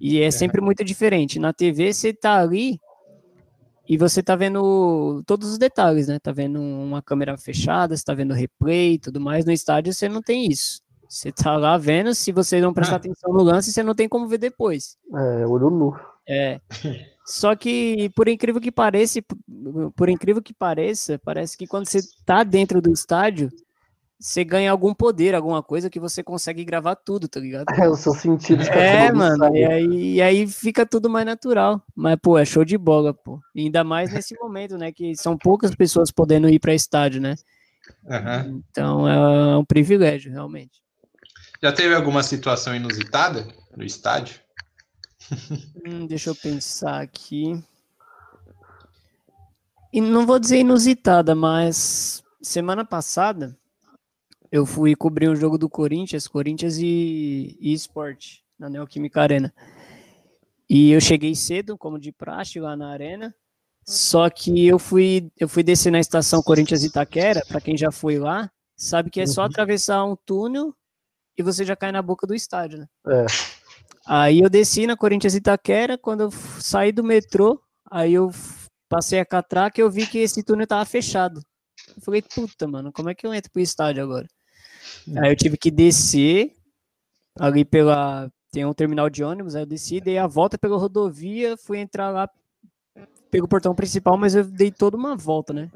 E 0.00 0.20
é 0.20 0.30
sempre 0.30 0.60
muito 0.60 0.84
diferente. 0.84 1.38
Na 1.38 1.52
TV 1.52 1.92
você 1.92 2.12
tá 2.12 2.38
ali 2.38 2.78
e 3.88 3.96
você 3.96 4.22
tá 4.22 4.34
vendo 4.34 5.22
todos 5.26 5.50
os 5.50 5.58
detalhes, 5.58 6.08
né? 6.08 6.18
Tá 6.18 6.32
vendo 6.32 6.60
uma 6.60 7.00
câmera 7.00 7.36
fechada, 7.36 7.96
você 7.96 8.04
tá 8.04 8.14
vendo 8.14 8.34
replay 8.34 8.94
e 8.94 8.98
tudo 8.98 9.20
mais. 9.20 9.44
No 9.44 9.52
estádio 9.52 9.92
você 9.92 10.08
não 10.08 10.22
tem 10.22 10.50
isso. 10.50 10.80
Você 11.08 11.30
tá 11.30 11.56
lá 11.56 11.78
vendo, 11.78 12.14
se 12.14 12.32
você 12.32 12.60
não 12.60 12.74
prestar 12.74 12.96
atenção 12.96 13.32
no 13.32 13.42
lance, 13.42 13.72
você 13.72 13.82
não 13.82 13.94
tem 13.94 14.08
como 14.08 14.26
ver 14.26 14.38
depois. 14.38 14.96
É, 15.14 15.46
olho 15.46 15.70
nu. 15.70 15.96
É. 16.28 16.60
Só 17.24 17.56
que, 17.56 18.10
por 18.10 18.28
incrível 18.28 18.60
que 18.60 18.70
pareça, 18.70 19.20
por 19.96 20.08
incrível 20.08 20.42
que 20.42 20.54
pareça, 20.54 21.20
parece 21.24 21.56
que 21.56 21.66
quando 21.66 21.88
você 21.88 22.00
tá 22.24 22.44
dentro 22.44 22.80
do 22.80 22.92
estádio, 22.92 23.50
você 24.18 24.42
ganha 24.44 24.70
algum 24.70 24.94
poder, 24.94 25.34
alguma 25.34 25.62
coisa 25.62 25.90
que 25.90 26.00
você 26.00 26.22
consegue 26.22 26.64
gravar 26.64 26.96
tudo, 26.96 27.28
tá 27.28 27.38
ligado? 27.38 27.66
É, 27.70 27.88
o 27.88 27.94
seu 27.94 28.14
sentido. 28.14 28.62
É, 28.64 29.12
mano, 29.12 29.54
e 29.54 29.64
aí, 29.64 30.14
e 30.14 30.22
aí 30.22 30.46
fica 30.46 30.86
tudo 30.86 31.10
mais 31.10 31.26
natural. 31.26 31.82
Mas, 31.94 32.16
pô, 32.20 32.38
é 32.38 32.44
show 32.44 32.64
de 32.64 32.78
bola, 32.78 33.12
pô. 33.12 33.38
E 33.54 33.62
ainda 33.62 33.84
mais 33.84 34.12
nesse 34.12 34.34
momento, 34.40 34.78
né, 34.78 34.90
que 34.90 35.14
são 35.16 35.36
poucas 35.36 35.74
pessoas 35.74 36.10
podendo 36.10 36.48
ir 36.48 36.58
para 36.58 36.74
estádio, 36.74 37.20
né? 37.20 37.34
Uhum. 38.04 38.62
Então 38.70 39.08
é 39.08 39.58
um 39.58 39.64
privilégio, 39.64 40.32
realmente. 40.32 40.82
Já 41.62 41.72
teve 41.72 41.94
alguma 41.94 42.22
situação 42.22 42.74
inusitada 42.74 43.46
no 43.76 43.84
estádio? 43.84 44.40
hum, 45.86 46.06
deixa 46.06 46.30
eu 46.30 46.34
pensar 46.34 47.02
aqui. 47.02 47.62
E 49.92 50.00
não 50.00 50.26
vou 50.26 50.38
dizer 50.38 50.58
inusitada, 50.58 51.34
mas 51.34 52.22
semana 52.42 52.84
passada 52.84 53.56
eu 54.50 54.64
fui 54.64 54.94
cobrir 54.94 55.28
um 55.28 55.36
jogo 55.36 55.58
do 55.58 55.68
Corinthians, 55.68 56.28
Corinthians 56.28 56.78
e, 56.78 57.56
e 57.60 57.72
Sport, 57.74 58.38
na 58.58 58.68
Neoquímica 58.68 59.20
Arena. 59.20 59.52
E 60.68 60.90
eu 60.90 61.00
cheguei 61.00 61.34
cedo, 61.34 61.78
como 61.78 61.98
de 61.98 62.12
praxe, 62.12 62.58
lá 62.58 62.76
na 62.76 62.90
arena. 62.90 63.34
Só 63.86 64.28
que 64.28 64.66
eu 64.66 64.78
fui, 64.78 65.30
eu 65.38 65.48
fui 65.48 65.62
descer 65.62 65.92
na 65.92 66.00
estação 66.00 66.42
Corinthians 66.42 66.82
Itaquera, 66.82 67.40
para 67.46 67.60
quem 67.60 67.76
já 67.76 67.92
foi 67.92 68.18
lá, 68.18 68.50
sabe 68.76 69.10
que 69.10 69.20
é 69.20 69.26
só 69.26 69.42
uhum. 69.42 69.46
atravessar 69.46 70.04
um 70.04 70.16
túnel 70.16 70.74
e 71.38 71.42
você 71.42 71.64
já 71.64 71.76
cai 71.76 71.92
na 71.92 72.02
boca 72.02 72.26
do 72.26 72.34
estádio, 72.34 72.78
né? 72.78 72.86
É. 73.06 73.26
Aí 74.04 74.40
eu 74.40 74.50
desci 74.50 74.86
na 74.88 74.96
Corinthians 74.96 75.34
Itaquera, 75.34 75.96
quando 75.96 76.22
eu 76.22 76.30
saí 76.60 76.90
do 76.90 77.04
metrô, 77.04 77.60
aí 77.88 78.14
eu 78.14 78.32
passei 78.88 79.20
a 79.20 79.24
catraca 79.24 79.80
e 79.80 79.82
eu 79.82 79.90
vi 79.90 80.06
que 80.06 80.18
esse 80.18 80.42
túnel 80.42 80.66
tava 80.66 80.84
fechado. 80.84 81.40
Eu 81.96 82.02
falei, 82.02 82.22
puta, 82.22 82.66
mano, 82.66 82.92
como 82.92 83.08
é 83.08 83.14
que 83.14 83.26
eu 83.26 83.32
entro 83.32 83.52
pro 83.52 83.62
estádio 83.62 84.02
agora? 84.02 84.26
Aí 85.16 85.30
eu 85.30 85.36
tive 85.36 85.56
que 85.56 85.70
descer 85.70 86.52
ali 87.38 87.64
pela. 87.64 88.30
Tem 88.52 88.64
um 88.64 88.72
terminal 88.72 89.10
de 89.10 89.22
ônibus, 89.22 89.54
aí 89.54 89.62
eu 89.62 89.66
desci, 89.66 90.00
dei 90.00 90.16
a 90.16 90.26
volta 90.26 90.56
pela 90.56 90.78
rodovia, 90.78 91.56
fui 91.58 91.78
entrar 91.78 92.10
lá 92.10 92.28
pelo 93.30 93.46
portão 93.46 93.74
principal, 93.74 94.16
mas 94.16 94.34
eu 94.34 94.44
dei 94.44 94.70
toda 94.70 94.96
uma 94.96 95.14
volta, 95.14 95.52
né? 95.52 95.70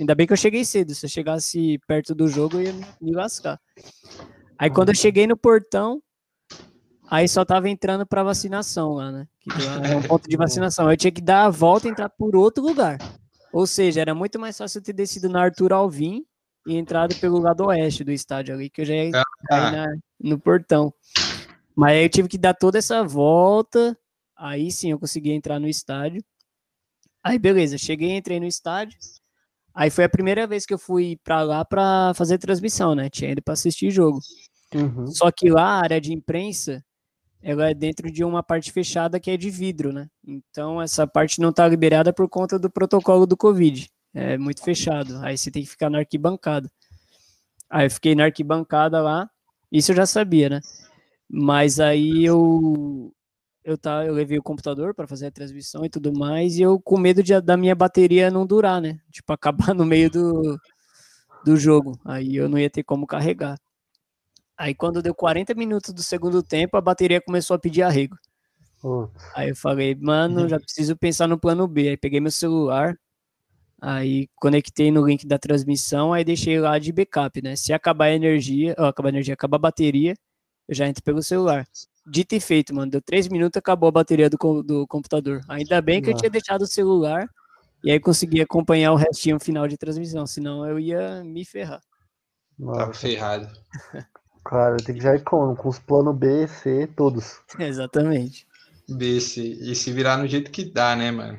Ainda 0.00 0.14
bem 0.14 0.26
que 0.26 0.32
eu 0.32 0.36
cheguei 0.36 0.64
cedo. 0.64 0.94
Se 0.94 1.06
eu 1.06 1.10
chegasse 1.10 1.78
perto 1.86 2.14
do 2.14 2.26
jogo, 2.26 2.56
eu 2.56 2.62
ia 2.62 2.74
me 3.00 3.12
lascar. 3.12 3.60
Aí 4.58 4.70
quando 4.70 4.88
eu 4.88 4.94
cheguei 4.94 5.26
no 5.26 5.36
portão, 5.36 6.02
Aí 7.08 7.28
só 7.28 7.44
tava 7.44 7.68
entrando 7.68 8.04
para 8.04 8.22
vacinação 8.22 8.92
lá, 8.92 9.12
né? 9.12 9.28
Que 9.40 9.50
é 9.92 9.96
um 9.96 10.02
ponto 10.02 10.28
de 10.28 10.36
vacinação. 10.36 10.90
Eu 10.90 10.96
tinha 10.96 11.12
que 11.12 11.20
dar 11.20 11.44
a 11.44 11.50
volta 11.50 11.86
e 11.86 11.90
entrar 11.90 12.08
por 12.08 12.34
outro 12.34 12.64
lugar. 12.64 12.98
Ou 13.52 13.66
seja, 13.66 14.00
era 14.00 14.14
muito 14.14 14.38
mais 14.38 14.58
fácil 14.58 14.82
ter 14.82 14.92
descido 14.92 15.28
na 15.28 15.42
Arthur 15.42 15.72
Alvim 15.72 16.24
e 16.66 16.76
entrado 16.76 17.14
pelo 17.16 17.38
lado 17.38 17.66
oeste 17.66 18.02
do 18.02 18.10
estádio 18.10 18.54
ali, 18.54 18.68
que 18.68 18.80
eu 18.80 18.84
já 18.84 18.94
ia 18.94 19.10
ah. 19.14 19.24
cair 19.48 19.72
na, 19.72 19.96
no 20.20 20.38
portão. 20.38 20.92
Mas 21.74 21.92
aí 21.92 22.04
eu 22.04 22.08
tive 22.08 22.28
que 22.28 22.38
dar 22.38 22.54
toda 22.54 22.78
essa 22.78 23.04
volta. 23.04 23.96
Aí 24.36 24.70
sim 24.70 24.90
eu 24.90 24.98
consegui 24.98 25.30
entrar 25.30 25.60
no 25.60 25.68
estádio. 25.68 26.22
Aí 27.22 27.38
beleza, 27.38 27.78
cheguei, 27.78 28.16
entrei 28.16 28.40
no 28.40 28.46
estádio. 28.46 28.98
Aí 29.74 29.90
foi 29.90 30.04
a 30.04 30.08
primeira 30.08 30.46
vez 30.46 30.64
que 30.64 30.72
eu 30.72 30.78
fui 30.78 31.18
para 31.22 31.42
lá 31.42 31.64
para 31.64 32.12
fazer 32.14 32.38
transmissão, 32.38 32.94
né? 32.94 33.10
Tinha 33.10 33.30
ido 33.30 33.42
para 33.42 33.54
assistir 33.54 33.90
jogo. 33.90 34.20
Uhum. 34.74 35.06
Só 35.08 35.30
que 35.30 35.50
lá 35.50 35.64
a 35.64 35.82
área 35.82 36.00
de 36.00 36.12
imprensa 36.12 36.82
ela 37.42 37.70
é 37.70 37.74
dentro 37.74 38.10
de 38.10 38.24
uma 38.24 38.42
parte 38.42 38.72
fechada 38.72 39.20
que 39.20 39.30
é 39.30 39.36
de 39.36 39.50
vidro, 39.50 39.92
né? 39.92 40.08
Então 40.26 40.80
essa 40.80 41.06
parte 41.06 41.40
não 41.40 41.50
está 41.50 41.68
liberada 41.68 42.12
por 42.12 42.28
conta 42.28 42.58
do 42.58 42.70
protocolo 42.70 43.26
do 43.26 43.36
Covid. 43.36 43.88
É 44.16 44.38
muito 44.38 44.62
fechado. 44.62 45.18
Aí 45.18 45.36
você 45.36 45.50
tem 45.50 45.62
que 45.62 45.68
ficar 45.68 45.90
na 45.90 45.98
arquibancada. 45.98 46.70
Aí 47.68 47.84
eu 47.84 47.90
fiquei 47.90 48.14
na 48.14 48.24
arquibancada 48.24 49.02
lá. 49.02 49.28
Isso 49.70 49.92
eu 49.92 49.96
já 49.96 50.06
sabia, 50.06 50.48
né? 50.48 50.60
Mas 51.28 51.78
aí 51.78 52.24
eu 52.24 53.12
eu 53.62 53.76
tá, 53.76 54.06
eu 54.06 54.14
levei 54.14 54.38
o 54.38 54.42
computador 54.42 54.94
para 54.94 55.06
fazer 55.06 55.26
a 55.26 55.30
transmissão 55.30 55.84
e 55.84 55.90
tudo 55.90 56.16
mais, 56.16 56.56
e 56.56 56.62
eu 56.62 56.80
com 56.80 56.96
medo 56.96 57.20
de, 57.20 57.38
da 57.40 57.56
minha 57.56 57.74
bateria 57.74 58.30
não 58.30 58.46
durar, 58.46 58.80
né? 58.80 58.98
Tipo, 59.12 59.34
acabar 59.34 59.74
no 59.74 59.84
meio 59.84 60.08
do, 60.10 60.58
do 61.44 61.56
jogo. 61.56 62.00
Aí 62.02 62.36
eu 62.36 62.48
não 62.48 62.58
ia 62.58 62.70
ter 62.70 62.84
como 62.84 63.06
carregar. 63.06 63.58
Aí 64.56 64.74
quando 64.74 65.02
deu 65.02 65.14
40 65.14 65.52
minutos 65.54 65.92
do 65.92 66.02
segundo 66.02 66.42
tempo, 66.42 66.78
a 66.78 66.80
bateria 66.80 67.20
começou 67.20 67.54
a 67.54 67.58
pedir 67.58 67.82
arrego. 67.82 68.16
Aí 69.34 69.50
eu 69.50 69.56
falei, 69.56 69.94
mano, 69.94 70.48
já 70.48 70.58
preciso 70.58 70.96
pensar 70.96 71.26
no 71.26 71.38
plano 71.38 71.68
B. 71.68 71.90
Aí 71.90 71.96
peguei 71.98 72.20
meu 72.20 72.30
celular, 72.30 72.96
aí 73.86 74.28
conectei 74.34 74.90
no 74.90 75.06
link 75.06 75.24
da 75.24 75.38
transmissão, 75.38 76.12
aí 76.12 76.24
deixei 76.24 76.58
lá 76.58 76.76
de 76.76 76.90
backup, 76.90 77.40
né? 77.40 77.54
Se 77.54 77.72
acabar 77.72 78.06
a 78.06 78.12
energia, 78.12 78.74
ó, 78.76 78.86
acabar 78.86 79.10
a 79.10 79.12
energia, 79.12 79.34
acabar 79.34 79.58
a 79.58 79.60
bateria, 79.60 80.16
eu 80.68 80.74
já 80.74 80.88
entro 80.88 81.04
pelo 81.04 81.22
celular. 81.22 81.64
Dito 82.04 82.34
e 82.34 82.40
feito, 82.40 82.74
mano. 82.74 82.90
Deu 82.90 83.00
três 83.00 83.28
minutos, 83.28 83.56
acabou 83.56 83.88
a 83.88 83.92
bateria 83.92 84.28
do, 84.28 84.36
do 84.62 84.86
computador. 84.88 85.40
Ainda 85.48 85.80
bem 85.80 86.02
que 86.02 86.10
eu 86.10 86.16
tinha 86.16 86.30
deixado 86.30 86.62
o 86.62 86.66
celular 86.66 87.28
e 87.84 87.92
aí 87.92 88.00
consegui 88.00 88.40
acompanhar 88.40 88.90
o 88.90 88.96
restinho 88.96 89.38
final 89.38 89.68
de 89.68 89.76
transmissão, 89.76 90.26
senão 90.26 90.66
eu 90.66 90.80
ia 90.80 91.22
me 91.22 91.44
ferrar. 91.44 91.80
Tava 92.58 92.92
ferrado. 92.92 93.48
Cara, 94.44 94.76
tem 94.78 94.96
que 94.96 95.02
já 95.02 95.14
ir 95.14 95.22
com, 95.22 95.54
com 95.54 95.68
os 95.68 95.78
planos 95.78 96.16
B, 96.16 96.48
C, 96.48 96.88
todos. 96.96 97.40
Exatamente. 97.58 98.48
B, 98.88 99.20
C. 99.20 99.42
E 99.42 99.76
se 99.76 99.92
virar 99.92 100.16
no 100.16 100.26
jeito 100.26 100.50
que 100.50 100.64
dá, 100.64 100.96
né, 100.96 101.12
mano? 101.12 101.38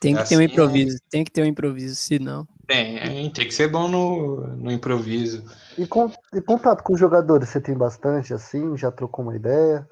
Tem 0.00 0.14
que 0.14 0.20
assim, 0.20 0.36
ter 0.36 0.40
um 0.40 0.44
assim, 0.44 0.52
improviso, 0.52 0.96
é... 0.96 1.00
tem 1.10 1.24
que 1.24 1.30
ter 1.30 1.42
um 1.42 1.46
improviso, 1.46 1.94
senão. 1.96 2.46
Tem, 2.66 3.30
tem 3.30 3.46
que 3.46 3.54
ser 3.54 3.68
bom 3.68 3.88
no, 3.88 4.46
no 4.56 4.72
improviso. 4.72 5.44
E, 5.76 5.86
com, 5.86 6.10
e 6.32 6.40
contato 6.40 6.82
com 6.82 6.94
os 6.94 7.00
jogadores, 7.00 7.48
você 7.48 7.60
tem 7.60 7.76
bastante 7.76 8.32
assim? 8.32 8.76
Já 8.76 8.90
trocou 8.90 9.24
uma 9.24 9.36
ideia? 9.36 9.86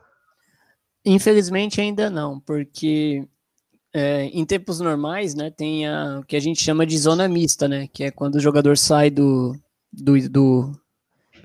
Infelizmente 1.04 1.80
ainda 1.80 2.08
não, 2.08 2.40
porque 2.40 3.28
é, 3.92 4.24
em 4.26 4.44
tempos 4.44 4.80
normais, 4.80 5.34
né, 5.34 5.50
tem 5.50 5.86
a, 5.86 6.20
o 6.20 6.24
que 6.24 6.36
a 6.36 6.40
gente 6.40 6.62
chama 6.62 6.86
de 6.86 6.96
zona 6.96 7.28
mista, 7.28 7.68
né, 7.68 7.88
que 7.92 8.04
é 8.04 8.10
quando 8.10 8.36
o 8.36 8.40
jogador 8.40 8.78
sai 8.78 9.10
do, 9.10 9.54
do, 9.92 10.28
do, 10.28 10.72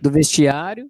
do 0.01 0.11
vestiário, 0.11 0.89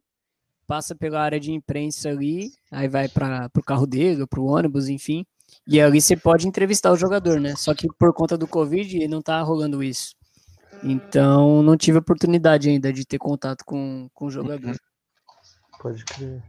passa 0.67 0.93
pela 0.93 1.21
área 1.21 1.39
de 1.39 1.51
imprensa 1.51 2.09
ali, 2.09 2.51
aí 2.69 2.87
vai 2.87 3.07
para 3.07 3.49
o 3.57 3.63
carro 3.63 3.87
dele, 3.87 4.27
para 4.27 4.39
o 4.39 4.45
ônibus, 4.45 4.89
enfim, 4.89 5.25
e 5.67 5.81
ali 5.81 6.01
você 6.01 6.15
pode 6.15 6.47
entrevistar 6.47 6.91
o 6.91 6.97
jogador, 6.97 7.39
né, 7.39 7.55
só 7.55 7.73
que 7.73 7.87
por 7.99 8.13
conta 8.13 8.37
do 8.37 8.47
Covid 8.47 9.07
não 9.07 9.21
tá 9.21 9.41
rolando 9.41 9.83
isso. 9.83 10.15
Então, 10.83 11.63
não 11.63 11.75
tive 11.75 11.97
oportunidade 11.97 12.69
ainda 12.69 12.93
de 12.93 13.05
ter 13.05 13.17
contato 13.17 13.63
com, 13.65 14.07
com 14.13 14.25
o 14.27 14.31
jogador. 14.31 14.75
Pode 15.81 16.05
crer. 16.05 16.41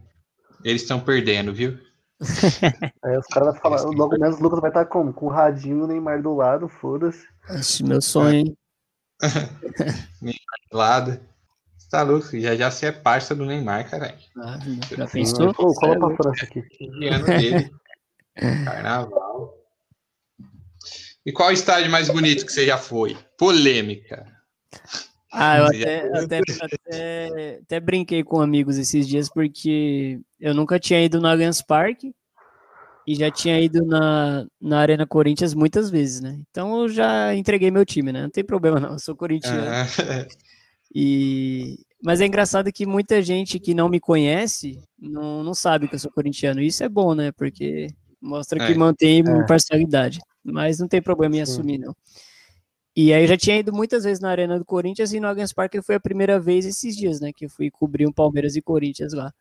Eles 0.63 0.81
estão 0.81 0.99
perdendo, 0.99 1.53
viu? 1.53 1.77
Aí 3.03 3.17
os 3.17 3.27
caras 3.27 3.53
vão 3.53 3.61
falar, 3.61 3.81
logo 3.81 4.17
menos 4.19 4.39
o 4.39 4.43
Lucas 4.43 4.59
vai 4.59 4.69
estar 4.69 4.85
como? 4.85 5.13
Com 5.13 5.27
o 5.27 5.29
radinho, 5.29 5.83
o 5.83 5.87
Neymar 5.87 6.21
do 6.21 6.35
lado, 6.35 6.67
foda-se. 6.67 7.25
Esse 7.49 7.83
meu 7.83 8.01
sonho, 8.01 8.39
hein? 8.39 8.57
Neymar 10.21 10.59
do 10.71 10.77
lado. 10.77 11.19
Tá 11.89 12.03
louco, 12.03 12.39
já 12.39 12.55
já 12.55 12.69
você 12.69 12.87
é 12.87 12.91
parça 12.91 13.33
do 13.33 13.45
Neymar, 13.45 13.89
caralho. 13.89 14.13
Ah, 14.37 14.59
já 14.95 15.07
pensou? 15.07 15.53
Pô, 15.53 15.73
coloca 15.73 15.99
pra 15.99 16.15
França 16.17 16.45
aqui. 16.45 16.63
Ano 17.09 17.25
dele. 17.25 17.71
Carnaval. 18.65 19.53
E 21.25 21.31
qual 21.31 21.51
estádio 21.51 21.91
mais 21.91 22.09
bonito 22.09 22.45
que 22.45 22.51
você 22.51 22.65
já 22.65 22.77
foi? 22.77 23.17
Polêmica. 23.37 24.25
Ah, 25.31 25.59
eu 25.59 25.65
até, 25.65 26.17
até, 26.17 26.41
até, 26.61 27.59
até, 27.61 27.79
brinquei 27.79 28.23
com 28.23 28.41
amigos 28.41 28.77
esses 28.77 29.07
dias, 29.07 29.29
porque 29.29 30.19
eu 30.39 30.55
nunca 30.55 30.79
tinha 30.79 31.03
ido 31.03 31.21
no 31.21 31.27
Allianz 31.27 31.61
Parque 31.61 32.15
e 33.05 33.15
já 33.15 33.29
tinha 33.29 33.59
ido 33.59 33.85
na, 33.85 34.45
na 34.59 34.79
Arena 34.79 35.05
Corinthians 35.05 35.53
muitas 35.53 35.89
vezes, 35.89 36.21
né? 36.21 36.39
Então 36.49 36.81
eu 36.81 36.89
já 36.89 37.35
entreguei 37.35 37.69
meu 37.69 37.85
time, 37.85 38.11
né? 38.11 38.23
Não 38.23 38.29
tem 38.29 38.43
problema 38.43 38.79
não, 38.79 38.93
eu 38.93 38.99
sou 38.99 39.15
corintiano. 39.15 39.67
Ah. 39.67 39.85
E... 40.93 41.77
Mas 42.03 42.21
é 42.21 42.25
engraçado 42.25 42.71
que 42.71 42.85
muita 42.85 43.21
gente 43.21 43.59
que 43.59 43.73
não 43.73 43.89
me 43.89 43.99
conhece 43.99 44.79
não, 44.97 45.43
não 45.43 45.53
sabe 45.53 45.87
que 45.87 45.95
eu 45.95 45.99
sou 45.99 46.11
corintiano. 46.11 46.61
Isso 46.61 46.83
é 46.83 46.89
bom, 46.89 47.13
né? 47.13 47.31
Porque 47.31 47.87
mostra 48.21 48.65
que 48.65 48.73
é. 48.73 48.75
mantém 48.75 49.23
é. 49.25 49.37
imparcialidade 49.37 50.19
mas 50.43 50.79
não 50.79 50.87
tem 50.87 51.01
problema 51.01 51.35
em 51.35 51.45
Sim. 51.45 51.51
assumir, 51.51 51.77
não. 51.77 51.95
E 52.95 53.13
aí 53.13 53.23
eu 53.23 53.27
já 53.27 53.37
tinha 53.37 53.57
ido 53.57 53.71
muitas 53.71 54.03
vezes 54.03 54.19
na 54.19 54.29
Arena 54.29 54.57
do 54.57 54.65
Corinthians 54.65 55.13
e 55.13 55.19
no 55.19 55.27
Allianz 55.27 55.53
Parque 55.53 55.81
foi 55.81 55.95
a 55.95 55.99
primeira 55.99 56.39
vez 56.39 56.65
esses 56.65 56.95
dias, 56.95 57.21
né, 57.21 57.31
que 57.31 57.45
eu 57.45 57.49
fui 57.49 57.69
cobrir 57.71 58.07
um 58.07 58.11
Palmeiras 58.11 58.55
e 58.55 58.61
Corinthians 58.61 59.13
lá. 59.13 59.31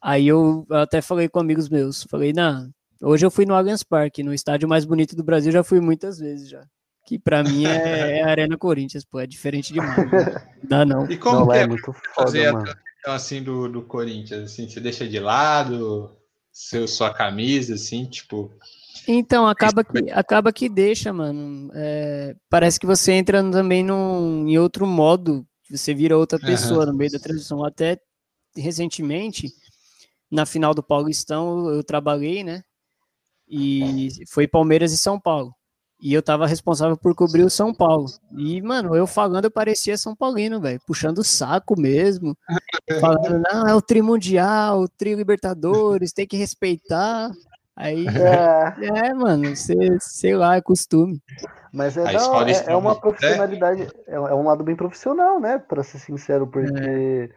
Aí 0.00 0.26
eu 0.26 0.66
até 0.70 1.00
falei 1.00 1.28
com 1.28 1.40
amigos 1.40 1.68
meus, 1.68 2.04
falei, 2.04 2.32
não, 2.32 2.70
hoje 3.02 3.26
eu 3.26 3.30
fui 3.30 3.44
no 3.44 3.54
Allianz 3.54 3.82
Parque, 3.82 4.22
no 4.22 4.32
estádio 4.32 4.68
mais 4.68 4.84
bonito 4.84 5.14
do 5.14 5.24
Brasil, 5.24 5.52
já 5.52 5.62
fui 5.62 5.80
muitas 5.80 6.18
vezes 6.18 6.48
já. 6.48 6.64
Que 7.04 7.18
para 7.18 7.42
mim 7.42 7.66
é, 7.66 8.18
é, 8.18 8.22
a 8.22 8.28
Arena 8.28 8.56
Corinthians, 8.56 9.04
pô, 9.04 9.18
é 9.18 9.26
diferente 9.26 9.72
demais. 9.72 10.10
Né? 10.10 10.48
Dá 10.62 10.84
não. 10.84 11.10
E 11.10 11.16
como 11.18 11.40
não, 11.40 11.52
é, 11.52 11.62
é 11.62 11.66
muito 11.66 11.92
fazer 12.14 12.52
foda, 12.52 12.78
a 13.06 13.14
assim 13.14 13.42
do, 13.42 13.68
do 13.68 13.82
Corinthians, 13.82 14.44
assim, 14.44 14.68
você 14.68 14.80
deixa 14.80 15.06
de 15.06 15.18
lado 15.18 16.16
seu 16.52 16.86
sua 16.86 17.12
camisa 17.12 17.74
assim, 17.74 18.04
tipo, 18.04 18.52
então, 19.06 19.46
acaba 19.48 19.82
que, 19.82 20.10
acaba 20.10 20.52
que 20.52 20.68
deixa, 20.68 21.12
mano. 21.12 21.70
É, 21.74 22.36
parece 22.48 22.78
que 22.78 22.86
você 22.86 23.12
entra 23.12 23.42
também 23.50 23.82
num, 23.82 24.46
em 24.46 24.58
outro 24.58 24.86
modo, 24.86 25.46
você 25.68 25.92
vira 25.94 26.16
outra 26.16 26.38
pessoa 26.38 26.84
uhum. 26.84 26.92
no 26.92 26.94
meio 26.94 27.10
da 27.10 27.18
transição. 27.18 27.64
Até 27.64 27.98
recentemente, 28.56 29.50
na 30.30 30.46
final 30.46 30.74
do 30.74 30.82
Paulistão, 30.82 31.68
eu 31.70 31.82
trabalhei, 31.82 32.44
né? 32.44 32.62
E 33.48 34.08
foi 34.28 34.46
Palmeiras 34.46 34.92
e 34.92 34.98
São 34.98 35.20
Paulo. 35.20 35.54
E 36.02 36.12
eu 36.12 36.20
tava 36.20 36.48
responsável 36.48 36.96
por 36.96 37.14
cobrir 37.14 37.44
o 37.44 37.50
São 37.50 37.72
Paulo. 37.72 38.06
E, 38.36 38.60
mano, 38.60 38.96
eu 38.96 39.06
falando, 39.06 39.44
eu 39.44 39.50
parecia 39.52 39.96
São 39.96 40.16
Paulino, 40.16 40.60
velho. 40.60 40.80
Puxando 40.84 41.18
o 41.18 41.24
saco 41.24 41.80
mesmo. 41.80 42.36
falando, 43.00 43.40
não, 43.52 43.68
é 43.68 43.74
o 43.74 43.80
Tri 43.80 44.02
Mundial, 44.02 44.80
o 44.80 44.88
Tri 44.88 45.14
Libertadores, 45.14 46.12
tem 46.12 46.26
que 46.26 46.36
respeitar. 46.36 47.30
Aí, 47.76 48.04
é, 48.08 49.08
é 49.08 49.14
mano, 49.14 49.54
você, 49.54 49.76
sei 50.00 50.34
lá, 50.34 50.56
é 50.56 50.60
costume. 50.60 51.22
Mas 51.72 51.96
é, 51.96 52.12
não, 52.12 52.42
é, 52.42 52.64
é, 52.66 52.76
uma 52.76 53.00
profissionalidade, 53.00 53.88
é, 54.08 54.14
é, 54.14 54.34
um 54.34 54.44
lado 54.44 54.64
bem 54.64 54.74
profissional, 54.74 55.38
né? 55.38 55.56
Pra 55.56 55.84
ser 55.84 55.98
sincero, 55.98 56.48
porque 56.48 56.70
é. 56.76 57.30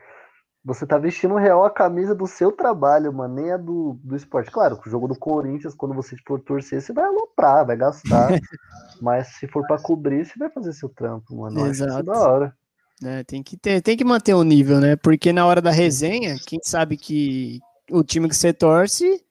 Você 0.65 0.85
tá 0.85 0.97
vestindo 0.97 1.35
real 1.35 1.63
a 1.63 1.69
camisa 1.69 2.15
do 2.15 2.25
seu 2.25 2.51
trabalho, 2.51 3.13
mano, 3.13 3.35
nem 3.35 3.51
a 3.51 3.57
do, 3.57 3.99
do 4.03 4.15
esporte. 4.15 4.49
Claro, 4.49 4.79
o 4.83 4.89
jogo 4.89 5.07
do 5.07 5.15
Corinthians, 5.15 5.75
quando 5.75 5.93
você 5.93 6.15
for 6.25 6.39
torcer, 6.39 6.81
você 6.81 6.91
vai 6.91 7.05
aloprar, 7.05 7.65
vai 7.65 7.77
gastar. 7.77 8.27
mas 8.99 9.27
se 9.35 9.47
for 9.47 9.65
pra 9.67 9.77
cobrir, 9.77 10.25
você 10.25 10.33
vai 10.39 10.49
fazer 10.49 10.73
seu 10.73 10.89
trampo, 10.89 11.35
mano. 11.35 11.67
Exato. 11.67 12.03
da 12.03 12.19
hora. 12.19 12.57
É, 13.03 13.23
tem 13.23 13.43
que 13.43 13.55
ter, 13.55 13.81
tem 13.81 13.95
que 13.95 14.03
manter 14.03 14.33
o 14.33 14.43
nível, 14.43 14.79
né? 14.79 14.95
Porque 14.95 15.31
na 15.31 15.45
hora 15.45 15.61
da 15.61 15.69
resenha, 15.69 16.37
quem 16.47 16.59
sabe 16.63 16.97
que 16.97 17.59
o 17.91 18.03
time 18.03 18.27
que 18.27 18.35
você 18.35 18.51
torce 18.51 19.23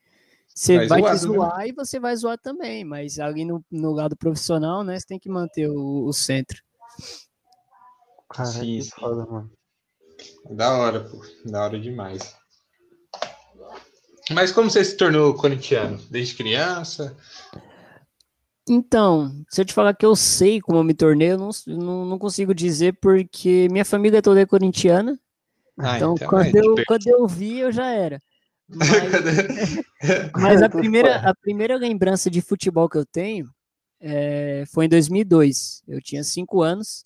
você 0.54 0.86
vai, 0.86 1.02
vai 1.02 1.02
te 1.02 1.16
zoar 1.16 1.58
né? 1.58 1.68
e 1.68 1.72
você 1.72 1.98
vai 1.98 2.14
zoar 2.14 2.38
também, 2.38 2.84
mas 2.84 3.18
ali 3.18 3.44
no, 3.44 3.64
no 3.68 3.90
lado 3.90 4.16
profissional, 4.16 4.84
né, 4.84 5.00
você 5.00 5.04
tem 5.04 5.18
que 5.18 5.28
manter 5.28 5.68
o, 5.68 6.04
o 6.06 6.12
centro. 6.12 6.62
Cara, 8.30 8.50
sim, 8.50 8.80
sim. 8.80 8.90
Foda, 8.90 9.26
mano. 9.26 9.50
Da 10.50 10.76
hora, 10.76 11.00
pô. 11.00 11.24
Da 11.44 11.64
hora 11.64 11.78
demais. 11.78 12.36
Mas 14.30 14.50
como 14.50 14.70
você 14.70 14.84
se 14.84 14.96
tornou 14.96 15.34
corintiano? 15.34 15.98
Desde 16.10 16.34
criança? 16.34 17.16
Então, 18.68 19.44
se 19.50 19.60
eu 19.60 19.64
te 19.64 19.74
falar 19.74 19.94
que 19.94 20.06
eu 20.06 20.16
sei 20.16 20.60
como 20.60 20.78
eu 20.78 20.84
me 20.84 20.94
tornei, 20.94 21.32
eu 21.32 21.38
não, 21.38 21.50
não, 21.66 22.06
não 22.06 22.18
consigo 22.18 22.54
dizer 22.54 22.96
porque 23.00 23.68
minha 23.70 23.84
família 23.84 24.22
toda 24.22 24.40
é 24.40 24.46
corintiana. 24.46 25.18
Ah, 25.78 25.96
então, 25.96 26.14
então, 26.14 26.28
quando, 26.28 26.56
é 26.56 26.60
eu, 26.60 26.74
quando 26.86 27.06
eu 27.06 27.26
vi, 27.26 27.58
eu 27.58 27.72
já 27.72 27.90
era. 27.90 28.20
Mas, 28.66 30.32
mas 30.32 30.62
a, 30.62 30.70
primeira, 30.70 31.16
a 31.16 31.34
primeira 31.34 31.76
lembrança 31.76 32.30
de 32.30 32.40
futebol 32.40 32.88
que 32.88 32.96
eu 32.96 33.04
tenho 33.04 33.46
é, 34.00 34.64
foi 34.72 34.86
em 34.86 34.88
2002. 34.88 35.82
Eu 35.86 36.00
tinha 36.00 36.24
cinco 36.24 36.62
anos 36.62 37.04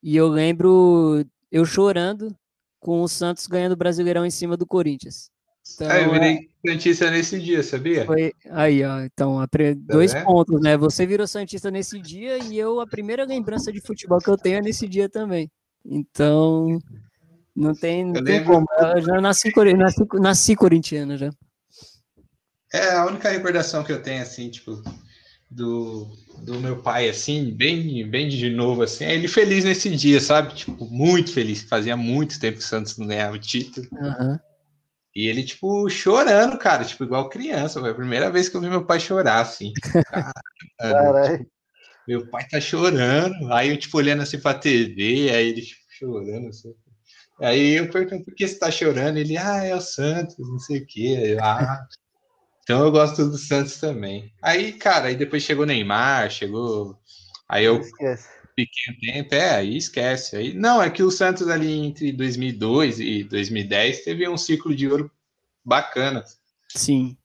e 0.00 0.16
eu 0.16 0.28
lembro 0.28 1.24
eu 1.50 1.64
chorando 1.64 2.34
com 2.84 3.00
o 3.00 3.08
Santos 3.08 3.46
ganhando 3.46 3.72
o 3.72 3.76
Brasileirão 3.76 4.26
em 4.26 4.30
cima 4.30 4.58
do 4.58 4.66
Corinthians. 4.66 5.30
Então, 5.74 5.90
é, 5.90 6.04
eu 6.04 6.12
virei 6.12 6.50
Santista 6.64 7.10
nesse 7.10 7.40
dia, 7.40 7.62
sabia? 7.62 8.04
Foi, 8.04 8.34
aí, 8.50 8.84
ó, 8.84 9.00
então, 9.00 9.40
a, 9.40 9.48
dois 9.78 10.12
é? 10.12 10.22
pontos, 10.22 10.60
né? 10.60 10.76
Você 10.76 11.06
virou 11.06 11.26
Santista 11.26 11.70
nesse 11.70 11.98
dia 11.98 12.36
e 12.44 12.58
eu, 12.58 12.80
a 12.80 12.86
primeira 12.86 13.24
lembrança 13.24 13.72
de 13.72 13.80
futebol 13.80 14.18
que 14.18 14.28
eu 14.28 14.36
tenho 14.36 14.58
é 14.58 14.60
nesse 14.60 14.86
dia 14.86 15.08
também. 15.08 15.50
Então, 15.82 16.78
não 17.56 17.74
tem, 17.74 18.04
não 18.04 18.22
tem 18.22 18.44
como. 18.44 18.66
Eu 18.94 19.00
já 19.00 19.18
nasci, 19.18 19.50
nasci, 19.74 20.06
nasci 20.20 20.54
corintiano 20.54 21.16
já. 21.16 21.30
É 22.70 22.96
a 22.96 23.06
única 23.06 23.30
recordação 23.30 23.82
que 23.82 23.92
eu 23.92 24.02
tenho, 24.02 24.20
assim, 24.20 24.50
tipo, 24.50 24.82
do, 25.54 26.10
do 26.42 26.58
meu 26.58 26.82
pai, 26.82 27.08
assim, 27.08 27.52
bem, 27.52 28.08
bem 28.08 28.28
de 28.28 28.50
novo, 28.50 28.82
assim, 28.82 29.04
ele 29.04 29.28
feliz 29.28 29.64
nesse 29.64 29.88
dia, 29.94 30.20
sabe? 30.20 30.54
Tipo, 30.54 30.86
muito 30.86 31.32
feliz. 31.32 31.62
Fazia 31.62 31.96
muito 31.96 32.40
tempo 32.40 32.58
que 32.58 32.64
o 32.64 32.66
Santos 32.66 32.98
não 32.98 33.06
ganhava 33.06 33.36
o 33.36 33.38
título. 33.40 33.86
Uhum. 33.92 34.38
E 35.14 35.28
ele, 35.28 35.44
tipo, 35.44 35.88
chorando, 35.88 36.58
cara, 36.58 36.84
tipo, 36.84 37.04
igual 37.04 37.28
criança. 37.28 37.80
Foi 37.80 37.90
a 37.90 37.94
primeira 37.94 38.30
vez 38.30 38.48
que 38.48 38.56
eu 38.56 38.60
vi 38.60 38.68
meu 38.68 38.84
pai 38.84 38.98
chorar, 38.98 39.40
assim. 39.40 39.72
Caralho. 40.78 41.46
Meu 42.06 42.28
pai 42.28 42.46
tá 42.46 42.60
chorando. 42.60 43.50
Aí 43.50 43.70
eu, 43.70 43.78
tipo, 43.78 43.96
olhando 43.96 44.22
assim 44.22 44.38
pra 44.38 44.52
TV, 44.52 45.30
aí 45.30 45.48
ele, 45.48 45.62
tipo, 45.62 45.80
chorando, 45.88 46.48
assim. 46.48 46.74
Aí 47.40 47.78
eu 47.78 47.88
pergunto 47.88 48.26
por 48.26 48.34
que 48.34 48.46
você 48.46 48.58
tá 48.58 48.70
chorando? 48.70 49.16
Ele, 49.16 49.38
ah, 49.38 49.64
é 49.64 49.74
o 49.74 49.80
Santos, 49.80 50.36
não 50.38 50.58
sei 50.58 50.80
o 50.80 50.86
quê. 50.86 51.16
Eu, 51.18 51.42
ah. 51.42 51.86
Então 52.64 52.82
eu 52.82 52.90
gosto 52.90 53.28
do 53.28 53.36
Santos 53.36 53.78
também. 53.78 54.32
Aí, 54.40 54.72
cara, 54.72 55.08
aí 55.08 55.14
depois 55.14 55.42
chegou 55.42 55.66
Neymar, 55.66 56.30
chegou. 56.30 56.98
Aí 57.46 57.66
eu 57.66 57.78
Esquece. 57.78 58.28
fiquei 58.58 58.94
um 58.94 58.98
tempo, 59.00 59.34
é, 59.34 59.50
aí 59.56 59.76
esquece. 59.76 60.34
Aí, 60.34 60.54
não, 60.54 60.82
é 60.82 60.88
que 60.88 61.02
o 61.02 61.10
Santos 61.10 61.46
ali 61.48 61.70
entre 61.70 62.10
2002 62.10 63.00
e 63.00 63.24
2010 63.24 64.04
teve 64.04 64.26
um 64.26 64.38
ciclo 64.38 64.74
de 64.74 64.88
ouro 64.88 65.10
bacana. 65.62 66.24
Sim. 66.74 67.16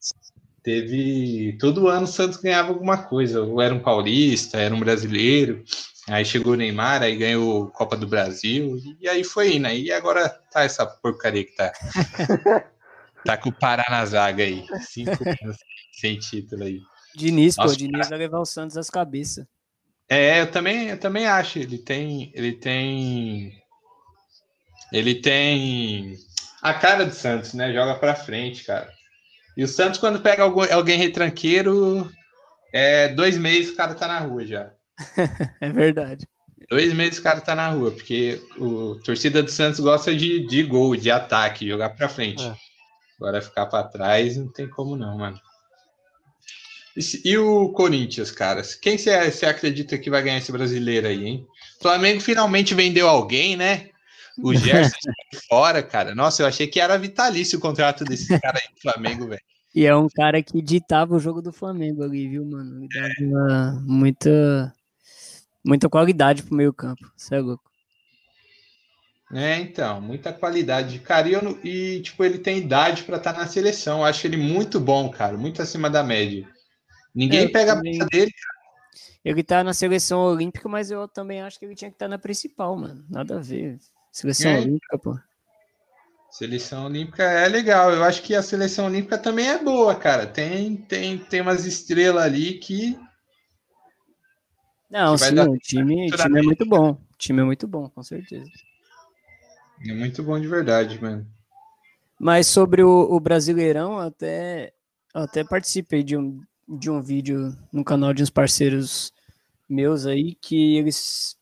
Teve. 0.61 1.57
Todo 1.57 1.87
ano 1.87 2.03
o 2.03 2.07
Santos 2.07 2.37
ganhava 2.37 2.69
alguma 2.69 2.97
coisa. 2.97 3.41
Ou 3.41 3.61
era 3.61 3.73
um 3.73 3.79
paulista, 3.79 4.57
era 4.57 4.75
um 4.75 4.79
brasileiro. 4.79 5.63
Aí 6.09 6.25
chegou 6.25 6.53
o 6.53 6.55
Neymar, 6.57 7.01
aí 7.01 7.15
ganhou 7.15 7.67
Copa 7.67 7.95
do 7.95 8.05
Brasil. 8.05 8.77
E 8.99 9.07
aí 9.07 9.23
foi 9.23 9.55
indo. 9.55 9.67
Aí 9.67 9.89
agora 9.89 10.27
tá 10.51 10.63
essa 10.63 10.85
porcaria 10.85 11.45
que 11.45 11.55
tá. 11.55 11.71
tá 13.25 13.37
com 13.37 13.49
o 13.49 13.53
Pará 13.53 13.85
na 13.89 14.05
zaga 14.05 14.43
aí. 14.43 14.65
Cinco 14.87 15.23
anos 15.23 15.57
sem 15.99 16.17
título 16.17 16.63
aí. 16.63 16.79
Diniz, 17.15 17.55
pô, 17.55 17.63
Nossa, 17.63 17.77
Diniz 17.77 18.09
vai 18.09 18.19
levar 18.19 18.39
o 18.39 18.45
Santos 18.45 18.77
às 18.77 18.89
cabeças. 18.89 19.45
É, 20.07 20.41
eu 20.41 20.49
também, 20.49 20.89
eu 20.89 20.99
também 20.99 21.27
acho. 21.27 21.59
Ele 21.59 21.77
tem, 21.77 22.31
ele 22.33 22.53
tem, 22.53 23.53
ele 24.91 25.15
tem 25.15 26.17
a 26.61 26.73
cara 26.73 27.05
do 27.05 27.13
Santos, 27.13 27.53
né? 27.53 27.73
Joga 27.73 27.95
para 27.95 28.15
frente, 28.15 28.63
cara. 28.63 28.91
E 29.55 29.63
o 29.63 29.67
Santos 29.67 29.99
quando 29.99 30.21
pega 30.21 30.43
algum, 30.43 30.63
alguém 30.73 30.97
retranqueiro, 30.97 32.09
é 32.73 33.09
dois 33.09 33.37
meses 33.37 33.71
o 33.71 33.75
cara 33.75 33.93
tá 33.93 34.07
na 34.07 34.19
rua 34.19 34.45
já. 34.45 34.71
É 35.61 35.69
verdade. 35.69 36.25
Dois 36.69 36.93
meses 36.93 37.19
o 37.19 37.23
cara 37.23 37.41
tá 37.41 37.55
na 37.55 37.69
rua, 37.69 37.91
porque 37.91 38.41
o 38.57 38.93
a 38.93 39.03
torcida 39.03 39.41
do 39.41 39.49
Santos 39.49 39.79
gosta 39.79 40.15
de, 40.15 40.45
de 40.45 40.63
gol, 40.63 40.95
de 40.95 41.09
ataque, 41.09 41.67
jogar 41.67 41.89
para 41.89 42.07
frente. 42.07 42.43
É. 42.43 42.68
Agora 43.19 43.41
ficar 43.41 43.65
para 43.65 43.83
trás 43.87 44.37
não 44.37 44.47
tem 44.47 44.69
como 44.69 44.95
não, 44.95 45.17
mano. 45.17 45.39
E, 46.95 47.29
e 47.31 47.37
o 47.37 47.69
Corinthians, 47.73 48.31
cara? 48.31 48.61
Quem 48.81 48.97
você 48.97 49.45
acredita 49.45 49.97
que 49.97 50.09
vai 50.09 50.21
ganhar 50.23 50.37
esse 50.37 50.51
brasileiro 50.51 51.07
aí, 51.07 51.25
hein? 51.25 51.47
O 51.79 51.81
Flamengo 51.83 52.21
finalmente 52.21 52.73
vendeu 52.73 53.07
alguém, 53.09 53.55
né? 53.55 53.89
O 54.41 54.53
Gerson 54.53 54.95
fora, 55.49 55.83
cara. 55.83 56.15
Nossa, 56.15 56.41
eu 56.43 56.47
achei 56.47 56.65
que 56.65 56.79
era 56.79 56.97
vitalício 56.97 57.57
o 57.59 57.61
contrato 57.61 58.03
desse 58.05 58.39
cara 58.39 58.57
aí 58.57 58.73
do 58.73 58.81
Flamengo, 58.81 59.27
velho. 59.27 59.41
E 59.75 59.85
é 59.85 59.95
um 59.95 60.07
cara 60.07 60.41
que 60.41 60.61
ditava 60.61 61.15
o 61.15 61.19
jogo 61.19 61.41
do 61.41 61.51
Flamengo 61.53 62.03
ali, 62.03 62.27
viu, 62.27 62.45
mano? 62.45 62.79
Ele 62.79 62.87
dava 62.87 63.13
uma- 63.21 63.83
muita, 63.85 64.73
muita 65.63 65.87
qualidade 65.89 66.41
pro 66.41 66.55
meio 66.55 66.73
campo. 66.73 67.11
Você 67.15 67.35
é 67.35 67.39
louco. 67.39 67.68
É, 69.31 69.57
então, 69.57 70.01
muita 70.01 70.33
qualidade. 70.33 70.99
Cara, 70.99 71.27
e, 71.29 71.35
e, 71.67 72.01
tipo, 72.01 72.23
ele 72.23 72.39
tem 72.39 72.57
idade 72.57 73.03
pra 73.03 73.17
estar 73.17 73.33
na 73.33 73.45
seleção. 73.47 73.99
Eu 73.99 74.05
acho 74.05 74.25
ele 74.25 74.37
muito 74.37 74.79
bom, 74.79 75.09
cara. 75.09 75.37
Muito 75.37 75.61
acima 75.61 75.89
da 75.89 76.03
média. 76.03 76.47
Ninguém 77.13 77.41
É, 77.41 77.45
eu 77.45 77.51
pega 77.51 77.73
a 77.73 77.75
também. 77.75 77.97
bola 77.97 78.09
dele. 78.09 78.31
Ele 79.23 79.43
tá 79.43 79.63
na 79.63 79.73
seleção 79.73 80.21
olímpica, 80.21 80.67
mas 80.67 80.89
eu 80.89 81.07
também 81.07 81.41
acho 81.41 81.59
que 81.59 81.65
ele 81.65 81.75
tinha 81.75 81.91
que 81.91 81.95
estar 81.95 82.07
na 82.07 82.17
principal, 82.17 82.75
mano. 82.75 83.05
Nada 83.09 83.37
a 83.37 83.41
ver. 83.41 83.77
Seleção 84.11 84.51
É. 84.51 84.59
olímpica, 84.61 84.97
pô. 84.97 85.19
Seleção 86.31 86.85
Olímpica 86.85 87.23
é 87.23 87.47
legal. 87.47 87.91
Eu 87.91 88.03
acho 88.03 88.21
que 88.21 88.35
a 88.35 88.43
seleção 88.43 88.85
olímpica 88.85 89.17
também 89.17 89.49
é 89.49 89.57
boa, 89.63 89.95
cara. 89.95 90.27
Tem, 90.27 90.75
tem, 90.75 91.17
tem 91.17 91.41
umas 91.41 91.65
estrelas 91.65 92.23
ali 92.23 92.53
que. 92.59 92.97
Não, 94.89 95.15
Que 95.15 95.25
sim, 95.25 95.39
o 95.39 95.57
time, 95.57 96.11
time 96.11 96.39
é 96.39 96.41
muito 96.43 96.65
bom. 96.65 96.91
O 96.91 97.17
time 97.17 97.41
é 97.41 97.43
muito 97.43 97.67
bom, 97.67 97.89
com 97.89 98.03
certeza. 98.03 98.49
É 99.87 99.93
muito 99.93 100.21
bom 100.23 100.39
de 100.39 100.47
verdade, 100.47 101.01
mano. 101.01 101.25
Mas 102.19 102.47
sobre 102.47 102.83
o, 102.83 103.07
o 103.09 103.19
Brasileirão, 103.19 103.93
eu 103.93 104.07
até, 104.07 104.73
até 105.13 105.43
participei 105.43 106.03
de 106.03 106.17
um, 106.17 106.41
de 106.67 106.89
um 106.89 107.01
vídeo 107.01 107.55
no 107.71 107.83
canal 107.83 108.13
de 108.13 108.21
uns 108.21 108.29
parceiros 108.29 109.13
meus 109.69 110.05
aí, 110.05 110.35
que 110.35 110.75
eles 110.77 111.37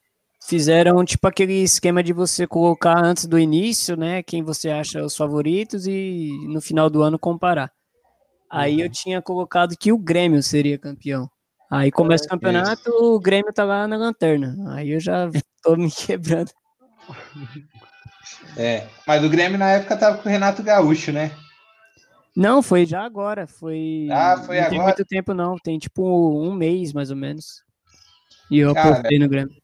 fizeram 0.47 1.03
tipo 1.03 1.27
aquele 1.27 1.63
esquema 1.63 2.03
de 2.03 2.13
você 2.13 2.45
colocar 2.45 3.03
antes 3.03 3.25
do 3.25 3.39
início, 3.39 3.97
né, 3.97 4.21
quem 4.21 4.43
você 4.43 4.69
acha 4.69 5.03
os 5.03 5.15
favoritos 5.15 5.87
e 5.87 6.29
no 6.47 6.61
final 6.61 6.89
do 6.89 7.01
ano 7.01 7.17
comparar. 7.17 7.71
Aí 8.49 8.79
eu 8.79 8.89
tinha 8.89 9.21
colocado 9.21 9.75
que 9.77 9.91
o 9.91 9.97
Grêmio 9.97 10.41
seria 10.41 10.77
campeão. 10.77 11.29
Aí 11.69 11.91
começa 11.91 12.25
o 12.25 12.29
campeonato, 12.29 12.89
o 12.91 13.19
Grêmio 13.19 13.51
tá 13.51 13.65
lá 13.65 13.85
na 13.87 13.97
lanterna. 13.97 14.55
Aí 14.73 14.91
eu 14.91 14.99
já 15.01 15.29
tô 15.61 15.75
me 15.75 15.91
quebrando. 15.91 16.51
É. 18.55 18.87
Mas 19.05 19.23
o 19.23 19.29
Grêmio 19.29 19.57
na 19.57 19.71
época 19.71 19.97
tava 19.97 20.17
com 20.17 20.27
o 20.27 20.31
Renato 20.31 20.63
Gaúcho, 20.63 21.11
né? 21.11 21.31
Não, 22.35 22.61
foi 22.61 22.85
já 22.85 23.03
agora. 23.03 23.47
Foi. 23.47 24.07
Ah, 24.11 24.41
foi 24.45 24.61
não 24.61 24.69
tem 24.69 24.79
agora? 24.79 24.95
muito 24.95 25.05
tempo, 25.05 25.33
não. 25.33 25.57
Tem 25.57 25.79
tipo 25.79 26.39
um 26.39 26.53
mês, 26.53 26.93
mais 26.93 27.09
ou 27.09 27.17
menos. 27.17 27.63
E 28.49 28.59
eu 28.59 28.73
Cara, 28.73 28.89
apostei 28.89 29.17
no 29.17 29.27
Grêmio. 29.27 29.55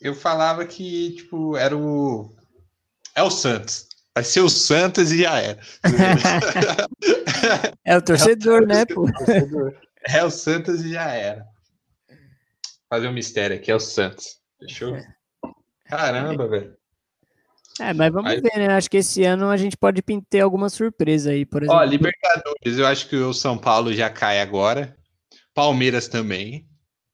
Eu 0.00 0.14
falava 0.14 0.64
que, 0.64 1.14
tipo, 1.16 1.56
era 1.56 1.76
o. 1.76 2.34
É 3.14 3.22
o 3.22 3.30
Santos. 3.30 3.86
Vai 4.14 4.24
ser 4.24 4.40
o 4.40 4.48
Santos 4.48 5.12
e 5.12 5.22
já 5.22 5.38
era. 5.38 5.60
É 7.84 7.96
o 7.96 8.02
torcedor, 8.02 8.66
né, 8.66 8.84
pô? 8.84 9.10
Torcedor. 9.10 9.74
É 10.06 10.22
o 10.24 10.30
Santos 10.30 10.84
e 10.84 10.92
já 10.92 11.12
era. 11.12 11.46
Fazer 12.90 13.08
um 13.08 13.12
mistério 13.12 13.56
aqui, 13.56 13.70
é 13.70 13.74
o 13.74 13.80
Santos. 13.80 14.38
Fechou? 14.58 14.96
Caramba, 15.86 16.48
velho. 16.48 16.77
É, 17.80 17.92
mas 17.92 18.12
vamos 18.12 18.30
Aí- 18.30 18.40
ver, 18.40 18.56
né? 18.56 18.68
Acho 18.74 18.90
que 18.90 18.96
esse 18.96 19.24
ano 19.24 19.48
a 19.48 19.56
gente 19.56 19.76
pode 19.76 20.02
ter 20.28 20.40
alguma 20.40 20.68
surpresa 20.68 21.30
aí, 21.30 21.46
por 21.46 21.62
exemplo. 21.62 21.80
Ó, 21.80 21.84
Libertadores, 21.84 22.78
eu 22.78 22.86
acho 22.86 23.08
que 23.08 23.16
o 23.16 23.32
São 23.32 23.56
Paulo 23.56 23.92
já 23.92 24.10
cai 24.10 24.40
agora. 24.40 24.96
Palmeiras 25.54 26.08
também. 26.08 26.66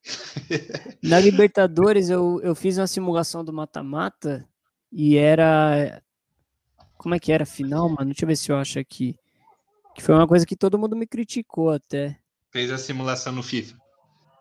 Na 1.02 1.18
Libertadores, 1.18 2.10
eu, 2.10 2.40
eu 2.42 2.54
fiz 2.54 2.76
uma 2.78 2.86
simulação 2.86 3.44
do 3.44 3.52
mata-mata 3.52 4.46
e 4.92 5.16
era. 5.16 6.02
Como 6.96 7.14
é 7.14 7.18
que 7.18 7.32
era 7.32 7.44
final, 7.44 7.88
mano? 7.88 8.06
Deixa 8.06 8.24
eu 8.24 8.28
ver 8.28 8.36
se 8.36 8.50
eu 8.50 8.56
acho 8.56 8.78
aqui. 8.78 9.16
Que 9.94 10.02
foi 10.02 10.14
uma 10.14 10.26
coisa 10.26 10.46
que 10.46 10.56
todo 10.56 10.78
mundo 10.78 10.96
me 10.96 11.06
criticou 11.06 11.70
até. 11.70 12.18
Fez 12.50 12.70
a 12.70 12.78
simulação 12.78 13.32
no 13.32 13.42
FIFA. 13.42 13.76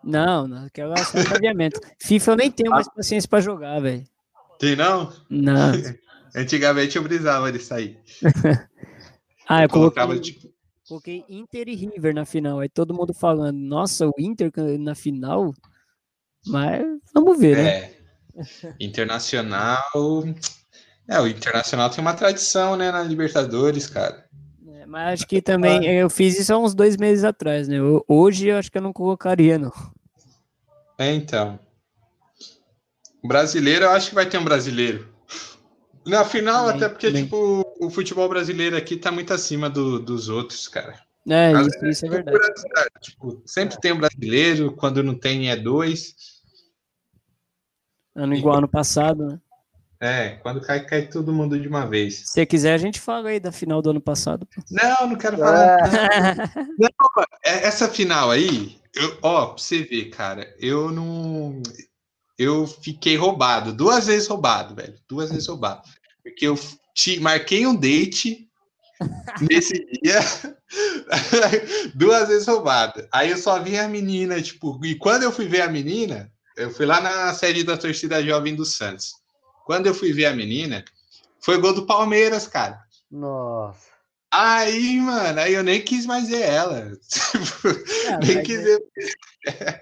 Não, 0.02 0.46
não, 0.46 0.66
aquela 0.66 0.94
é 0.94 1.04
chaveamento. 1.24 1.80
FIFA 1.98 2.32
eu 2.32 2.36
nem 2.36 2.50
tenho 2.50 2.70
mais 2.70 2.88
paciência 2.88 3.28
pra 3.28 3.40
jogar, 3.40 3.80
velho. 3.80 4.06
Tem 4.58 4.76
não? 4.76 5.12
Não. 5.30 5.72
Antigamente 6.34 6.96
eu 6.96 7.02
brisava 7.02 7.50
de 7.52 7.58
sair. 7.60 7.98
Ah, 9.46 9.62
eu 9.64 9.68
colocava, 9.68 10.12
coloquei, 10.14 10.32
tipo, 10.32 10.54
coloquei 10.88 11.22
Inter 11.28 11.68
e 11.68 11.74
River 11.74 12.14
na 12.14 12.24
final. 12.24 12.60
Aí 12.60 12.68
todo 12.70 12.94
mundo 12.94 13.12
falando, 13.12 13.58
nossa, 13.58 14.06
o 14.08 14.12
Inter 14.18 14.50
na 14.80 14.94
final. 14.94 15.52
Mas 16.46 16.82
vamos 17.12 17.38
ver, 17.38 17.54
né? 17.58 17.68
É. 17.68 17.94
Internacional. 18.80 19.82
É, 21.06 21.20
o 21.20 21.26
Internacional 21.28 21.90
tem 21.90 22.00
uma 22.00 22.14
tradição, 22.14 22.74
né, 22.74 22.90
na 22.90 23.02
Libertadores, 23.02 23.86
cara. 23.86 24.24
É, 24.66 24.86
Mas 24.86 25.12
acho 25.20 25.26
que 25.28 25.42
também 25.42 25.84
eu 25.94 26.08
fiz 26.08 26.38
isso 26.38 26.54
há 26.54 26.58
uns 26.58 26.74
dois 26.74 26.96
meses 26.96 27.22
atrás, 27.22 27.68
né? 27.68 27.76
Eu- 27.78 28.02
Hoje 28.08 28.48
eu 28.48 28.56
acho 28.56 28.72
que 28.72 28.78
eu 28.78 28.82
não 28.82 28.94
colocaria, 28.94 29.58
não. 29.58 29.72
É, 30.96 31.12
então. 31.12 31.58
Brasileiro, 33.22 33.84
eu 33.84 33.90
acho 33.90 34.08
que 34.08 34.14
vai 34.14 34.26
ter 34.26 34.38
um 34.38 34.44
brasileiro. 34.44 35.13
Na 36.06 36.24
final, 36.24 36.66
Também, 36.66 36.76
até 36.76 36.88
porque, 36.88 37.06
também. 37.08 37.24
tipo, 37.24 37.76
o 37.80 37.90
futebol 37.90 38.28
brasileiro 38.28 38.76
aqui 38.76 38.96
tá 38.96 39.10
muito 39.10 39.32
acima 39.32 39.70
do- 39.70 39.98
dos 39.98 40.28
outros, 40.28 40.68
cara. 40.68 40.98
É, 41.26 41.52
Às 41.52 41.66
isso, 41.68 41.86
isso 41.86 42.06
é 42.06 42.08
verdade. 42.10 42.38
Tipo, 43.00 43.42
sempre 43.46 43.80
tem 43.80 43.92
um 43.92 43.98
brasileiro, 43.98 44.72
quando 44.76 45.02
não 45.02 45.14
tem 45.14 45.50
é 45.50 45.56
dois. 45.56 46.14
Ano 48.14 48.34
igual 48.34 48.58
ano 48.58 48.68
passado, 48.68 49.26
né? 49.26 49.40
É, 50.00 50.30
quando 50.42 50.60
cai, 50.60 50.84
cai 50.84 51.06
todo 51.08 51.32
mundo 51.32 51.58
de 51.58 51.66
uma 51.66 51.86
vez. 51.86 52.16
Se 52.18 52.26
você 52.26 52.44
quiser, 52.44 52.74
a 52.74 52.78
gente 52.78 53.00
fala 53.00 53.30
aí 53.30 53.40
da 53.40 53.50
final 53.50 53.80
do 53.80 53.88
ano 53.90 54.00
passado. 54.00 54.46
Não, 54.70 55.08
não 55.08 55.16
quero 55.16 55.38
falar. 55.38 55.78
É, 57.42 57.50
É, 57.50 57.66
Essa 57.66 57.88
final 57.88 58.30
aí, 58.30 58.76
eu, 58.94 59.16
ó, 59.22 59.46
pra 59.46 59.58
você 59.58 59.82
ver, 59.82 60.10
cara, 60.10 60.54
eu 60.58 60.90
não. 60.90 61.62
Eu 62.38 62.66
fiquei 62.66 63.16
roubado, 63.16 63.72
duas 63.72 64.06
vezes 64.06 64.28
roubado, 64.28 64.74
velho. 64.74 64.94
Duas 65.08 65.30
vezes 65.30 65.46
roubado. 65.46 65.82
Porque 66.22 66.46
eu 66.46 66.58
te, 66.94 67.20
marquei 67.20 67.66
um 67.66 67.76
date 67.76 68.48
nesse 69.40 69.84
dia 70.02 70.20
Duas 71.94 72.28
vezes 72.28 72.46
roubada. 72.46 73.08
Aí 73.12 73.30
eu 73.30 73.36
só 73.36 73.62
vi 73.62 73.78
a 73.78 73.88
menina, 73.88 74.40
tipo, 74.40 74.80
e 74.84 74.94
quando 74.96 75.22
eu 75.22 75.32
fui 75.32 75.46
ver 75.46 75.62
a 75.62 75.68
menina, 75.68 76.30
eu 76.56 76.70
fui 76.70 76.86
lá 76.86 77.00
na 77.00 77.32
sede 77.34 77.64
da 77.64 77.76
torcida 77.76 78.22
jovem 78.22 78.54
do 78.54 78.64
Santos. 78.64 79.12
Quando 79.66 79.86
eu 79.86 79.94
fui 79.94 80.12
ver 80.12 80.26
a 80.26 80.34
menina, 80.34 80.84
foi 81.40 81.58
gol 81.58 81.74
do 81.74 81.86
Palmeiras, 81.86 82.46
cara. 82.46 82.80
Nossa. 83.10 83.94
Aí, 84.30 84.98
mano, 85.00 85.40
aí 85.40 85.54
eu 85.54 85.62
nem 85.62 85.80
quis 85.80 86.06
mais 86.06 86.28
ver 86.28 86.42
ela. 86.42 86.92
É, 88.06 88.18
nem 88.18 88.42
quis 88.42 88.62
ver. 88.62 88.82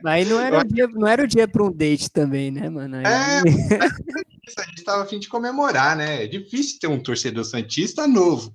Aí 0.04 0.24
não 0.24 0.40
era, 0.40 0.60
o 0.60 0.64
dia, 0.64 0.88
não 0.88 1.06
era 1.06 1.22
o 1.22 1.26
dia 1.26 1.46
para 1.46 1.62
um 1.62 1.70
date 1.70 2.10
também, 2.10 2.50
né, 2.50 2.68
mano? 2.68 2.96
Aí... 2.96 3.04
É, 3.04 3.38
a 4.58 4.64
gente 4.64 4.84
tava 4.84 5.02
a 5.02 5.06
fim 5.06 5.18
de 5.18 5.28
comemorar, 5.28 5.96
né? 5.96 6.24
É 6.24 6.26
difícil 6.26 6.78
ter 6.80 6.88
um 6.88 7.00
torcedor 7.00 7.44
santista 7.44 8.06
novo. 8.06 8.54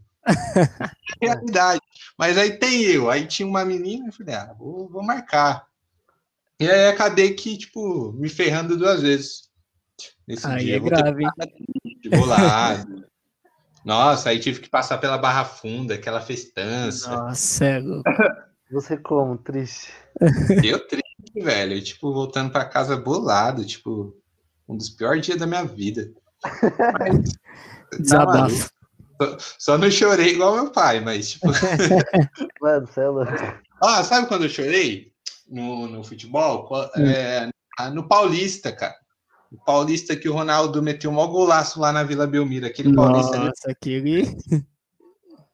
É 1.22 1.26
realidade. 1.28 1.82
Mas 2.18 2.38
aí 2.38 2.58
tem 2.58 2.82
eu, 2.82 3.10
aí 3.10 3.26
tinha 3.26 3.47
uma 3.47 3.64
menina, 3.64 4.08
eu 4.08 4.14
falei, 4.14 4.36
ah, 4.36 4.53
vou, 4.58 4.89
vou 4.89 5.03
marcar. 5.03 5.66
E 6.60 6.70
aí 6.70 6.88
acabei 6.88 7.34
que, 7.34 7.58
tipo, 7.58 8.12
me 8.14 8.28
ferrando 8.28 8.76
duas 8.76 9.01
vezes. 9.01 9.47
Nesse 10.28 10.45
aí 10.47 10.66
dia. 10.66 10.78
é 10.78 10.80
grave, 10.80 11.24
Vou 12.12 12.26
lá. 12.26 12.86
Nossa, 13.86 14.30
aí 14.30 14.39
tive 14.39 14.60
que 14.60 14.70
passar 14.70 14.97
pela 14.97 15.18
Barra 15.18 15.45
Funda, 15.45 15.93
aquela 15.93 16.20
festança. 16.20 17.10
Nossa, 17.10 17.66
é 17.66 17.80
louco. 17.80 18.10
Você 18.70 18.97
como? 18.97 19.38
Triste? 19.38 19.93
Eu 20.63 20.88
triste, 20.88 21.41
velho. 21.41 21.82
Tipo, 21.82 22.13
voltando 22.13 22.51
para 22.51 22.65
casa 22.65 22.97
bolado, 22.97 23.65
tipo, 23.65 24.15
um 24.68 24.76
dos 24.76 24.89
piores 24.89 25.26
dias 25.26 25.38
da 25.38 25.47
minha 25.47 25.63
vida. 25.63 26.11
Mas, 26.99 27.34
Desabafo. 27.99 28.70
Só, 29.22 29.38
só 29.57 29.78
não 29.78 29.89
chorei 29.89 30.34
igual 30.34 30.55
meu 30.55 30.72
pai, 30.72 30.99
mas 30.99 31.32
tipo. 31.32 31.47
Mano, 32.61 32.88
você 32.88 33.01
é 33.01 33.07
louco. 33.07 33.32
Ah, 33.82 34.03
sabe 34.03 34.28
quando 34.28 34.43
eu 34.43 34.49
chorei 34.49 35.11
no, 35.49 35.88
no 35.88 36.03
futebol? 36.03 36.70
Hum. 36.95 37.05
É, 37.07 37.49
no 37.91 38.07
Paulista, 38.07 38.72
cara. 38.72 38.95
O 39.51 39.57
Paulista 39.63 40.15
que 40.15 40.28
o 40.28 40.34
Ronaldo 40.34 40.84
meteu 40.84 41.09
um 41.09 41.13
maior 41.13 41.28
golaço 41.28 41.80
lá 41.80 41.91
na 41.91 42.03
Vila 42.03 42.28
Belmiro. 42.28 42.65
Aquele 42.65 42.93
Paulista 42.93 43.38
Nossa, 43.38 43.51
ali. 43.65 43.72
aquele. 43.72 44.38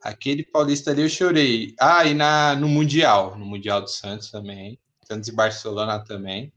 Aquele 0.03 0.43
Paulista 0.43 0.91
ali 0.91 1.01
eu 1.01 1.09
chorei. 1.09 1.73
Ah, 1.79 2.05
e 2.05 2.13
na, 2.13 2.55
no 2.55 2.67
Mundial. 2.67 3.37
No 3.37 3.45
Mundial 3.45 3.81
do 3.81 3.89
Santos 3.89 4.29
também. 4.29 4.77
Santos 5.07 5.29
e 5.29 5.31
Barcelona 5.31 5.99
também. 5.99 6.51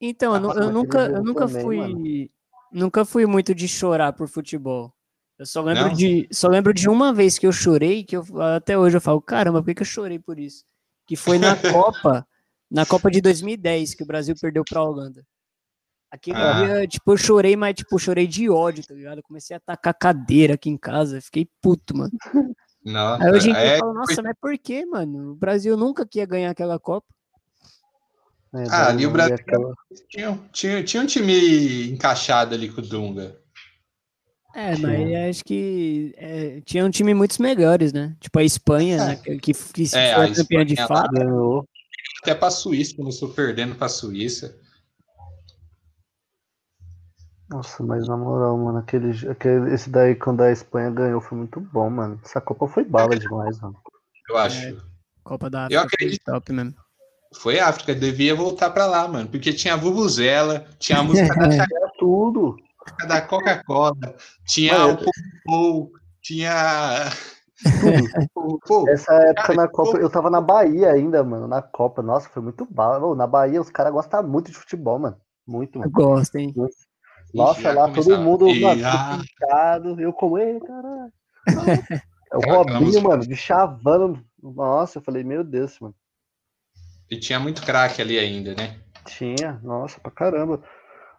Então, 0.00 0.34
eu, 0.34 0.52
eu 0.52 0.72
nunca, 0.72 1.00
eu 1.00 1.22
nunca 1.22 1.46
também, 1.46 1.62
fui. 1.62 1.76
Mano. 1.76 2.30
Nunca 2.72 3.04
fui 3.04 3.26
muito 3.26 3.54
de 3.54 3.68
chorar 3.68 4.14
por 4.14 4.26
futebol. 4.26 4.92
Eu 5.38 5.44
só 5.44 5.60
lembro, 5.60 5.94
de, 5.94 6.28
só 6.32 6.48
lembro 6.48 6.72
de 6.72 6.88
uma 6.88 7.12
vez 7.12 7.38
que 7.38 7.46
eu 7.46 7.52
chorei, 7.52 8.04
que 8.04 8.16
eu, 8.16 8.24
até 8.40 8.78
hoje 8.78 8.96
eu 8.96 9.00
falo, 9.00 9.20
caramba, 9.20 9.60
por 9.60 9.66
que, 9.66 9.74
que 9.74 9.82
eu 9.82 9.86
chorei 9.86 10.18
por 10.18 10.38
isso? 10.38 10.64
Que 11.06 11.16
foi 11.16 11.38
na 11.38 11.56
Copa, 11.72 12.26
na 12.70 12.86
Copa 12.86 13.10
de 13.10 13.20
2010, 13.20 13.94
que 13.94 14.02
o 14.02 14.06
Brasil 14.06 14.34
perdeu 14.40 14.64
para 14.64 14.80
a 14.80 14.84
Holanda. 14.84 15.26
Aquele 16.12 16.36
ah. 16.36 16.52
dia, 16.52 16.86
tipo, 16.86 17.10
eu 17.10 17.16
chorei, 17.16 17.56
mas, 17.56 17.74
tipo, 17.74 17.98
chorei 17.98 18.26
de 18.26 18.50
ódio, 18.50 18.86
tá 18.86 18.92
ligado? 18.92 19.18
Eu 19.18 19.22
comecei 19.22 19.54
a 19.54 19.56
atacar 19.56 19.94
cadeira 19.94 20.54
aqui 20.54 20.68
em 20.68 20.76
casa, 20.76 21.22
fiquei 21.22 21.48
puto, 21.62 21.96
mano. 21.96 22.12
Nossa, 22.84 23.24
Aí 23.24 23.30
hoje 23.30 23.48
em 23.48 23.54
dia 23.54 23.62
é... 23.62 23.74
eu 23.76 23.78
falo, 23.78 23.94
nossa, 23.94 24.22
mas 24.22 24.34
por 24.38 24.58
que, 24.58 24.84
mano? 24.84 25.30
O 25.32 25.34
Brasil 25.34 25.74
nunca 25.74 26.06
queria 26.06 26.26
ganhar 26.26 26.50
aquela 26.50 26.78
Copa. 26.78 27.06
É, 28.54 28.64
ah, 28.68 28.88
ali 28.88 29.06
o 29.06 29.10
Brasil 29.10 29.36
aquela... 29.36 29.72
tinha, 30.10 30.38
tinha, 30.52 30.84
tinha 30.84 31.02
um 31.02 31.06
time 31.06 31.90
encaixado 31.90 32.54
ali 32.54 32.68
com 32.68 32.82
o 32.82 32.84
Dunga. 32.86 33.40
É, 34.54 34.76
mas 34.76 35.30
acho 35.30 35.44
que 35.44 36.12
é, 36.18 36.60
tinha 36.60 36.84
um 36.84 36.90
time 36.90 37.14
muitos 37.14 37.38
melhores, 37.38 37.90
né? 37.90 38.14
Tipo 38.20 38.38
a 38.38 38.44
Espanha, 38.44 38.96
é. 38.96 39.06
né? 39.06 39.16
Que, 39.16 39.54
que 39.54 39.96
é, 39.96 40.14
foi 40.14 40.34
campeã 40.34 40.66
de 40.66 40.76
fato. 40.76 41.66
Até 42.22 42.34
pra 42.34 42.50
Suíça, 42.50 42.94
começou 42.94 43.30
perdendo 43.30 43.74
pra 43.74 43.88
Suíça. 43.88 44.60
Nossa, 47.52 47.82
mas 47.82 48.08
na 48.08 48.16
moral, 48.16 48.56
mano, 48.56 48.78
aquele, 48.78 49.10
aquele, 49.28 49.74
esse 49.74 49.90
daí 49.90 50.14
quando 50.14 50.40
a 50.42 50.50
Espanha 50.50 50.90
ganhou 50.90 51.20
foi 51.20 51.36
muito 51.36 51.60
bom, 51.60 51.90
mano. 51.90 52.18
Essa 52.24 52.40
Copa 52.40 52.66
foi 52.66 52.82
bala 52.82 53.14
demais, 53.14 53.60
mano. 53.60 53.76
Eu 54.28 54.38
acho. 54.38 54.68
É, 54.68 54.76
Copa 55.22 55.50
da 55.50 55.66
África 55.66 55.74
Eu 55.74 55.84
acredito. 55.86 56.24
top 56.24 56.52
mesmo. 56.52 56.74
Foi 57.34 57.58
África, 57.58 57.94
devia 57.94 58.34
voltar 58.34 58.70
pra 58.70 58.86
lá, 58.86 59.06
mano. 59.06 59.28
Porque 59.28 59.52
tinha 59.52 59.74
a 59.74 59.76
Vuvuzela, 59.76 60.66
tinha 60.78 60.98
a 60.98 61.02
música 61.02 61.34
da 61.34 61.48
tudo 61.98 62.56
da 63.06 63.20
Coca-Cola, 63.20 64.16
tinha 64.46 64.86
o 64.86 64.96
Pô, 65.44 65.92
tinha. 66.20 67.04
Pô, 68.66 68.88
Essa 68.88 69.12
época 69.12 69.42
cara, 69.42 69.54
na 69.54 69.68
Copa, 69.68 69.98
eu 69.98 70.10
tava 70.10 70.30
na 70.30 70.40
Bahia 70.40 70.90
ainda, 70.90 71.22
mano, 71.22 71.46
na 71.46 71.60
Copa. 71.60 72.02
Nossa, 72.02 72.28
foi 72.28 72.42
muito 72.42 72.64
bala. 72.64 73.14
Na 73.14 73.26
Bahia, 73.26 73.60
os 73.60 73.70
caras 73.70 73.92
gostam 73.92 74.22
muito 74.22 74.50
de 74.50 74.56
futebol, 74.56 74.98
mano. 74.98 75.16
Muito, 75.46 75.78
mano. 75.78 75.90
Gosto, 75.90 76.36
hein? 76.36 76.52
Nossa, 77.32 77.72
lá 77.72 77.90
todo 77.90 78.18
mundo 78.18 78.48
e, 78.48 78.60
mano, 78.60 78.82
ah... 78.84 79.18
pintado. 79.18 80.00
Eu 80.00 80.12
como, 80.12 80.38
ei, 80.38 80.58
caralho. 80.60 81.12
É 82.32 82.36
o 82.36 82.40
Robinho, 82.40 83.02
mano, 83.02 83.26
de 83.26 83.36
chavando. 83.36 84.24
Nossa, 84.42 84.98
eu 84.98 85.02
falei, 85.02 85.22
meu 85.22 85.44
Deus, 85.44 85.78
mano. 85.78 85.94
E 87.10 87.18
tinha 87.18 87.38
muito 87.38 87.62
craque 87.62 88.00
ali 88.00 88.18
ainda, 88.18 88.54
né? 88.54 88.80
Tinha, 89.04 89.60
nossa, 89.62 90.00
pra 90.00 90.10
caramba. 90.10 90.62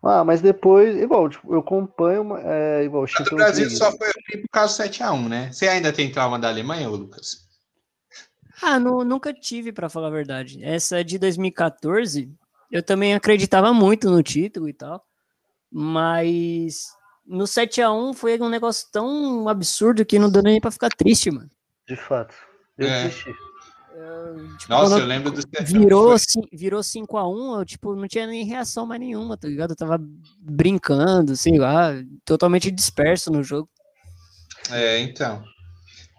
Ah, 0.02 0.24
mas 0.24 0.42
depois, 0.42 0.98
igual, 0.98 1.30
tipo, 1.30 1.54
eu 1.54 1.60
acompanho, 1.60 2.36
é, 2.38 2.84
igual, 2.84 3.06
o 3.06 3.36
Brasil 3.36 3.70
só 3.70 3.92
foi 3.92 4.12
por 4.42 4.50
causa 4.52 4.84
do 4.84 4.90
7x1, 4.90 5.30
né? 5.30 5.52
Você 5.52 5.68
ainda 5.68 5.94
tem 5.94 6.12
trauma 6.12 6.40
da 6.40 6.50
Alemanha, 6.50 6.90
Lucas? 6.90 7.48
Ah, 8.62 8.80
não, 8.80 9.04
nunca 9.04 9.32
tive, 9.34 9.72
para 9.72 9.90
falar 9.90 10.08
a 10.08 10.12
verdade. 10.12 10.64
Essa 10.64 11.04
de 11.04 11.20
2014, 11.20 12.30
eu 12.72 12.82
também 12.82 13.14
acreditava 13.14 13.72
muito 13.72 14.10
no 14.10 14.24
título 14.24 14.68
e 14.68 14.74
tal, 14.74 15.06
mas 15.74 16.90
no 17.26 17.46
7x1 17.46 18.14
foi 18.14 18.40
um 18.40 18.50
negócio 18.50 18.88
tão 18.92 19.50
absurdo 19.50 20.06
que 20.06 20.20
não 20.20 20.30
deu 20.30 20.44
nem 20.44 20.62
pra 20.62 20.70
ficar 20.70 20.90
triste, 20.90 21.32
mano. 21.32 21.50
De 21.88 21.96
fato. 21.96 22.36
Eu 22.78 22.88
é. 22.88 23.04
desisti. 23.06 23.34
Tipo, 24.60 24.70
Nossa, 24.70 25.00
eu 25.00 25.06
lembro 25.06 25.32
do 25.32 25.42
virou, 25.66 26.16
virou 26.52 26.82
5x1, 26.82 27.60
eu 27.60 27.66
tipo, 27.66 27.96
não 27.96 28.08
tinha 28.08 28.26
nem 28.26 28.44
reação 28.44 28.86
mais 28.86 29.00
nenhuma, 29.00 29.38
tá 29.38 29.48
ligado? 29.48 29.72
Eu 29.72 29.76
tava 29.76 30.00
brincando, 30.40 31.36
sei 31.36 31.58
lá, 31.58 31.92
totalmente 32.26 32.72
disperso 32.72 33.32
no 33.32 33.44
jogo. 33.44 33.70
É, 34.72 35.00
então. 35.00 35.44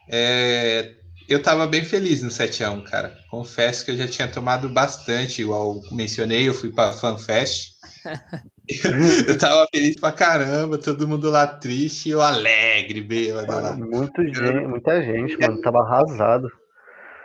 É, 0.08 0.94
eu 1.28 1.42
tava 1.42 1.66
bem 1.66 1.84
feliz 1.84 2.22
no 2.22 2.30
7x1, 2.30 2.84
cara. 2.84 3.18
Confesso 3.30 3.84
que 3.84 3.90
eu 3.90 3.96
já 3.96 4.06
tinha 4.06 4.28
tomado 4.28 4.68
bastante, 4.68 5.42
igual 5.42 5.80
mencionei, 5.90 6.48
eu 6.48 6.54
fui 6.54 6.70
pra 6.70 6.92
FanFest. 6.92 7.72
eu 9.28 9.38
tava 9.38 9.66
feliz 9.72 9.96
pra 9.96 10.10
caramba, 10.10 10.78
todo 10.78 11.06
mundo 11.06 11.30
lá 11.30 11.46
triste 11.46 12.08
e 12.08 12.12
eu 12.12 12.22
alegre, 12.22 13.02
bêbado 13.02 13.52
lá. 13.52 13.76
Muito 13.76 14.22
gente, 14.26 14.66
muita 14.66 15.02
gente, 15.02 15.36
mano, 15.38 15.60
tava 15.60 15.80
arrasado. 15.80 16.50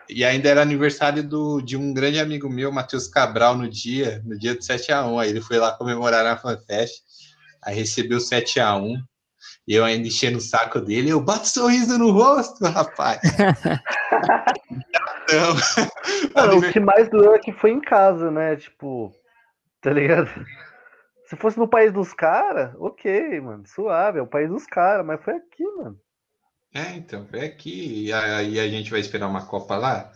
E 0.09 0.25
ainda 0.25 0.49
era 0.49 0.61
aniversário 0.61 1.23
do, 1.23 1.61
de 1.61 1.77
um 1.77 1.93
grande 1.93 2.19
amigo 2.19 2.49
meu, 2.49 2.71
Matheus 2.71 3.07
Cabral, 3.07 3.55
no 3.55 3.69
dia, 3.69 4.21
no 4.25 4.37
dia 4.37 4.55
do 4.55 4.59
7x1. 4.59 5.21
Aí 5.21 5.29
ele 5.29 5.39
foi 5.39 5.57
lá 5.57 5.71
comemorar 5.71 6.23
na 6.23 6.35
FanFest, 6.35 7.03
aí 7.63 7.75
recebeu 7.75 8.17
7x1. 8.17 8.95
E 9.67 9.75
eu 9.75 9.85
ainda 9.85 10.07
enchendo 10.07 10.39
o 10.39 10.41
saco 10.41 10.81
dele, 10.81 11.09
eu 11.09 11.21
bato 11.21 11.47
sorriso 11.47 11.97
no 11.97 12.11
rosto, 12.11 12.65
rapaz. 12.65 13.21
Mano, 16.35 16.57
o 16.57 16.71
que 16.71 16.79
mais 16.79 17.09
doeu 17.09 17.35
é 17.35 17.39
que 17.39 17.51
foi 17.51 17.71
em 17.71 17.79
casa, 17.79 18.31
né? 18.31 18.55
Tipo, 18.55 19.13
tá 19.81 19.91
ligado? 19.91 20.29
Se 21.29 21.35
fosse 21.35 21.59
no 21.59 21.67
país 21.67 21.93
dos 21.93 22.11
caras, 22.11 22.73
ok, 22.79 23.39
mano, 23.39 23.63
suave, 23.67 24.17
é 24.17 24.21
o 24.21 24.25
país 24.25 24.49
dos 24.49 24.65
caras, 24.65 25.05
mas 25.05 25.23
foi 25.23 25.35
aqui, 25.35 25.63
mano. 25.63 25.95
É, 26.73 26.95
então, 26.95 27.27
é 27.33 27.45
aqui 27.45 28.05
e 28.05 28.11
aí 28.11 28.59
a 28.59 28.67
gente 28.67 28.89
vai 28.89 28.99
esperar 28.99 29.27
uma 29.27 29.45
Copa 29.45 29.77
lá. 29.77 30.11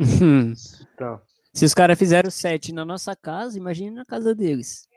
então. 0.00 1.20
Se 1.52 1.66
os 1.66 1.74
caras 1.74 1.98
fizeram 1.98 2.30
sete 2.30 2.72
na 2.72 2.82
nossa 2.82 3.14
casa, 3.14 3.58
imagine 3.58 3.90
na 3.90 4.06
casa 4.06 4.34
deles. 4.34 4.88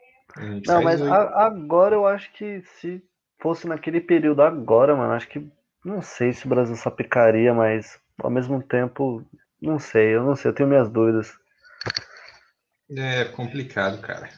Não, 0.66 0.82
mas 0.82 1.02
a, 1.02 1.44
agora 1.44 1.96
eu 1.96 2.06
acho 2.06 2.32
que 2.32 2.62
se 2.80 3.04
fosse 3.38 3.66
naquele 3.66 4.00
período 4.00 4.40
agora, 4.40 4.96
mano, 4.96 5.12
acho 5.12 5.28
que 5.28 5.46
não 5.84 6.00
sei 6.00 6.32
se 6.32 6.46
o 6.46 6.48
Brasil 6.48 6.76
só 6.76 6.90
picaria, 6.90 7.52
mas 7.52 8.00
ao 8.22 8.30
mesmo 8.30 8.62
tempo, 8.62 9.22
não 9.60 9.78
sei, 9.78 10.16
eu 10.16 10.24
não 10.24 10.34
sei, 10.34 10.50
eu 10.50 10.54
tenho 10.54 10.70
minhas 10.70 10.88
dúvidas. 10.88 11.30
É 12.96 13.26
complicado, 13.26 14.00
cara. 14.00 14.30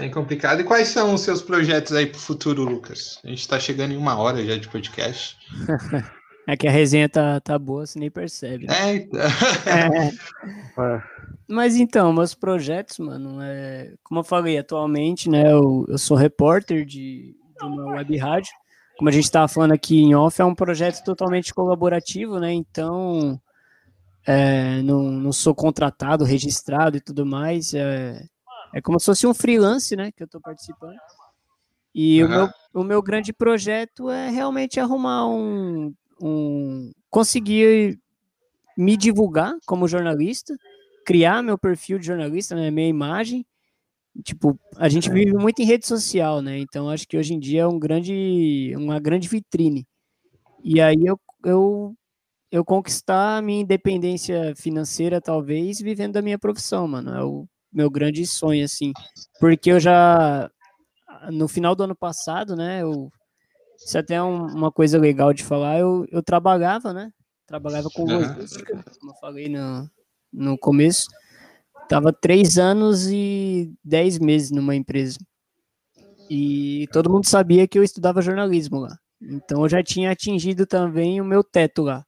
É 0.00 0.08
complicado. 0.08 0.60
E 0.60 0.64
quais 0.64 0.88
são 0.88 1.14
os 1.14 1.20
seus 1.20 1.42
projetos 1.42 1.92
aí 1.92 2.06
para 2.06 2.18
o 2.18 2.20
futuro, 2.20 2.64
Lucas? 2.64 3.18
A 3.24 3.28
gente 3.28 3.40
está 3.40 3.58
chegando 3.58 3.92
em 3.92 3.96
uma 3.96 4.16
hora 4.16 4.44
já 4.44 4.56
de 4.56 4.68
podcast. 4.68 5.36
É 6.48 6.56
que 6.56 6.66
a 6.66 6.70
resenha 6.70 7.08
tá, 7.08 7.38
tá 7.38 7.56
boa, 7.56 7.86
você 7.86 7.96
nem 7.96 8.10
percebe. 8.10 8.66
Né? 8.66 8.74
É, 8.74 8.94
então. 8.96 9.20
é. 9.20 11.02
Mas 11.46 11.76
então, 11.76 12.12
meus 12.12 12.34
projetos, 12.34 12.98
mano, 12.98 13.40
é, 13.40 13.92
como 14.02 14.20
eu 14.20 14.24
falei, 14.24 14.58
atualmente, 14.58 15.28
né, 15.28 15.52
eu, 15.52 15.84
eu 15.88 15.98
sou 15.98 16.16
repórter 16.16 16.84
de, 16.84 17.36
de 17.58 17.64
uma 17.64 17.92
web 17.92 18.16
rádio. 18.16 18.52
Como 18.96 19.08
a 19.08 19.12
gente 19.12 19.24
estava 19.24 19.48
falando 19.48 19.72
aqui 19.72 20.00
em 20.00 20.14
off, 20.14 20.40
é 20.40 20.44
um 20.44 20.54
projeto 20.54 21.04
totalmente 21.04 21.54
colaborativo, 21.54 22.40
né? 22.40 22.52
Então, 22.52 23.40
é, 24.26 24.82
não, 24.82 25.02
não 25.02 25.32
sou 25.32 25.54
contratado, 25.54 26.24
registrado 26.24 26.96
e 26.96 27.00
tudo 27.00 27.24
mais. 27.24 27.74
É, 27.74 28.24
é 28.72 28.80
como 28.80 28.98
se 28.98 29.06
fosse 29.06 29.26
um 29.26 29.34
freelance, 29.34 29.94
né, 29.96 30.10
que 30.12 30.22
eu 30.22 30.26
estou 30.26 30.40
participando. 30.40 30.96
E 31.94 32.22
uhum. 32.22 32.28
o, 32.28 32.30
meu, 32.30 32.48
o 32.74 32.84
meu 32.84 33.02
grande 33.02 33.32
projeto 33.32 34.10
é 34.10 34.30
realmente 34.30 34.78
arrumar 34.78 35.26
um, 35.28 35.92
um. 36.20 36.92
conseguir 37.10 37.98
me 38.76 38.96
divulgar 38.96 39.52
como 39.66 39.88
jornalista, 39.88 40.54
criar 41.04 41.42
meu 41.42 41.58
perfil 41.58 41.98
de 41.98 42.06
jornalista, 42.06 42.54
né, 42.54 42.70
minha 42.70 42.88
imagem. 42.88 43.44
Tipo, 44.24 44.58
a 44.76 44.88
gente 44.88 45.10
vive 45.10 45.32
muito 45.32 45.60
em 45.60 45.64
rede 45.64 45.86
social, 45.86 46.42
né? 46.42 46.58
Então 46.58 46.90
acho 46.90 47.06
que 47.06 47.16
hoje 47.16 47.32
em 47.32 47.38
dia 47.38 47.62
é 47.62 47.66
um 47.66 47.78
grande, 47.78 48.72
uma 48.76 48.98
grande 48.98 49.28
vitrine. 49.28 49.86
E 50.64 50.80
aí 50.80 51.06
eu, 51.06 51.18
eu, 51.44 51.94
eu 52.50 52.64
conquistar 52.64 53.38
a 53.38 53.42
minha 53.42 53.62
independência 53.62 54.54
financeira, 54.56 55.20
talvez, 55.20 55.80
vivendo 55.80 56.14
da 56.14 56.22
minha 56.22 56.38
profissão, 56.38 56.88
mano. 56.88 57.14
É 57.14 57.24
o 57.24 57.48
meu 57.72 57.90
grande 57.90 58.26
sonho, 58.26 58.64
assim. 58.64 58.92
Porque 59.38 59.70
eu 59.70 59.80
já, 59.80 60.50
no 61.30 61.48
final 61.48 61.74
do 61.74 61.84
ano 61.84 61.96
passado, 61.96 62.56
né? 62.56 62.82
Eu, 62.82 63.10
isso 63.84 63.96
é 63.96 64.00
até 64.00 64.14
é 64.14 64.22
um, 64.22 64.46
uma 64.46 64.70
coisa 64.70 64.98
legal 64.98 65.32
de 65.32 65.44
falar. 65.44 65.78
Eu, 65.78 66.06
eu 66.10 66.22
trabalhava, 66.22 66.92
né? 66.92 67.12
Trabalhava 67.46 67.88
com 67.90 68.04
logística, 68.04 68.84
como 68.98 69.12
eu 69.12 69.16
falei 69.16 69.48
no, 69.48 69.90
no 70.32 70.58
começo. 70.58 71.08
Tava 71.88 72.12
três 72.12 72.58
anos 72.58 73.08
e 73.10 73.72
dez 73.82 74.18
meses 74.18 74.50
numa 74.50 74.76
empresa. 74.76 75.18
E 76.30 76.86
todo 76.92 77.10
mundo 77.10 77.26
sabia 77.26 77.66
que 77.66 77.76
eu 77.76 77.82
estudava 77.82 78.22
jornalismo 78.22 78.78
lá. 78.78 78.96
Então 79.20 79.62
eu 79.62 79.68
já 79.68 79.82
tinha 79.82 80.12
atingido 80.12 80.64
também 80.64 81.20
o 81.20 81.24
meu 81.24 81.42
teto 81.42 81.82
lá. 81.82 82.04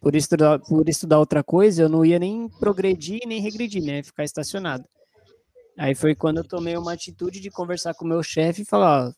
Por 0.00 0.14
estudar, 0.14 0.60
por 0.60 0.88
estudar 0.88 1.18
outra 1.18 1.42
coisa, 1.42 1.82
eu 1.82 1.88
não 1.88 2.04
ia 2.04 2.18
nem 2.18 2.48
progredir 2.60 3.20
nem 3.26 3.40
regredir, 3.40 3.82
né? 3.82 4.02
Ficar 4.04 4.22
estacionado. 4.22 4.84
Aí 5.78 5.94
foi 5.94 6.14
quando 6.14 6.38
eu 6.38 6.44
tomei 6.44 6.76
uma 6.76 6.92
atitude 6.92 7.40
de 7.40 7.50
conversar 7.50 7.94
com 7.94 8.04
o 8.04 8.08
meu 8.08 8.22
chefe 8.22 8.62
e 8.62 8.64
falar: 8.64 9.08
ó, 9.08 9.12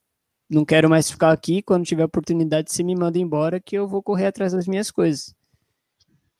não 0.50 0.64
quero 0.64 0.90
mais 0.90 1.10
ficar 1.10 1.30
aqui. 1.32 1.62
Quando 1.62 1.84
tiver 1.84 2.04
oportunidade, 2.04 2.72
você 2.72 2.82
me 2.82 2.96
manda 2.96 3.18
embora 3.18 3.60
que 3.60 3.76
eu 3.76 3.86
vou 3.86 4.02
correr 4.02 4.26
atrás 4.26 4.52
das 4.52 4.66
minhas 4.66 4.90
coisas. 4.90 5.34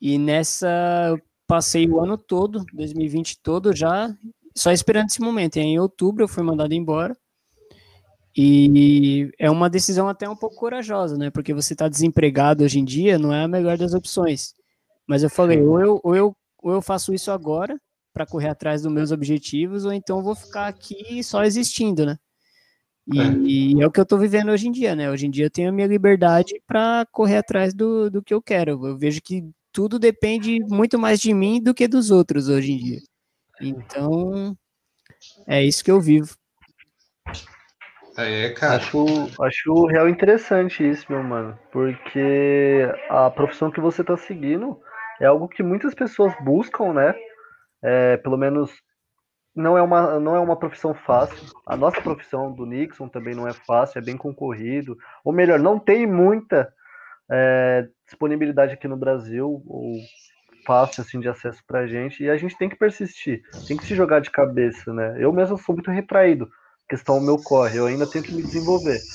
E 0.01 0.17
nessa, 0.17 0.67
eu 1.09 1.21
passei 1.47 1.87
o 1.87 1.99
ano 1.99 2.17
todo, 2.17 2.65
2020 2.73 3.39
todo, 3.41 3.75
já 3.75 4.13
só 4.55 4.71
esperando 4.71 5.09
esse 5.09 5.21
momento. 5.21 5.57
E 5.57 5.61
em 5.61 5.79
outubro 5.79 6.23
eu 6.23 6.27
fui 6.27 6.43
mandado 6.43 6.73
embora. 6.73 7.15
E 8.35 9.31
é 9.39 9.49
uma 9.49 9.69
decisão 9.69 10.07
até 10.07 10.29
um 10.29 10.35
pouco 10.35 10.55
corajosa, 10.55 11.17
né? 11.17 11.29
Porque 11.29 11.53
você 11.53 11.73
está 11.73 11.87
desempregado 11.87 12.63
hoje 12.63 12.79
em 12.79 12.85
dia, 12.85 13.17
não 13.17 13.33
é 13.33 13.43
a 13.43 13.47
melhor 13.47 13.77
das 13.77 13.93
opções. 13.93 14.53
Mas 15.07 15.23
eu 15.23 15.29
falei, 15.29 15.61
ou 15.61 15.79
eu, 15.81 15.99
ou 16.03 16.15
eu, 16.15 16.37
ou 16.61 16.73
eu 16.73 16.81
faço 16.81 17.13
isso 17.13 17.31
agora 17.31 17.79
para 18.13 18.25
correr 18.25 18.49
atrás 18.49 18.81
dos 18.81 18.91
meus 18.91 19.11
objetivos, 19.11 19.85
ou 19.85 19.93
então 19.93 20.21
vou 20.21 20.35
ficar 20.35 20.67
aqui 20.67 21.23
só 21.23 21.43
existindo, 21.43 22.05
né? 22.05 22.17
E 23.11 23.19
é, 23.19 23.23
e 23.43 23.81
é 23.81 23.87
o 23.87 23.91
que 23.91 23.99
eu 23.99 24.03
estou 24.03 24.19
vivendo 24.19 24.51
hoje 24.51 24.67
em 24.67 24.71
dia, 24.71 24.95
né? 24.95 25.09
Hoje 25.09 25.25
em 25.25 25.31
dia 25.31 25.45
eu 25.45 25.49
tenho 25.49 25.69
a 25.69 25.71
minha 25.71 25.87
liberdade 25.87 26.61
para 26.67 27.07
correr 27.11 27.37
atrás 27.37 27.73
do, 27.73 28.09
do 28.09 28.21
que 28.21 28.33
eu 28.33 28.41
quero. 28.41 28.85
Eu 28.85 28.97
vejo 28.97 29.19
que 29.21 29.49
tudo 29.71 29.97
depende 29.97 30.59
muito 30.67 30.99
mais 30.99 31.19
de 31.19 31.33
mim 31.33 31.61
do 31.61 31.73
que 31.73 31.87
dos 31.87 32.11
outros 32.11 32.49
hoje 32.49 32.73
em 32.73 32.77
dia. 32.77 32.99
Então, 33.61 34.55
é 35.47 35.63
isso 35.63 35.83
que 35.83 35.91
eu 35.91 35.99
vivo. 35.99 36.35
É, 38.17 38.49
cara. 38.49 38.77
Acho, 38.77 39.05
acho 39.41 39.85
real 39.85 40.09
interessante 40.09 40.87
isso, 40.87 41.05
meu 41.09 41.23
mano. 41.23 41.57
Porque 41.71 42.87
a 43.09 43.29
profissão 43.29 43.71
que 43.71 43.79
você 43.79 44.03
tá 44.03 44.17
seguindo 44.17 44.79
é 45.19 45.25
algo 45.25 45.47
que 45.47 45.63
muitas 45.63 45.93
pessoas 45.93 46.33
buscam, 46.43 46.93
né? 46.93 47.15
É, 47.81 48.17
pelo 48.17 48.37
menos 48.37 48.71
não 49.55 49.77
é, 49.77 49.81
uma, 49.81 50.19
não 50.19 50.35
é 50.35 50.39
uma 50.39 50.57
profissão 50.57 50.93
fácil. 50.93 51.47
A 51.65 51.75
nossa 51.75 52.01
profissão 52.01 52.51
do 52.53 52.65
Nixon 52.65 53.07
também 53.07 53.35
não 53.35 53.47
é 53.47 53.53
fácil, 53.53 53.99
é 53.99 54.01
bem 54.01 54.17
concorrido. 54.17 54.97
Ou 55.23 55.33
melhor, 55.33 55.59
não 55.59 55.79
tem 55.79 56.07
muita 56.07 56.71
é, 57.31 57.87
disponibilidade 58.05 58.73
aqui 58.73 58.87
no 58.87 58.97
Brasil, 58.97 59.61
ou 59.67 59.99
fácil 60.65 61.01
assim 61.01 61.19
de 61.19 61.27
acesso 61.27 61.63
pra 61.67 61.87
gente. 61.87 62.23
E 62.23 62.29
a 62.29 62.37
gente 62.37 62.57
tem 62.57 62.69
que 62.69 62.75
persistir, 62.75 63.41
tem 63.67 63.77
que 63.77 63.85
se 63.85 63.95
jogar 63.95 64.21
de 64.21 64.31
cabeça, 64.31 64.93
né? 64.93 65.15
Eu 65.19 65.33
mesmo 65.33 65.57
sou 65.57 65.75
muito 65.75 65.91
retraído 65.91 66.49
questão 66.89 67.21
meu 67.21 67.37
corre, 67.37 67.77
eu 67.77 67.85
ainda 67.85 68.07
tenho 68.07 68.23
que 68.23 68.33
me 68.33 68.43
desenvolver. 68.43 69.05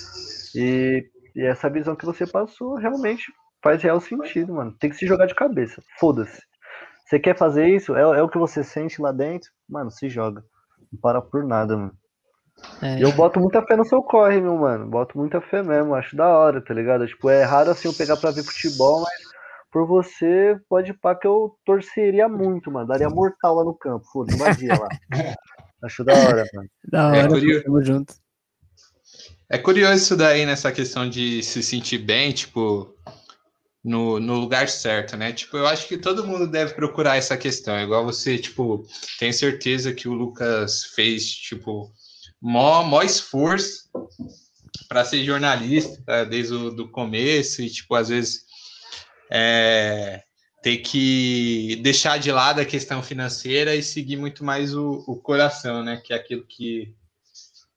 E, 0.55 1.05
e 1.35 1.43
essa 1.43 1.69
visão 1.69 1.97
que 1.97 2.07
você 2.07 2.27
passou 2.27 2.77
realmente 2.77 3.33
faz 3.63 3.83
real 3.83 4.01
sentido, 4.01 4.55
mano. 4.55 4.77
Tem 4.79 4.89
que 4.89 4.97
se 4.97 5.07
jogar 5.07 5.27
de 5.27 5.35
cabeça. 5.35 5.83
Foda-se. 5.99 6.41
Você 7.05 7.19
quer 7.19 7.37
fazer 7.37 7.69
isso? 7.69 7.95
É, 7.95 8.01
é, 8.01 8.23
o 8.23 8.29
que 8.29 8.39
você 8.39 8.65
sente 8.65 9.01
lá 9.01 9.13
dentro? 9.13 9.51
Mano, 9.69 9.91
se 9.91 10.09
joga. 10.09 10.45
Não 10.91 11.01
para 11.01 11.21
por 11.21 11.45
nada, 11.45 11.77
mano. 11.77 11.93
É. 12.81 13.03
Eu 13.03 13.13
boto 13.13 13.41
muita 13.41 13.63
fé 13.63 13.77
no 13.77 13.85
seu 13.85 14.03
corre, 14.03 14.41
meu 14.41 14.57
mano. 14.57 14.87
Boto 14.87 15.19
muita 15.19 15.41
fé 15.41 15.63
mesmo. 15.63 15.95
Acho 15.95 16.17
da 16.17 16.29
hora, 16.29 16.61
tá 16.61 16.73
ligado? 16.73 17.07
Tipo, 17.07 17.29
é 17.29 17.43
raro 17.43 17.71
assim 17.71 17.89
eu 17.89 17.95
pegar 17.95 18.17
pra 18.17 18.31
ver 18.31 18.43
futebol, 18.43 19.03
mas 19.03 19.35
por 19.71 19.87
você, 19.87 20.57
pode 20.69 20.95
pá 20.95 21.15
que 21.15 21.27
eu 21.27 21.57
torceria 21.65 22.29
muito, 22.29 22.71
mano. 22.71 22.87
Daria 22.87 23.11
mortal 23.11 23.57
lá 23.57 23.65
no 23.65 23.75
campo. 23.75 24.07
Foda-se, 24.13 24.37
invadia 24.37 24.79
lá. 24.79 24.89
Acho 25.83 26.05
da 26.05 26.15
hora, 26.15 26.45
mano. 26.55 26.69
Da 26.91 26.99
é 27.01 27.07
hora, 27.07 27.19
é 27.19 27.29
curioso. 27.29 27.65
Tamo 27.65 27.83
junto. 27.83 28.15
É 29.51 29.59
curioso 29.59 29.95
isso 29.95 30.17
daí, 30.17 30.47
nessa 30.47 30.73
questão 30.73 31.09
de 31.09 31.43
se 31.43 31.63
sentir 31.63 31.99
bem, 31.99 32.33
tipo, 32.33 32.95
no, 33.85 34.19
no 34.19 34.37
lugar 34.37 34.69
certo, 34.69 35.17
né? 35.17 35.33
Tipo, 35.33 35.59
eu 35.59 35.67
acho 35.67 35.87
que 35.87 35.99
todo 35.99 36.27
mundo 36.27 36.47
deve 36.47 36.73
procurar 36.73 37.17
essa 37.17 37.37
questão. 37.37 37.79
Igual 37.79 38.05
você, 38.05 38.39
tipo, 38.39 38.87
tem 39.19 39.31
certeza 39.31 39.93
que 39.93 40.09
o 40.09 40.15
Lucas 40.15 40.85
fez, 40.95 41.31
tipo, 41.31 41.93
mó, 42.41 42.83
mó 42.83 43.03
esforço 43.03 43.91
para 44.89 45.05
ser 45.05 45.23
jornalista 45.23 46.25
desde 46.25 46.55
o 46.55 46.71
do 46.71 46.91
começo 46.91 47.61
e, 47.61 47.69
tipo, 47.69 47.95
às 47.95 48.09
vezes 48.09 48.45
é, 49.31 50.23
ter 50.63 50.79
que 50.79 51.77
deixar 51.83 52.19
de 52.19 52.33
lado 52.33 52.61
a 52.61 52.65
questão 52.65 53.03
financeira 53.03 53.75
e 53.75 53.83
seguir 53.83 54.17
muito 54.17 54.43
mais 54.43 54.75
o, 54.75 55.05
o 55.07 55.17
coração, 55.17 55.85
né? 55.85 56.01
Que 56.03 56.15
é 56.15 56.17
aquilo 56.17 56.47
que, 56.47 56.95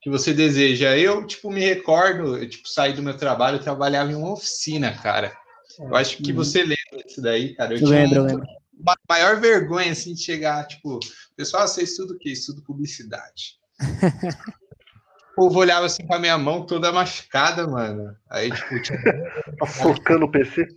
que 0.01 0.09
você 0.09 0.33
deseja. 0.33 0.97
Eu, 0.97 1.27
tipo, 1.27 1.51
me 1.51 1.59
recordo, 1.59 2.37
eu, 2.37 2.47
tipo, 2.47 2.65
saí 2.69 2.93
do 2.93 3.03
meu 3.03 3.17
trabalho, 3.17 3.59
trabalhava 3.59 4.09
em 4.09 4.15
uma 4.15 4.31
oficina, 4.31 4.93
cara. 4.93 5.35
Eu 5.79 5.95
acho 5.95 6.17
que 6.17 6.31
uhum. 6.31 6.37
você 6.37 6.61
lembra 6.61 7.05
disso 7.05 7.21
daí, 7.21 7.55
cara. 7.55 7.73
Eu, 7.73 7.79
eu 7.79 7.87
lembro, 7.87 8.23
lembro. 8.23 8.45
Uma 8.79 8.95
maior 9.09 9.39
vergonha, 9.39 9.91
assim, 9.91 10.13
de 10.13 10.21
chegar, 10.21 10.67
tipo, 10.67 10.99
pessoal, 11.35 11.67
você 11.67 11.83
estuda 11.83 12.13
o 12.13 12.17
quê? 12.17 12.29
Estudo 12.29 12.61
publicidade. 12.63 13.59
o 15.31 15.35
povo 15.35 15.59
olhava 15.59 15.85
assim 15.85 16.05
pra 16.05 16.19
minha 16.19 16.37
mão 16.37 16.65
toda 16.65 16.91
machucada, 16.91 17.67
mano. 17.67 18.15
Aí, 18.29 18.51
tipo, 18.51 18.81
tipo... 18.81 18.97
Tá 19.59 19.65
focando 19.65 20.25
o 20.25 20.31
PC? 20.31 20.67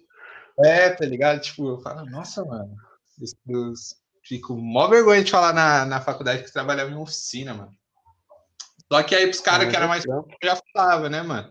É, 0.64 0.90
tá 0.90 1.04
ligado? 1.04 1.40
Tipo, 1.40 1.68
eu 1.68 1.78
falo, 1.80 2.04
nossa, 2.06 2.44
mano. 2.44 2.74
Eu 3.46 3.72
fico 4.24 4.56
mó 4.56 4.88
vergonha 4.88 5.22
de 5.22 5.30
falar 5.30 5.52
na, 5.52 5.84
na 5.84 6.00
faculdade 6.00 6.42
que 6.44 6.52
trabalhava 6.52 6.90
em 6.90 6.96
oficina, 6.96 7.52
mano. 7.52 7.72
Só 8.90 9.02
que 9.02 9.14
aí 9.14 9.26
pros 9.26 9.40
caras 9.40 9.68
que 9.68 9.76
era 9.76 9.86
mais 9.86 10.04
eu 10.04 10.26
já 10.42 10.58
falava, 10.72 11.08
né, 11.08 11.22
mano? 11.22 11.50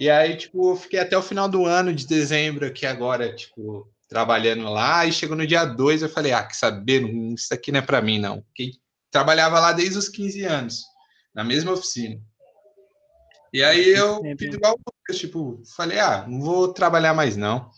E 0.00 0.08
aí, 0.08 0.34
tipo, 0.34 0.70
eu 0.70 0.76
fiquei 0.76 0.98
até 0.98 1.14
o 1.18 1.22
final 1.22 1.46
do 1.46 1.66
ano 1.66 1.94
de 1.94 2.06
dezembro 2.06 2.66
aqui 2.66 2.86
agora, 2.86 3.34
tipo, 3.34 3.86
trabalhando 4.08 4.64
lá, 4.64 5.04
e 5.04 5.12
chegou 5.12 5.36
no 5.36 5.46
dia 5.46 5.66
2, 5.66 6.00
eu 6.00 6.08
falei, 6.08 6.32
ah, 6.32 6.42
que 6.42 6.56
saber, 6.56 7.02
isso 7.34 7.52
aqui 7.52 7.70
não 7.70 7.80
é 7.80 7.82
para 7.82 8.00
mim, 8.00 8.18
não. 8.18 8.40
Porque 8.40 8.70
trabalhava 9.10 9.60
lá 9.60 9.72
desde 9.74 9.98
os 9.98 10.08
15 10.08 10.42
anos, 10.44 10.84
na 11.34 11.44
mesma 11.44 11.72
oficina. 11.72 12.18
E 13.52 13.62
aí 13.62 13.90
eu 13.90 14.22
fiz 14.38 14.54
igual 14.54 14.74
tipo, 15.12 15.60
falei, 15.76 15.98
ah, 15.98 16.24
não 16.26 16.40
vou 16.40 16.72
trabalhar 16.72 17.12
mais, 17.12 17.36
não. 17.36 17.70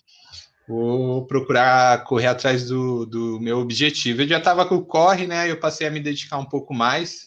Vou 0.69 1.27
procurar 1.27 2.05
correr 2.05 2.29
atrás 2.29 2.69
do, 2.69 3.05
do 3.05 3.41
meu 3.41 3.59
objetivo. 3.59 4.23
Eu 4.23 4.29
já 4.29 4.39
estava 4.39 4.65
com 4.65 4.77
o 4.77 4.85
corre, 4.85 5.27
né? 5.27 5.51
Eu 5.51 5.59
passei 5.59 5.89
a 5.89 5.91
me 5.91 5.99
dedicar 5.99 6.39
um 6.39 6.49
pouco 6.49 6.73
mais. 6.73 7.27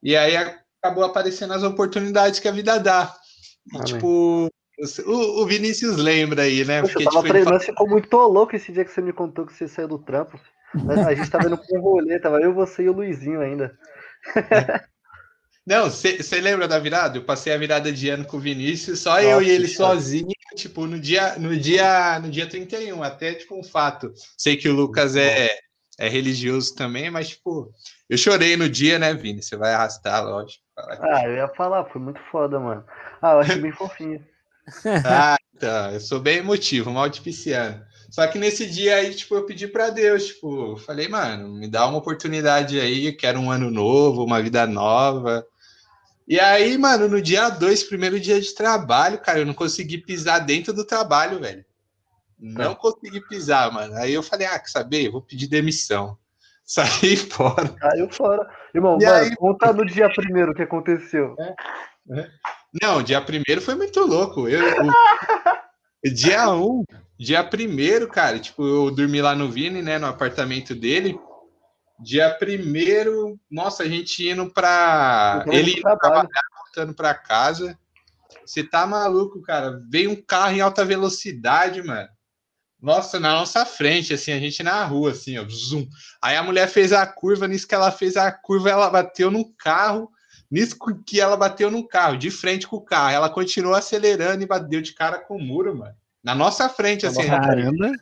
E 0.00 0.16
aí 0.16 0.36
acabou 0.80 1.02
aparecendo 1.02 1.54
as 1.54 1.64
oportunidades 1.64 2.38
que 2.38 2.46
a 2.46 2.52
vida 2.52 2.78
dá. 2.78 3.17
E, 3.74 3.84
tipo, 3.84 4.48
o, 5.06 5.42
o, 5.42 5.46
Vinícius 5.46 5.96
lembra 5.96 6.42
aí, 6.42 6.64
né? 6.64 6.80
Poxa, 6.80 6.92
Porque, 6.92 7.08
eu 7.08 7.12
tava 7.12 7.22
tipo, 7.22 7.32
treinando, 7.32 7.60
fala... 7.60 7.60
ficou 7.60 7.88
muito 7.88 8.16
louco 8.16 8.56
esse 8.56 8.72
dia 8.72 8.84
que 8.84 8.92
você 8.92 9.00
me 9.00 9.12
contou 9.12 9.46
que 9.46 9.52
você 9.52 9.66
saiu 9.66 9.88
do 9.88 9.98
trampo. 9.98 10.38
A 11.06 11.14
gente 11.14 11.30
tava 11.30 11.46
indo 11.46 11.58
com 11.58 11.78
um 11.78 11.80
rolê, 11.80 12.18
tava 12.18 12.40
eu, 12.40 12.52
você 12.54 12.84
e 12.84 12.88
o 12.88 12.92
Luizinho 12.92 13.40
ainda. 13.40 13.76
Não, 15.66 15.90
você 15.90 16.40
lembra 16.40 16.66
da 16.66 16.78
virada? 16.78 17.18
Eu 17.18 17.24
passei 17.24 17.52
a 17.52 17.58
virada 17.58 17.92
de 17.92 18.08
ano 18.08 18.24
com 18.24 18.38
o 18.38 18.40
Vinícius, 18.40 19.00
só 19.00 19.10
Nossa, 19.10 19.22
eu 19.24 19.42
e 19.42 19.50
ele 19.50 19.68
sozinho, 19.68 20.32
tipo, 20.54 20.86
no 20.86 20.98
dia, 20.98 21.38
no 21.38 21.54
dia, 21.54 22.18
no 22.20 22.30
dia 22.30 22.46
31, 22.46 23.02
até 23.02 23.34
tipo 23.34 23.58
um 23.58 23.62
fato. 23.62 24.10
Sei 24.36 24.56
que 24.56 24.66
o 24.66 24.74
Lucas 24.74 25.14
é, 25.14 25.50
é 25.98 26.08
religioso 26.08 26.74
também, 26.74 27.10
mas 27.10 27.30
tipo, 27.30 27.72
eu 28.08 28.16
chorei 28.16 28.56
no 28.56 28.68
dia, 28.68 28.98
né, 28.98 29.12
Vini? 29.12 29.42
Você 29.42 29.56
vai 29.56 29.74
arrastar, 29.74 30.24
lógico. 30.24 30.62
Ah, 30.76 31.24
eu 31.24 31.34
ia 31.34 31.48
falar, 31.48 31.84
foi 31.86 32.00
muito 32.00 32.20
foda, 32.30 32.60
mano. 32.60 32.84
Ah, 33.20 33.32
eu 33.32 33.40
achei 33.40 33.56
bem 33.56 33.72
fofinho. 33.72 34.24
ah, 35.04 35.36
tá. 35.58 35.90
Eu 35.92 36.00
sou 36.00 36.20
bem 36.20 36.38
emotivo, 36.38 36.92
mal 36.92 37.08
de 37.08 37.20
pisciano. 37.20 37.84
Só 38.10 38.26
que 38.26 38.38
nesse 38.38 38.66
dia 38.66 38.94
aí, 38.94 39.14
tipo, 39.14 39.34
eu 39.34 39.44
pedi 39.44 39.66
para 39.66 39.90
Deus, 39.90 40.28
tipo, 40.28 40.76
falei, 40.78 41.08
mano, 41.08 41.48
me 41.48 41.68
dá 41.68 41.86
uma 41.86 41.98
oportunidade 41.98 42.80
aí, 42.80 43.12
quero 43.12 43.40
um 43.40 43.50
ano 43.50 43.70
novo, 43.70 44.24
uma 44.24 44.40
vida 44.40 44.66
nova. 44.66 45.44
E 46.26 46.38
aí, 46.38 46.78
mano, 46.78 47.08
no 47.08 47.20
dia 47.20 47.48
2, 47.48 47.82
primeiro 47.84 48.20
dia 48.20 48.40
de 48.40 48.54
trabalho, 48.54 49.18
cara, 49.18 49.40
eu 49.40 49.46
não 49.46 49.54
consegui 49.54 49.98
pisar 49.98 50.38
dentro 50.38 50.72
do 50.72 50.84
trabalho, 50.84 51.40
velho. 51.40 51.64
Não 52.38 52.74
tá. 52.74 52.80
consegui 52.80 53.20
pisar, 53.20 53.72
mano. 53.72 53.94
Aí 53.96 54.14
eu 54.14 54.22
falei, 54.22 54.46
ah, 54.46 54.58
quer 54.58 54.68
saber? 54.68 55.10
vou 55.10 55.22
pedir 55.22 55.48
demissão. 55.48 56.16
Saí 56.64 57.16
fora. 57.16 57.74
Saiu 57.80 58.10
fora. 58.10 58.48
Irmão, 58.74 58.98
e 59.00 59.04
mano, 59.04 59.16
aí... 59.16 59.36
conta 59.36 59.72
no 59.72 59.84
dia 59.84 60.08
primeiro 60.12 60.52
o 60.52 60.54
que 60.54 60.62
aconteceu. 60.62 61.34
É, 61.38 61.54
é. 62.20 62.30
Não, 62.82 63.02
dia 63.02 63.20
primeiro 63.20 63.62
foi 63.62 63.74
muito 63.74 64.00
louco. 64.00 64.46
Eu, 64.48 64.62
o, 64.84 64.92
dia 66.12 66.50
um, 66.50 66.84
dia 67.18 67.42
primeiro, 67.42 68.06
cara, 68.06 68.38
tipo, 68.38 68.66
eu 68.66 68.90
dormi 68.90 69.22
lá 69.22 69.34
no 69.34 69.50
Vini, 69.50 69.80
né, 69.80 69.98
no 69.98 70.06
apartamento 70.06 70.74
dele. 70.74 71.18
Dia 71.98 72.30
primeiro, 72.30 73.40
nossa, 73.50 73.82
a 73.82 73.88
gente 73.88 74.28
indo 74.28 74.48
pra. 74.52 75.44
Ele 75.48 75.80
trabalhar, 75.80 76.28
voltando 76.64 76.94
pra 76.94 77.14
casa. 77.14 77.76
Você 78.44 78.62
tá 78.62 78.86
maluco, 78.86 79.42
cara? 79.42 79.80
Veio 79.90 80.12
um 80.12 80.16
carro 80.16 80.52
em 80.52 80.60
alta 80.60 80.84
velocidade, 80.84 81.82
mano. 81.82 82.08
Nossa, 82.80 83.18
na 83.18 83.32
nossa 83.32 83.66
frente, 83.66 84.14
assim, 84.14 84.30
a 84.30 84.38
gente 84.38 84.62
na 84.62 84.84
rua, 84.84 85.10
assim, 85.10 85.36
ó, 85.36 85.44
zoom. 85.48 85.86
Aí 86.22 86.36
a 86.36 86.42
mulher 86.42 86.68
fez 86.68 86.92
a 86.92 87.04
curva, 87.06 87.48
nisso 87.48 87.66
que 87.66 87.74
ela 87.74 87.90
fez 87.90 88.16
a 88.16 88.30
curva, 88.30 88.70
ela 88.70 88.88
bateu 88.88 89.30
no 89.30 89.52
carro, 89.56 90.10
nisso 90.50 90.76
que 91.04 91.20
ela 91.20 91.36
bateu 91.36 91.70
no 91.70 91.86
carro, 91.86 92.16
de 92.16 92.30
frente 92.30 92.68
com 92.68 92.76
o 92.76 92.84
carro. 92.84 93.12
Ela 93.12 93.28
continuou 93.28 93.74
acelerando 93.74 94.42
e 94.42 94.46
bateu 94.46 94.80
de 94.80 94.94
cara 94.94 95.18
com 95.18 95.36
o 95.36 95.42
muro, 95.42 95.76
mano. 95.76 95.94
Na 96.22 96.34
nossa 96.34 96.68
frente, 96.68 97.04
assim. 97.06 97.26
Caramba! 97.26 97.92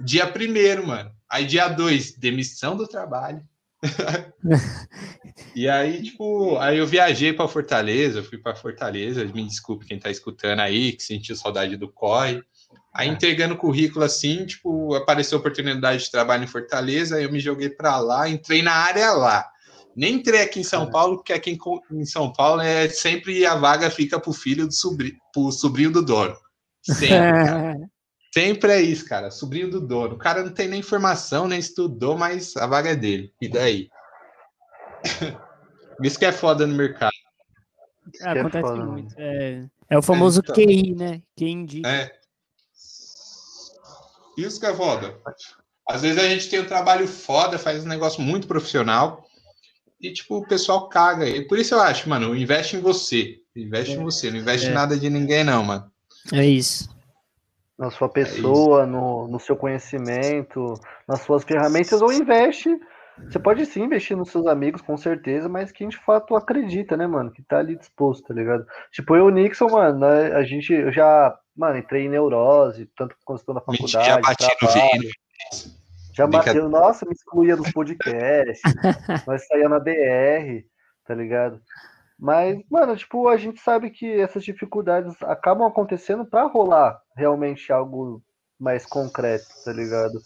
Dia 0.00 0.26
primeiro, 0.26 0.86
mano. 0.86 1.10
Aí 1.28 1.44
dia 1.44 1.68
dois, 1.68 2.14
demissão 2.14 2.76
do 2.76 2.86
trabalho. 2.86 3.42
e 5.54 5.68
aí, 5.68 6.02
tipo, 6.02 6.56
aí 6.58 6.78
eu 6.78 6.86
viajei 6.86 7.32
para 7.32 7.46
Fortaleza, 7.46 8.22
fui 8.22 8.38
para 8.38 8.54
Fortaleza, 8.54 9.24
me 9.24 9.46
desculpe 9.46 9.86
quem 9.86 9.98
tá 9.98 10.10
escutando 10.10 10.60
aí, 10.60 10.92
que 10.92 11.02
sentiu 11.02 11.36
saudade 11.36 11.76
do 11.76 11.90
corre. 11.90 12.42
Aí 12.92 13.08
entregando 13.08 13.56
currículo 13.56 14.04
assim, 14.04 14.44
tipo, 14.44 14.94
apareceu 14.94 15.38
oportunidade 15.38 16.04
de 16.04 16.10
trabalho 16.10 16.44
em 16.44 16.48
Fortaleza, 16.48 17.16
aí 17.16 17.24
eu 17.24 17.32
me 17.32 17.38
joguei 17.38 17.70
para 17.70 17.98
lá, 17.98 18.28
entrei 18.28 18.62
na 18.62 18.72
área 18.72 19.12
lá. 19.12 19.48
Nem 19.94 20.14
entrei 20.14 20.42
aqui 20.42 20.60
em 20.60 20.64
São 20.64 20.88
Paulo, 20.90 21.16
porque 21.16 21.32
aqui 21.32 21.58
em, 21.90 22.04
São 22.04 22.32
Paulo 22.32 22.60
é 22.60 22.88
sempre 22.88 23.44
a 23.44 23.54
vaga 23.54 23.90
fica 23.90 24.18
pro 24.18 24.32
filho 24.32 24.66
do 24.66 24.72
sobrinho, 24.72 25.16
pro 25.32 25.50
sobrinho 25.50 25.90
do 25.90 26.04
dono. 26.04 26.36
Sempre, 26.82 27.88
sempre 28.32 28.72
é 28.72 28.80
isso, 28.80 29.04
cara. 29.06 29.30
Sobrinho 29.30 29.70
do 29.70 29.80
dono. 29.80 30.14
O 30.14 30.18
cara 30.18 30.42
não 30.42 30.52
tem 30.52 30.68
nem 30.68 30.82
formação, 30.82 31.48
nem 31.48 31.58
estudou, 31.58 32.16
mas 32.16 32.56
a 32.56 32.66
vaga 32.66 32.90
é 32.90 32.96
dele. 32.96 33.32
E 33.40 33.48
daí? 33.48 33.88
Isso 36.02 36.18
que 36.18 36.24
é 36.24 36.32
foda 36.32 36.66
no 36.66 36.74
mercado. 36.74 37.12
É, 38.22 38.40
acontece 38.40 38.72
é 38.72 38.76
muito. 38.76 39.14
É, 39.18 39.64
é, 39.90 39.98
o 39.98 40.02
famoso 40.02 40.40
é, 40.40 40.42
então, 40.42 40.54
QI, 40.54 40.94
né? 40.94 41.22
Quem 41.36 41.62
indica. 41.62 41.88
É. 41.88 42.17
Isso 44.38 44.60
que 44.60 44.66
é 44.66 44.74
foda. 44.74 45.16
Às 45.88 46.02
vezes 46.02 46.22
a 46.22 46.28
gente 46.28 46.48
tem 46.48 46.60
um 46.60 46.66
trabalho 46.66 47.08
foda, 47.08 47.58
faz 47.58 47.84
um 47.84 47.88
negócio 47.88 48.22
muito 48.22 48.46
profissional 48.46 49.24
e, 50.00 50.12
tipo, 50.12 50.36
o 50.36 50.46
pessoal 50.46 50.88
caga. 50.88 51.26
E 51.26 51.46
por 51.46 51.58
isso 51.58 51.74
eu 51.74 51.80
acho, 51.80 52.08
mano, 52.08 52.36
investe 52.36 52.76
em 52.76 52.80
você. 52.80 53.38
Investe 53.56 53.94
é. 53.94 53.96
em 53.96 54.02
você, 54.04 54.30
não 54.30 54.38
investe 54.38 54.68
é. 54.68 54.70
em 54.70 54.74
nada 54.74 54.96
de 54.96 55.10
ninguém, 55.10 55.42
não, 55.42 55.64
mano. 55.64 55.90
É 56.32 56.44
isso. 56.44 56.88
Na 57.76 57.90
sua 57.90 58.08
pessoa, 58.08 58.82
é 58.82 58.86
no, 58.86 59.26
no 59.26 59.40
seu 59.40 59.56
conhecimento, 59.56 60.74
nas 61.08 61.20
suas 61.22 61.42
ferramentas, 61.42 62.00
ou 62.00 62.12
investe. 62.12 62.78
Você 63.24 63.38
pode 63.38 63.66
sim 63.66 63.82
investir 63.82 64.16
nos 64.16 64.30
seus 64.30 64.46
amigos, 64.46 64.80
com 64.80 64.96
certeza, 64.96 65.48
mas 65.48 65.72
quem 65.72 65.88
de 65.88 65.96
fato 65.96 66.36
acredita, 66.36 66.96
né, 66.96 67.06
mano? 67.06 67.32
Que 67.32 67.42
tá 67.42 67.58
ali 67.58 67.76
disposto, 67.76 68.28
tá 68.28 68.34
ligado? 68.34 68.64
Tipo, 68.92 69.16
eu 69.16 69.24
e 69.24 69.28
o 69.28 69.30
Nixon, 69.30 69.68
mano, 69.68 69.98
né, 70.00 70.32
a 70.34 70.44
gente, 70.44 70.72
eu 70.72 70.92
já 70.92 71.36
Mano, 71.58 71.76
entrei 71.76 72.06
em 72.06 72.08
neurose, 72.08 72.86
tanto 72.96 73.16
quando 73.24 73.40
estou 73.40 73.52
na 73.52 73.60
faculdade. 73.60 74.06
Já 74.06 74.20
bati 74.20 74.58
trabalho, 74.58 75.02
no 75.02 76.14
Já 76.14 76.26
bateu, 76.28 76.68
nossa, 76.68 77.04
me 77.04 77.12
excluía 77.12 77.56
dos 77.56 77.72
podcasts, 77.72 78.62
nós 79.26 79.44
saía 79.48 79.68
na 79.68 79.80
DR, 79.80 80.64
tá 81.04 81.16
ligado? 81.16 81.60
Mas, 82.16 82.60
mano, 82.70 82.96
tipo, 82.96 83.26
a 83.26 83.36
gente 83.36 83.60
sabe 83.60 83.90
que 83.90 84.20
essas 84.20 84.44
dificuldades 84.44 85.20
acabam 85.22 85.66
acontecendo 85.66 86.24
para 86.24 86.46
rolar 86.46 87.00
realmente 87.16 87.72
algo 87.72 88.22
mais 88.56 88.86
concreto, 88.86 89.46
tá 89.64 89.72
ligado? 89.72 90.20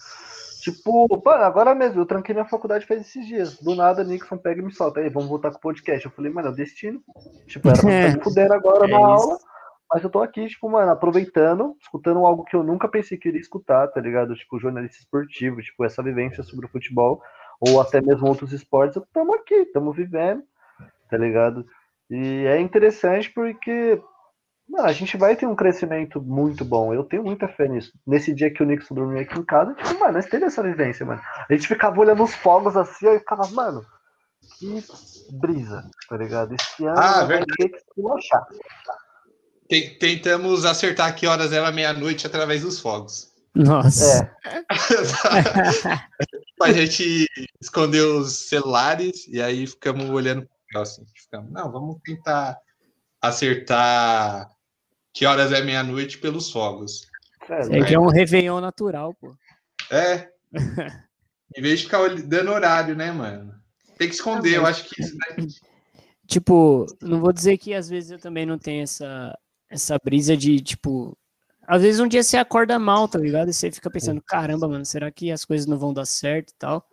Tipo, 0.61 1.09
mano, 1.25 1.45
agora 1.45 1.75
mesmo, 1.75 2.03
eu 2.03 2.07
tranquei 2.07 2.35
minha 2.35 2.47
faculdade 2.47 2.87
faz 2.87 3.01
esses 3.01 3.27
dias. 3.27 3.57
Do 3.59 3.75
nada, 3.75 4.05
Nixon 4.05 4.37
pega 4.37 4.61
e 4.61 4.65
me 4.65 4.73
solta. 4.73 5.01
Aí, 5.01 5.09
vamos 5.09 5.31
voltar 5.31 5.51
com 5.51 5.57
o 5.57 5.61
podcast. 5.61 6.05
Eu 6.05 6.13
falei, 6.13 6.31
mano, 6.31 6.49
é 6.49 6.51
o 6.51 6.55
destino. 6.55 7.03
Tipo, 7.47 7.69
era 7.71 7.81
pra 7.81 7.89
me 8.17 8.23
fuder 8.23 8.53
agora 8.53 8.87
é 8.87 8.91
na 8.91 8.97
isso. 8.97 9.07
aula. 9.07 9.39
Mas 9.93 10.03
eu 10.03 10.09
tô 10.09 10.23
aqui, 10.23 10.47
tipo, 10.47 10.71
mano, 10.71 10.91
aproveitando, 10.91 11.77
escutando 11.79 12.25
algo 12.25 12.45
que 12.45 12.57
eu 12.57 12.63
nunca 12.63 12.89
pensei 12.89 13.19
que 13.19 13.29
iria 13.29 13.41
escutar, 13.41 13.87
tá 13.89 14.01
ligado? 14.01 14.35
Tipo, 14.35 14.59
jornalista 14.59 14.99
esportivo, 14.99 15.61
tipo, 15.61 15.85
essa 15.85 16.03
vivência 16.03 16.43
sobre 16.43 16.65
o 16.65 16.69
futebol, 16.69 17.21
ou 17.61 17.79
até 17.79 18.01
mesmo 18.01 18.27
outros 18.27 18.53
esportes, 18.53 18.97
estamos 18.97 19.35
aqui, 19.35 19.55
estamos 19.55 19.95
vivendo, 19.95 20.43
tá 21.11 21.19
ligado? 21.19 21.67
E 22.09 22.47
é 22.47 22.59
interessante 22.59 23.31
porque 23.31 24.01
mano, 24.67 24.87
a 24.87 24.93
gente 24.93 25.19
vai 25.19 25.37
ter 25.37 25.47
um 25.47 25.55
crescimento 25.55 26.23
muito 26.23 26.65
bom. 26.65 26.95
Eu 26.95 27.05
tenho 27.05 27.23
muita 27.23 27.47
fé 27.47 27.69
nisso. 27.69 27.93
Nesse 28.07 28.33
dia 28.33 28.51
que 28.51 28.63
o 28.63 28.67
Nixon 28.67 28.95
dormiu 28.95 29.21
aqui 29.21 29.39
em 29.39 29.45
casa, 29.45 29.75
tipo, 29.75 30.01
mano, 30.01 30.15
nós 30.15 30.27
teve 30.27 30.47
essa 30.47 30.63
vivência, 30.63 31.05
mano. 31.05 31.21
A 31.49 31.53
gente 31.53 31.69
ficava 31.69 32.01
olhando 32.01 32.23
os 32.23 32.35
fogos 32.35 32.77
assim, 32.79 33.09
e 33.09 33.19
ficava, 33.19 33.47
mano, 33.49 33.85
que 34.59 34.83
brisa, 35.39 35.85
tá 36.09 36.17
ligado? 36.17 36.55
Esse 36.55 36.87
ano 36.87 36.99
ah, 36.99 37.25
vai 37.27 37.45
ter 37.45 37.69
que 37.69 37.77
esculachar 37.77 38.47
tentamos 39.81 40.65
acertar 40.65 41.15
que 41.15 41.27
horas 41.27 41.53
era 41.53 41.73
meia-noite 41.73 42.27
através 42.27 42.63
dos 42.63 42.79
fogos. 42.79 43.33
Nossa. 43.55 44.35
É. 44.45 44.63
a 46.63 46.73
gente 46.73 47.27
escondeu 47.61 48.19
os 48.19 48.49
celulares 48.49 49.27
e 49.29 49.43
aí 49.43 49.67
ficamos 49.67 50.09
olhando 50.09 50.49
assim, 50.75 51.05
ficamos, 51.15 51.51
não, 51.53 51.71
vamos 51.71 52.01
tentar 52.03 52.59
acertar 53.21 54.49
que 55.13 55.27
horas 55.27 55.53
é 55.53 55.63
meia-noite 55.63 56.19
pelos 56.19 56.51
fogos. 56.51 57.07
É, 57.49 57.79
é 57.79 57.85
que 57.85 57.95
é 57.95 57.99
um 57.99 58.07
Réveillon 58.07 58.61
natural, 58.61 59.15
pô. 59.15 59.35
É. 59.91 60.31
em 61.55 61.61
vez 61.61 61.81
de 61.81 61.85
ficar 61.85 62.09
dando 62.23 62.53
horário, 62.53 62.97
né, 62.97 63.13
mano? 63.13 63.55
Tem 63.99 64.09
que 64.09 64.15
esconder, 64.15 64.57
eu 64.57 64.67
acho 64.67 64.85
que 64.85 65.01
isso 65.01 65.17
daí... 65.19 65.47
Tipo, 66.25 66.87
não 67.03 67.21
vou 67.21 67.33
dizer 67.33 67.59
que 67.59 67.75
às 67.75 67.91
vezes 67.91 68.13
eu 68.13 68.19
também 68.19 68.47
não 68.47 68.57
tenho 68.57 68.85
essa, 68.85 69.37
essa 69.73 69.99
brisa 70.03 70.37
de, 70.37 70.61
tipo, 70.61 71.17
às 71.67 71.83
vezes 71.83 72.01
um 72.01 72.07
dia 72.07 72.23
você 72.23 72.37
acorda 72.37 72.79
mal, 72.79 73.09
tá 73.09 73.19
ligado? 73.19 73.49
E 73.49 73.55
você 73.55 73.71
fica 73.71 73.91
pensando, 73.91 74.21
caramba, 74.23 74.69
mano, 74.69 74.85
será 74.85 75.11
que 75.11 75.31
as 75.31 75.45
coisas 75.45 75.67
não 75.67 75.79
vão 75.79 75.93
dar 75.93 76.05
certo 76.05 76.51
e 76.51 76.55
tal? 76.59 76.87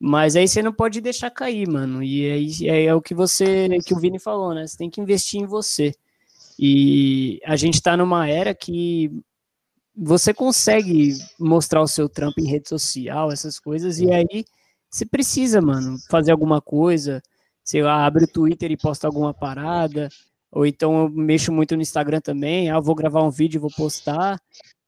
Mas 0.00 0.36
aí 0.36 0.48
você 0.48 0.62
não 0.62 0.72
pode 0.72 1.00
deixar 1.00 1.30
cair, 1.30 1.68
mano. 1.68 2.02
E 2.02 2.30
aí 2.30 2.68
é, 2.68 2.84
é, 2.86 2.94
o 2.94 3.02
que 3.02 3.14
você, 3.14 3.68
que 3.84 3.94
o 3.94 3.98
Vini 3.98 4.18
falou, 4.18 4.54
né? 4.54 4.66
Você 4.66 4.76
tem 4.76 4.90
que 4.90 5.00
investir 5.00 5.40
em 5.40 5.46
você. 5.46 5.94
E 6.58 7.40
a 7.44 7.56
gente 7.56 7.82
tá 7.82 7.96
numa 7.96 8.28
era 8.28 8.54
que 8.54 9.10
você 9.96 10.34
consegue 10.34 11.14
mostrar 11.38 11.82
o 11.82 11.88
seu 11.88 12.08
trampo 12.08 12.40
em 12.40 12.46
rede 12.46 12.68
social, 12.68 13.30
essas 13.30 13.60
coisas, 13.60 14.00
e 14.00 14.10
aí 14.10 14.44
você 14.90 15.06
precisa, 15.06 15.60
mano, 15.60 15.98
fazer 16.08 16.32
alguma 16.32 16.60
coisa, 16.60 17.22
sei 17.62 17.82
lá, 17.82 18.04
abre 18.04 18.24
o 18.24 18.28
Twitter 18.28 18.70
e 18.72 18.76
posta 18.76 19.06
alguma 19.06 19.32
parada, 19.32 20.08
ou 20.54 20.64
então 20.64 21.02
eu 21.02 21.08
mexo 21.10 21.50
muito 21.52 21.74
no 21.74 21.82
Instagram 21.82 22.20
também, 22.20 22.70
ah, 22.70 22.78
vou 22.78 22.94
gravar 22.94 23.22
um 23.22 23.30
vídeo, 23.30 23.60
vou 23.60 23.70
postar, 23.76 24.40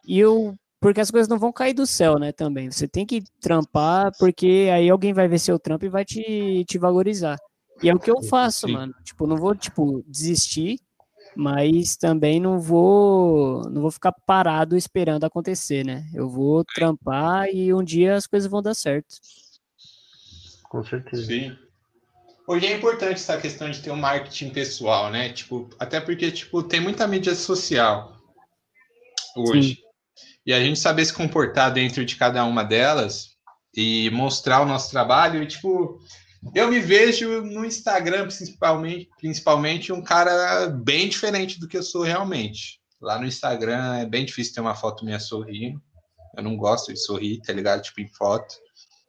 e 0.07 0.19
eu, 0.19 0.55
porque 0.81 1.01
as 1.01 1.11
coisas 1.11 1.29
não 1.29 1.39
vão 1.39 1.53
cair 1.53 1.75
do 1.75 1.87
céu, 1.87 2.19
né, 2.19 2.31
também, 2.33 2.71
você 2.71 2.87
tem 2.87 3.05
que 3.05 3.23
trampar, 3.41 4.13
porque 4.19 4.69
aí 4.73 4.89
alguém 4.89 5.13
vai 5.13 5.27
ver 5.27 5.41
seu 5.41 5.59
trampo 5.59 5.85
e 5.85 5.89
vai 5.89 6.05
te, 6.05 6.65
te 6.69 6.79
valorizar, 6.79 7.37
e 7.83 7.89
é 7.89 7.95
o 7.95 7.99
que 7.99 8.11
eu 8.11 8.23
faço, 8.23 8.67
Sim. 8.67 8.73
mano, 8.73 8.95
tipo, 9.05 9.27
não 9.27 9.37
vou, 9.37 9.55
tipo, 9.55 10.05
desistir, 10.07 10.79
mas 11.35 11.97
também 11.97 12.41
não 12.41 12.61
vou, 12.61 13.69
não 13.69 13.83
vou 13.83 13.91
ficar 13.91 14.13
parado 14.25 14.77
esperando 14.77 15.25
acontecer, 15.25 15.85
né, 15.85 16.09
eu 16.15 16.29
vou 16.29 16.65
trampar 16.65 17.49
e 17.53 17.75
um 17.75 17.83
dia 17.83 18.15
as 18.15 18.27
coisas 18.27 18.51
vão 18.51 18.63
dar 18.63 18.75
certo. 18.75 19.17
Com 20.69 20.83
certeza. 20.85 21.27
Sim. 21.27 21.57
Hoje 22.49 22.67
é 22.67 22.77
importante 22.77 23.15
essa 23.15 23.41
questão 23.41 23.71
de 23.71 23.81
ter 23.81 23.91
um 23.91 23.97
marketing 23.97 24.51
pessoal, 24.51 25.11
né? 25.11 25.31
Tipo, 25.31 25.69
até 25.79 26.01
porque 26.01 26.31
tipo 26.31 26.63
tem 26.63 26.81
muita 26.81 27.07
mídia 27.07 27.35
social 27.35 28.17
hoje. 29.37 29.75
Sim. 29.75 29.83
E 30.47 30.53
a 30.53 30.61
gente 30.61 30.79
saber 30.79 31.05
se 31.05 31.13
comportar 31.13 31.73
dentro 31.73 32.05
de 32.05 32.15
cada 32.15 32.45
uma 32.45 32.63
delas 32.63 33.31
e 33.77 34.09
mostrar 34.11 34.61
o 34.61 34.67
nosso 34.67 34.91
trabalho 34.91 35.43
e 35.43 35.47
tipo, 35.47 35.99
eu 36.55 36.69
me 36.69 36.79
vejo 36.79 37.43
no 37.43 37.65
Instagram 37.65 38.29
principalmente, 38.29 39.09
principalmente 39.19 39.93
um 39.93 40.03
cara 40.03 40.69
bem 40.69 41.09
diferente 41.09 41.59
do 41.59 41.67
que 41.67 41.77
eu 41.77 41.83
sou 41.83 42.03
realmente. 42.03 42.81
Lá 43.01 43.19
no 43.19 43.27
Instagram 43.27 43.97
é 43.97 44.07
bem 44.07 44.25
difícil 44.25 44.55
ter 44.55 44.61
uma 44.61 44.75
foto 44.75 45.05
minha 45.05 45.19
sorrindo. 45.19 45.83
Eu 46.37 46.43
não 46.43 46.57
gosto 46.57 46.93
de 46.93 46.99
sorrir, 46.99 47.41
tá 47.41 47.53
ligado? 47.53 47.83
Tipo, 47.83 48.01
em 48.01 48.09
foto. 48.09 48.55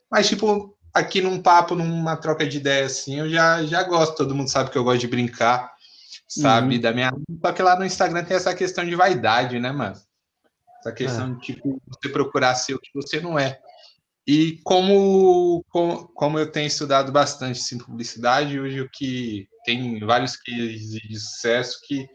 Mas, 0.09 0.27
tipo, 0.27 0.76
aqui 0.97 1.21
num 1.21 1.41
papo, 1.41 1.75
numa 1.75 2.15
troca 2.15 2.45
de 2.45 2.57
ideia 2.57 2.85
assim, 2.85 3.19
eu 3.19 3.29
já, 3.29 3.63
já 3.63 3.83
gosto. 3.83 4.15
Todo 4.15 4.35
mundo 4.35 4.49
sabe 4.49 4.69
que 4.69 4.77
eu 4.77 4.83
gosto 4.83 4.99
de 4.99 5.07
brincar, 5.07 5.71
sabe? 6.27 6.75
Uhum. 6.75 6.81
Da 6.81 6.91
minha. 6.91 7.11
Só 7.41 7.51
que 7.51 7.61
lá 7.61 7.77
no 7.77 7.85
Instagram 7.85 8.23
tem 8.23 8.37
essa 8.37 8.53
questão 8.55 8.85
de 8.85 8.95
vaidade, 8.95 9.59
né, 9.59 9.71
mano? 9.71 9.95
Essa 10.79 10.91
questão 10.91 11.31
é. 11.31 11.33
de, 11.35 11.39
tipo, 11.39 11.81
você 11.87 12.09
procurar 12.09 12.55
ser 12.55 12.73
o 12.73 12.79
que 12.79 12.89
você 12.93 13.19
não 13.19 13.37
é. 13.37 13.59
E 14.27 14.59
como, 14.63 15.63
como, 15.69 16.07
como 16.09 16.37
eu 16.37 16.51
tenho 16.51 16.67
estudado 16.67 17.13
bastante 17.13 17.73
em 17.73 17.77
publicidade, 17.77 18.59
hoje 18.59 18.81
o 18.81 18.89
que 18.91 19.47
tem 19.63 19.99
vários 19.99 20.35
cases 20.35 20.89
de 20.89 21.17
sucesso 21.17 21.79
que 21.87 22.05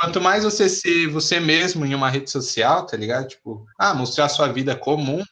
quanto 0.00 0.20
mais 0.20 0.42
você 0.42 0.68
ser 0.68 1.06
você 1.08 1.38
mesmo 1.38 1.84
em 1.84 1.94
uma 1.94 2.10
rede 2.10 2.28
social, 2.28 2.86
tá 2.86 2.96
ligado? 2.96 3.28
Tipo, 3.28 3.64
ah, 3.78 3.94
mostrar 3.94 4.28
sua 4.28 4.48
vida 4.48 4.74
comum, 4.74 5.22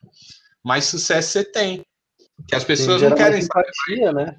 mais 0.63 0.85
sucesso 0.85 1.31
você 1.31 1.45
tem. 1.45 1.83
Que 2.47 2.55
as 2.55 2.65
pessoas 2.65 3.03
não 3.03 3.15
querem 3.15 3.43
saber. 3.43 4.13
né? 4.13 4.39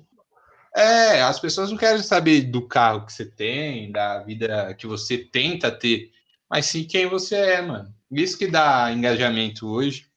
É, 0.75 1.21
as 1.21 1.39
pessoas 1.39 1.71
não 1.71 1.77
querem 1.77 2.01
saber 2.01 2.43
do 2.43 2.67
carro 2.67 3.05
que 3.05 3.11
você 3.11 3.25
tem, 3.25 3.91
da 3.91 4.19
vida 4.19 4.73
que 4.75 4.85
você 4.85 5.17
tenta 5.17 5.71
ter, 5.71 6.11
mas 6.49 6.67
sim 6.67 6.83
quem 6.83 7.07
você 7.07 7.35
é, 7.35 7.61
mano. 7.61 7.93
Isso 8.11 8.37
que 8.37 8.47
dá 8.47 8.91
engajamento 8.91 9.67
hoje 9.67 10.09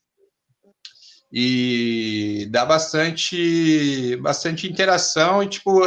e 1.32 2.46
dá 2.50 2.66
bastante 2.66 4.16
bastante 4.16 4.68
interação 4.68 5.42
e 5.42 5.48
tipo 5.48 5.82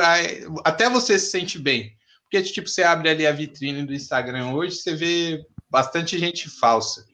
até 0.63 0.89
você 0.89 1.19
se 1.19 1.29
sente 1.29 1.59
bem 1.59 1.95
porque 2.23 2.41
tipo 2.41 2.67
você 2.67 2.81
abre 2.81 3.09
ali 3.09 3.27
a 3.27 3.31
vitrine 3.31 3.85
do 3.85 3.93
Instagram 3.93 4.53
hoje 4.53 4.77
você 4.77 4.95
vê 4.95 5.45
bastante 5.69 6.17
gente 6.17 6.49
falsa 6.49 7.05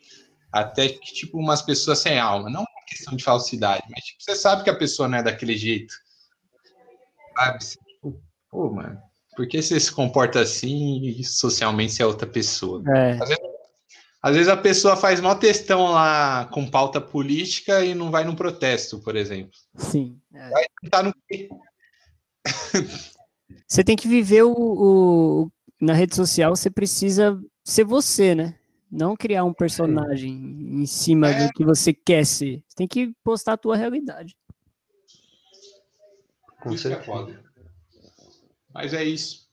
até 0.49 0.87
que 0.87 1.13
tipo 1.13 1.37
umas 1.37 1.61
pessoas 1.61 1.99
sem 1.99 2.17
alma 2.17 2.49
não 2.49 2.65
questão 2.91 3.15
de 3.15 3.23
falsidade 3.23 3.83
mas 3.89 4.03
tipo, 4.03 4.23
você 4.23 4.35
sabe 4.35 4.63
que 4.63 4.69
a 4.69 4.75
pessoa 4.75 5.07
não 5.07 5.17
é 5.17 5.23
daquele 5.23 5.57
jeito 5.57 5.93
sabe 7.35 7.59
tipo, 7.59 8.21
pô 8.49 8.69
mano 8.71 9.01
por 9.35 9.47
que 9.47 9.61
você 9.61 9.79
se 9.79 9.91
comporta 9.91 10.41
assim 10.41 11.05
e 11.05 11.23
socialmente 11.23 11.93
você 11.93 12.03
é 12.03 12.05
outra 12.05 12.27
pessoa 12.27 12.83
é. 12.95 13.13
às 13.13 13.29
vezes 13.29 13.51
às 14.21 14.35
vezes 14.35 14.47
a 14.49 14.57
pessoa 14.57 14.95
faz 14.95 15.19
mó 15.19 15.33
textão 15.33 15.87
lá 15.91 16.45
com 16.45 16.69
pauta 16.69 17.01
política 17.01 17.83
e 17.83 17.95
não 17.95 18.11
vai 18.11 18.23
num 18.23 18.35
protesto, 18.35 18.99
por 18.99 19.15
exemplo. 19.15 19.57
Sim. 19.75 20.15
É. 20.31 20.49
Vai 20.49 20.65
estar 20.83 21.01
no 21.01 21.11
Você 23.67 23.83
tem 23.83 23.95
que 23.95 24.07
viver 24.07 24.43
o, 24.43 24.53
o, 24.53 25.51
na 25.79 25.93
rede 25.93 26.15
social, 26.15 26.55
você 26.55 26.69
precisa 26.69 27.41
ser 27.63 27.83
você, 27.83 28.35
né? 28.35 28.55
Não 28.91 29.15
criar 29.15 29.45
um 29.45 29.53
personagem 29.53 30.33
em 30.33 30.85
cima 30.85 31.29
é. 31.29 31.47
do 31.47 31.53
que 31.53 31.63
você 31.63 31.93
quer 31.93 32.25
ser. 32.25 32.61
Você 32.67 32.75
tem 32.75 32.87
que 32.87 33.13
postar 33.23 33.53
a 33.53 33.57
tua 33.57 33.77
realidade. 33.77 34.35
Com 36.61 36.73
isso 36.73 36.89
é 36.89 37.01
foda. 37.01 37.41
Mas 38.73 38.93
é 38.93 39.03
isso. 39.03 39.49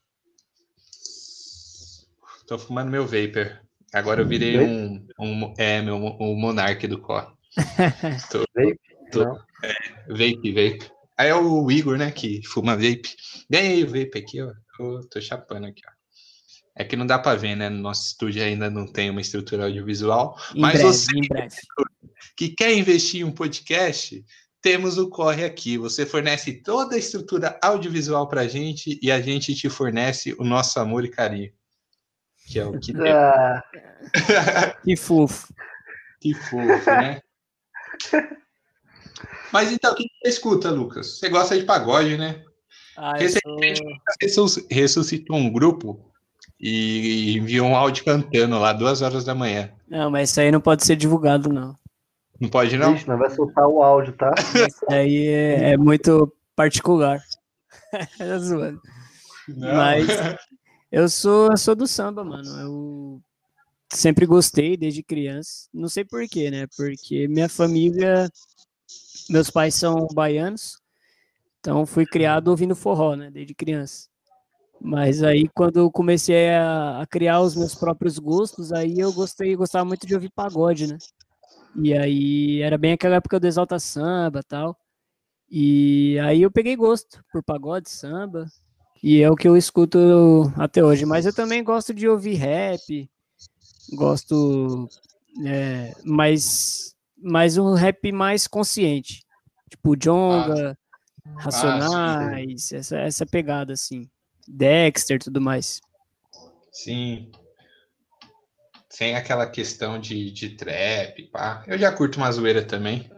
Tô 2.46 2.58
fumando 2.58 2.90
meu 2.90 3.04
vapor. 3.04 3.60
Agora 3.92 4.22
eu 4.22 4.26
virei 4.26 4.58
um, 4.58 5.06
um 5.18 5.54
é, 5.56 5.80
meu, 5.80 5.96
um 5.96 6.34
monarque 6.34 6.86
do 6.86 7.00
Core. 7.00 7.28
tô, 8.30 8.44
vape? 8.54 8.80
Tô, 9.12 9.22
é, 9.62 9.74
vape, 10.08 10.52
vape. 10.52 10.90
Aí 11.16 11.28
é 11.28 11.34
o 11.34 11.70
Igor, 11.70 11.96
né, 11.96 12.10
que 12.10 12.46
fuma 12.46 12.74
vape. 12.74 13.16
Ganhei 13.50 13.84
o 13.84 13.86
vape 13.86 14.18
aqui, 14.18 14.42
ó. 14.42 14.52
Tô, 14.76 15.00
tô 15.08 15.20
chapando 15.20 15.66
aqui, 15.66 15.82
ó. 15.86 15.97
É 16.78 16.84
que 16.84 16.96
não 16.96 17.06
dá 17.06 17.18
para 17.18 17.36
ver, 17.36 17.56
né? 17.56 17.68
No 17.68 17.80
nosso 17.80 18.06
estúdio 18.06 18.42
ainda 18.42 18.70
não 18.70 18.86
tem 18.86 19.10
uma 19.10 19.20
estrutura 19.20 19.64
audiovisual. 19.64 20.38
Em 20.54 20.60
mas 20.60 20.74
breve, 20.74 20.86
você 20.86 21.12
que 22.36 22.50
quer 22.50 22.72
investir 22.72 23.22
em 23.22 23.24
um 23.24 23.32
podcast, 23.32 24.24
temos 24.62 24.96
o 24.96 25.08
Corre 25.08 25.44
aqui. 25.44 25.76
Você 25.76 26.06
fornece 26.06 26.62
toda 26.62 26.94
a 26.94 26.98
estrutura 26.98 27.58
audiovisual 27.60 28.28
para 28.28 28.42
a 28.42 28.48
gente 28.48 28.98
e 29.02 29.10
a 29.10 29.20
gente 29.20 29.54
te 29.54 29.68
fornece 29.68 30.36
o 30.38 30.44
nosso 30.44 30.78
amor 30.78 31.04
e 31.04 31.10
carinho 31.10 31.52
que 32.48 32.58
é 32.58 32.64
o 32.64 32.78
que 32.78 32.92
ah. 33.06 33.62
que 34.82 34.96
fofo. 34.96 35.52
Que 36.20 36.34
fofo, 36.34 36.90
né? 36.90 37.20
Mas 39.52 39.70
então, 39.70 39.92
o 39.92 39.96
que 39.96 40.04
você 40.22 40.28
escuta, 40.28 40.70
Lucas? 40.70 41.18
Você 41.18 41.28
gosta 41.28 41.58
de 41.58 41.64
pagode, 41.64 42.16
né? 42.16 42.42
Ah, 42.96 43.16
Recentemente 43.16 43.82
sou... 44.30 44.46
ressuscitou 44.70 45.36
um 45.36 45.52
grupo 45.52 46.07
e 46.60 47.36
enviou 47.38 47.68
um 47.68 47.76
áudio 47.76 48.04
cantando 48.04 48.58
lá 48.58 48.72
duas 48.72 49.02
horas 49.02 49.24
da 49.24 49.34
manhã. 49.34 49.70
Não, 49.88 50.10
mas 50.10 50.30
isso 50.30 50.40
aí 50.40 50.50
não 50.50 50.60
pode 50.60 50.84
ser 50.84 50.96
divulgado, 50.96 51.52
não. 51.52 51.76
Não 52.40 52.48
pode, 52.48 52.76
não? 52.76 52.94
Ixi, 52.94 53.08
não 53.08 53.18
vai 53.18 53.30
soltar 53.30 53.66
o 53.66 53.82
áudio, 53.82 54.12
tá? 54.12 54.32
Isso 54.68 54.84
aí 54.88 55.26
é, 55.26 55.72
é 55.72 55.76
muito 55.76 56.32
particular. 56.54 57.20
é 58.20 58.38
zoando. 58.38 58.80
Não. 59.48 59.74
Mas 59.74 60.06
eu 60.92 61.08
sou, 61.08 61.50
eu 61.50 61.56
sou 61.56 61.74
do 61.74 61.86
samba, 61.86 62.22
mano. 62.22 62.48
Eu 62.60 63.20
sempre 63.92 64.24
gostei 64.24 64.76
desde 64.76 65.02
criança. 65.02 65.68
Não 65.74 65.88
sei 65.88 66.04
porquê, 66.04 66.48
né? 66.48 66.66
Porque 66.76 67.26
minha 67.26 67.48
família, 67.48 68.30
meus 69.28 69.50
pais 69.50 69.74
são 69.74 70.06
baianos, 70.14 70.80
então 71.58 71.84
fui 71.84 72.06
criado 72.06 72.48
ouvindo 72.48 72.76
forró, 72.76 73.16
né? 73.16 73.30
Desde 73.32 73.54
criança. 73.54 74.08
Mas 74.80 75.22
aí 75.22 75.48
quando 75.48 75.78
eu 75.78 75.90
comecei 75.90 76.50
a, 76.50 77.00
a 77.02 77.06
criar 77.06 77.40
os 77.40 77.56
meus 77.56 77.74
próprios 77.74 78.18
gostos, 78.18 78.72
aí 78.72 78.98
eu 78.98 79.12
gostei, 79.12 79.56
gostava 79.56 79.84
muito 79.84 80.06
de 80.06 80.14
ouvir 80.14 80.30
pagode, 80.30 80.86
né? 80.86 80.98
E 81.74 81.92
aí 81.92 82.62
era 82.62 82.78
bem 82.78 82.92
aquela 82.92 83.16
época 83.16 83.38
do 83.38 83.46
Exalta 83.46 83.78
Samba 83.78 84.42
tal. 84.42 84.76
E 85.50 86.18
aí 86.20 86.42
eu 86.42 86.50
peguei 86.50 86.76
gosto 86.76 87.24
por 87.32 87.42
pagode, 87.42 87.88
samba. 87.90 88.46
E 89.02 89.22
é 89.22 89.30
o 89.30 89.36
que 89.36 89.48
eu 89.48 89.56
escuto 89.56 90.52
até 90.56 90.84
hoje. 90.84 91.06
Mas 91.06 91.24
eu 91.24 91.34
também 91.34 91.64
gosto 91.64 91.94
de 91.94 92.06
ouvir 92.06 92.34
rap, 92.34 93.08
gosto 93.94 94.88
é, 95.46 95.92
mais, 96.04 96.94
mais 97.16 97.56
um 97.56 97.72
rap 97.72 98.12
mais 98.12 98.46
consciente. 98.46 99.22
Tipo 99.70 99.96
Jonga, 99.96 100.76
ah, 101.24 101.40
Racionais, 101.40 102.72
ah, 102.72 102.76
essa, 102.76 102.98
essa 102.98 103.26
pegada 103.26 103.72
assim. 103.72 104.08
Dexter 104.48 105.16
e 105.16 105.20
tudo 105.20 105.40
mais. 105.40 105.80
Sim. 106.72 107.30
Sem 108.88 109.14
aquela 109.14 109.46
questão 109.46 110.00
de, 110.00 110.30
de 110.30 110.50
trap, 110.50 111.22
pá. 111.30 111.62
Eu 111.66 111.78
já 111.78 111.92
curto 111.92 112.16
uma 112.16 112.32
zoeira 112.32 112.64
também. 112.64 113.10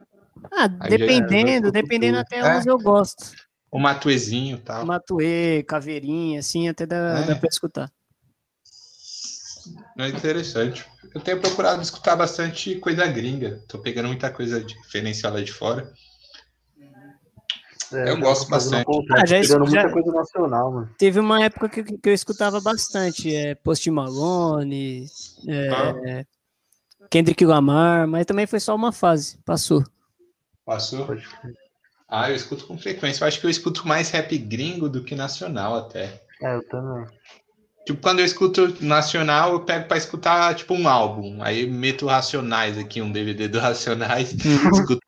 Ah, 0.53 0.69
Aí 0.81 0.91
dependendo, 0.91 1.71
dependendo 1.71 2.19
até 2.19 2.39
é. 2.39 2.57
onde 2.57 2.69
eu 2.69 2.79
gosto. 2.79 3.33
O 3.71 3.79
Matuezinho 3.79 4.57
e 4.57 4.61
tal. 4.61 4.85
Matuê, 4.85 5.63
Caveirinha, 5.63 6.41
assim, 6.41 6.69
até 6.69 6.85
dá, 6.85 7.21
é. 7.21 7.27
dá 7.27 7.37
pra 7.37 7.49
escutar. 7.49 7.91
É 9.99 10.09
interessante. 10.09 10.85
Eu 11.15 11.21
tenho 11.21 11.41
procurado 11.41 11.83
escutar 11.83 12.17
bastante 12.17 12.77
coisa 12.77 13.07
gringa. 13.07 13.63
Tô 13.69 13.79
pegando 13.79 14.09
muita 14.09 14.31
coisa 14.31 14.63
diferenciada 14.63 15.43
de 15.43 15.53
fora. 15.53 15.93
É, 17.93 18.11
eu 18.11 18.19
gosto 18.19 18.49
bastante. 18.49 18.87
Ah, 19.13 19.27
já, 19.27 19.43
já, 19.43 19.59
muita 19.59 19.91
coisa 19.91 20.13
nacional, 20.13 20.73
mano. 20.73 20.91
Teve 20.97 21.19
uma 21.19 21.43
época 21.43 21.69
que, 21.69 21.83
que 21.83 22.09
eu 22.09 22.15
escutava 22.15 22.61
bastante, 22.61 23.35
é, 23.35 23.55
Post 23.55 23.91
Malone, 23.91 25.07
é, 25.49 25.69
ah. 25.71 26.25
Kendrick 27.11 27.45
Lamar, 27.45 28.07
mas 28.07 28.27
também 28.27 28.47
foi 28.47 28.61
só 28.61 28.75
uma 28.75 28.93
fase, 28.93 29.39
passou. 29.45 29.85
Passou? 30.65 31.07
Ah, 32.09 32.31
eu 32.31 32.37
escuto 32.37 32.67
com 32.67 32.79
frequência. 32.79 33.25
Eu 33.25 33.29
acho 33.29 33.41
que 33.41 33.47
eu 33.47 33.51
escuto 33.51 33.87
mais 33.87 34.11
rap 34.11 34.37
gringo 34.39 34.89
do 34.89 35.03
que 35.03 35.15
nacional 35.15 35.77
até. 35.77 36.23
É, 36.43 36.55
eu 36.55 36.69
também. 36.69 37.07
Tipo, 37.87 38.03
quando 38.03 38.21
eu 38.21 38.25
escuto 38.25 38.77
nacional, 38.85 39.53
eu 39.53 39.61
pego 39.61 39.89
para 39.89 39.97
escutar, 39.97 40.55
tipo, 40.55 40.75
um 40.75 40.87
álbum. 40.89 41.43
Aí 41.43 41.67
meto 41.69 42.07
Racionais 42.07 42.79
aqui, 42.79 43.01
um 43.01 43.11
DVD 43.11 43.49
do 43.49 43.59
Racionais, 43.59 44.33
escuto 44.73 45.01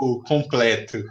o 0.00 0.22
completo. 0.26 1.04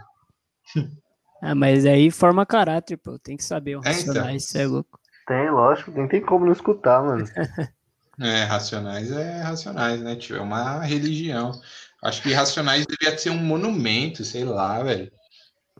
Ah, 1.44 1.54
mas 1.54 1.84
aí 1.84 2.10
forma 2.10 2.46
caráter, 2.46 2.96
pô. 2.96 3.18
Tem 3.18 3.36
que 3.36 3.44
saber 3.44 3.76
o 3.76 3.80
Racionais, 3.80 4.54
é, 4.54 4.58
então. 4.58 4.62
é 4.62 4.66
louco. 4.66 4.98
Tem, 5.26 5.50
lógico. 5.50 5.90
Nem 5.90 6.08
tem 6.08 6.22
como 6.22 6.46
não 6.46 6.52
escutar, 6.52 7.02
mano. 7.02 7.22
é, 8.18 8.44
Racionais 8.44 9.12
é 9.12 9.42
Racionais, 9.42 10.00
né, 10.00 10.16
tio? 10.16 10.36
É 10.36 10.40
uma 10.40 10.80
religião. 10.80 11.52
Acho 12.02 12.22
que 12.22 12.32
Racionais 12.32 12.86
devia 12.86 13.16
ser 13.18 13.28
um 13.28 13.36
monumento, 13.36 14.24
sei 14.24 14.42
lá, 14.42 14.82
velho. 14.82 15.12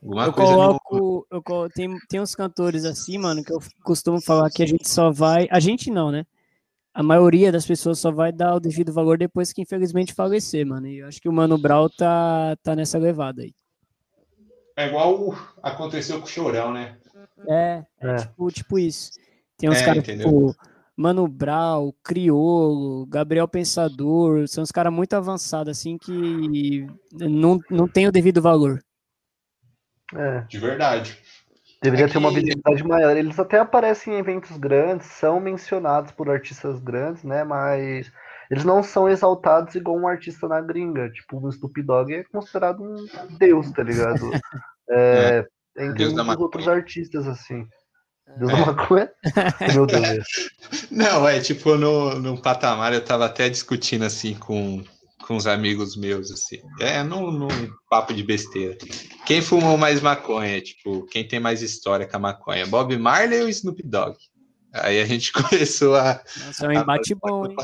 Alguma 0.02 0.26
eu 0.26 0.32
coloco, 0.34 1.26
eu 1.30 1.42
coloco, 1.42 1.72
tem, 1.72 1.98
tem 2.10 2.20
uns 2.20 2.34
cantores 2.34 2.84
assim, 2.84 3.16
mano, 3.16 3.42
que 3.42 3.52
eu 3.52 3.58
costumo 3.82 4.20
falar 4.20 4.50
que 4.50 4.62
a 4.62 4.66
gente 4.66 4.86
só 4.86 5.10
vai, 5.10 5.48
a 5.50 5.58
gente 5.60 5.90
não, 5.90 6.10
né? 6.10 6.26
A 6.92 7.02
maioria 7.02 7.50
das 7.50 7.66
pessoas 7.66 7.98
só 7.98 8.12
vai 8.12 8.30
dar 8.32 8.54
o 8.54 8.60
devido 8.60 8.92
valor 8.92 9.16
depois 9.16 9.50
que 9.50 9.62
infelizmente 9.62 10.12
falecer, 10.12 10.66
mano. 10.66 10.86
E 10.88 10.98
eu 10.98 11.08
acho 11.08 11.22
que 11.22 11.28
o 11.28 11.32
Mano 11.32 11.56
Brown 11.56 11.88
tá, 11.88 12.54
tá 12.62 12.76
nessa 12.76 12.98
levada 12.98 13.40
aí. 13.40 13.54
É 14.76 14.88
igual 14.88 15.36
aconteceu 15.62 16.18
com 16.18 16.26
o 16.26 16.28
Chorão, 16.28 16.72
né? 16.72 16.96
É, 17.48 17.84
é, 18.00 18.10
é. 18.10 18.16
Tipo, 18.16 18.50
tipo 18.50 18.78
isso. 18.78 19.10
Tem 19.56 19.70
uns 19.70 19.80
é, 19.80 19.84
caras 19.84 20.04
tipo 20.04 20.54
Mano 20.96 21.26
Brau, 21.26 21.94
Criolo, 22.02 23.06
Gabriel 23.06 23.48
Pensador, 23.48 24.46
são 24.48 24.62
os 24.62 24.72
caras 24.72 24.92
muito 24.92 25.14
avançados, 25.14 25.76
assim, 25.76 25.98
que 25.98 26.86
não, 27.12 27.60
não 27.70 27.88
tem 27.88 28.06
o 28.06 28.12
devido 28.12 28.40
valor. 28.40 28.82
É. 30.14 30.40
De 30.42 30.58
verdade. 30.58 31.18
Deveria 31.82 32.06
é 32.06 32.08
ter 32.08 32.18
uma 32.18 32.30
visibilidade 32.30 32.82
maior. 32.82 33.16
Eles 33.16 33.38
até 33.38 33.58
aparecem 33.58 34.14
em 34.14 34.18
eventos 34.18 34.56
grandes, 34.56 35.06
são 35.06 35.38
mencionados 35.38 36.12
por 36.12 36.30
artistas 36.30 36.80
grandes, 36.80 37.22
né? 37.24 37.44
Mas 37.44 38.10
eles 38.50 38.64
não 38.64 38.82
são 38.82 39.08
exaltados 39.08 39.74
igual 39.74 39.96
um 39.96 40.08
artista 40.08 40.48
na 40.48 40.60
gringa. 40.60 41.10
Tipo, 41.10 41.38
o 41.38 41.48
Snoop 41.48 41.82
Dogg 41.82 42.12
é 42.12 42.24
considerado 42.24 42.82
um 42.82 43.06
deus, 43.38 43.70
tá 43.70 43.82
ligado? 43.82 44.30
É, 44.86 45.46
é. 45.78 45.86
Entre 45.86 46.06
muitos 46.08 46.36
outros 46.36 46.68
artistas, 46.68 47.26
assim. 47.26 47.66
Deus 48.38 48.52
é. 48.52 48.56
da 48.56 48.66
maconha? 48.66 49.10
Meu 49.72 49.86
Deus. 49.86 50.26
Não, 50.90 51.26
é 51.26 51.40
tipo, 51.40 51.76
no, 51.76 52.18
no 52.20 52.40
patamar 52.40 52.92
eu 52.92 53.04
tava 53.04 53.26
até 53.26 53.48
discutindo 53.48 54.04
assim 54.04 54.34
com, 54.34 54.84
com 55.26 55.36
os 55.36 55.46
amigos 55.46 55.96
meus, 55.96 56.30
assim. 56.30 56.60
É, 56.80 57.02
num, 57.02 57.30
num 57.30 57.48
papo 57.88 58.12
de 58.12 58.22
besteira. 58.22 58.76
Quem 59.26 59.40
fumou 59.40 59.76
mais 59.76 60.00
maconha? 60.00 60.60
Tipo, 60.60 61.06
quem 61.06 61.26
tem 61.26 61.40
mais 61.40 61.62
história 61.62 62.06
com 62.06 62.16
a 62.16 62.20
maconha? 62.20 62.66
Bob 62.66 62.96
Marley 62.98 63.42
ou 63.42 63.48
Snoop 63.48 63.82
Dogg? 63.82 64.16
Aí 64.72 65.00
a 65.00 65.06
gente 65.06 65.32
começou 65.32 65.94
a. 65.94 66.20
Nossa, 66.44 66.66
é 66.66 66.68
um 66.68 66.72
embate 66.72 67.12
a... 67.12 67.16
bom, 67.16 67.46
hein? 67.46 67.56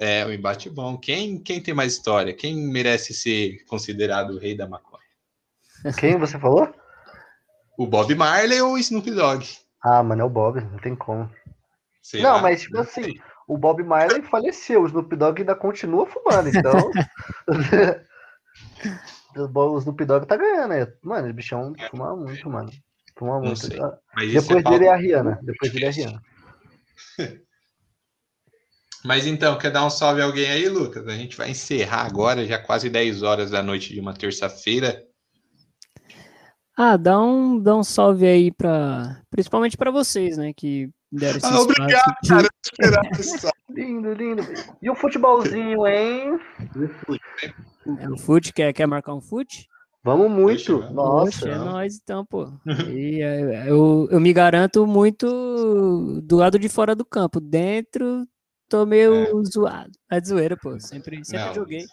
É, 0.00 0.24
um 0.24 0.32
embate 0.32 0.70
bom. 0.70 0.96
Quem, 0.96 1.38
quem 1.38 1.62
tem 1.62 1.74
mais 1.74 1.92
história? 1.92 2.32
Quem 2.32 2.56
merece 2.56 3.12
ser 3.12 3.62
considerado 3.66 4.30
o 4.30 4.38
rei 4.38 4.56
da 4.56 4.66
maconha? 4.66 5.04
Quem 5.98 6.16
você 6.16 6.38
falou? 6.38 6.74
O 7.76 7.86
Bob 7.86 8.14
Marley 8.14 8.62
ou 8.62 8.72
o 8.72 8.78
Snoop 8.78 9.10
Dogg? 9.10 9.46
Ah, 9.82 10.02
mano, 10.02 10.22
é 10.22 10.24
o 10.24 10.30
Bob, 10.30 10.58
não 10.58 10.78
tem 10.78 10.96
como. 10.96 11.30
Será? 12.02 12.32
Não, 12.32 12.40
mas 12.40 12.62
tipo 12.62 12.76
não 12.76 12.80
assim, 12.82 13.02
sei. 13.02 13.20
o 13.46 13.58
Bob 13.58 13.82
Marley 13.82 14.22
faleceu, 14.22 14.82
o 14.82 14.86
Snoop 14.86 15.14
Dogg 15.14 15.40
ainda 15.40 15.54
continua 15.54 16.06
fumando, 16.06 16.48
então. 16.48 16.90
o 19.36 19.78
Snoop 19.78 20.02
Dogg 20.06 20.26
tá 20.26 20.38
ganhando, 20.38 20.70
né? 20.70 20.90
Mano, 21.02 21.28
o 21.28 21.34
bichão 21.34 21.74
fuma 21.90 22.16
muito, 22.16 22.48
mano. 22.48 22.70
Fuma 23.18 23.38
muito. 23.38 23.68
Depois 23.68 24.64
é 24.64 24.70
dele 24.70 24.86
é 24.86 24.92
a 24.92 24.96
Rihanna. 24.96 25.38
Depois 25.42 25.70
dele 25.70 25.84
é 25.84 25.88
a 25.88 25.92
Rihanna. 25.92 26.22
Mas 29.04 29.26
então, 29.26 29.56
quer 29.56 29.70
dar 29.70 29.86
um 29.86 29.90
salve 29.90 30.20
a 30.20 30.24
alguém 30.24 30.50
aí, 30.50 30.68
Lucas? 30.68 31.06
A 31.06 31.16
gente 31.16 31.36
vai 31.36 31.50
encerrar 31.50 32.06
agora, 32.06 32.46
já 32.46 32.58
quase 32.58 32.90
10 32.90 33.22
horas 33.22 33.50
da 33.50 33.62
noite 33.62 33.94
de 33.94 34.00
uma 34.00 34.12
terça-feira. 34.12 35.02
Ah, 36.76 36.96
dá 36.96 37.20
um, 37.20 37.58
dá 37.58 37.76
um 37.76 37.82
salve 37.82 38.26
aí 38.26 38.50
para 38.50 39.20
principalmente 39.30 39.76
para 39.76 39.90
vocês, 39.90 40.36
né, 40.36 40.52
que 40.54 40.88
deram 41.12 41.38
esse 41.38 41.46
ah, 41.46 41.60
Obrigado, 41.60 42.14
cara. 42.26 42.48
Lindo, 43.70 44.12
lindo. 44.14 44.42
E 44.82 44.90
o 44.90 44.94
futebolzinho, 44.96 45.86
hein? 45.86 46.40
É, 48.00 48.08
o 48.08 48.18
fute, 48.18 48.52
quer, 48.52 48.72
quer 48.72 48.86
marcar 48.86 49.14
um 49.14 49.20
fute? 49.20 49.68
Vamos 50.02 50.30
muito. 50.30 50.80
Nossa. 50.92 51.48
é 51.48 51.56
nóis 51.56 52.00
então, 52.02 52.24
pô. 52.26 52.50
E, 52.90 53.22
é, 53.22 53.70
eu, 53.70 54.08
eu 54.10 54.18
me 54.18 54.32
garanto 54.32 54.86
muito 54.86 56.20
do 56.22 56.36
lado 56.36 56.58
de 56.58 56.68
fora 56.68 56.96
do 56.96 57.04
campo. 57.04 57.38
Dentro 57.38 58.26
tô 58.70 58.86
meio 58.86 59.14
é. 59.14 59.44
zoado. 59.44 59.90
É 60.10 60.20
de 60.20 60.28
zoeira, 60.28 60.56
pô. 60.56 60.78
Sempre, 60.80 61.22
sempre 61.24 61.46
não, 61.46 61.54
joguei. 61.54 61.84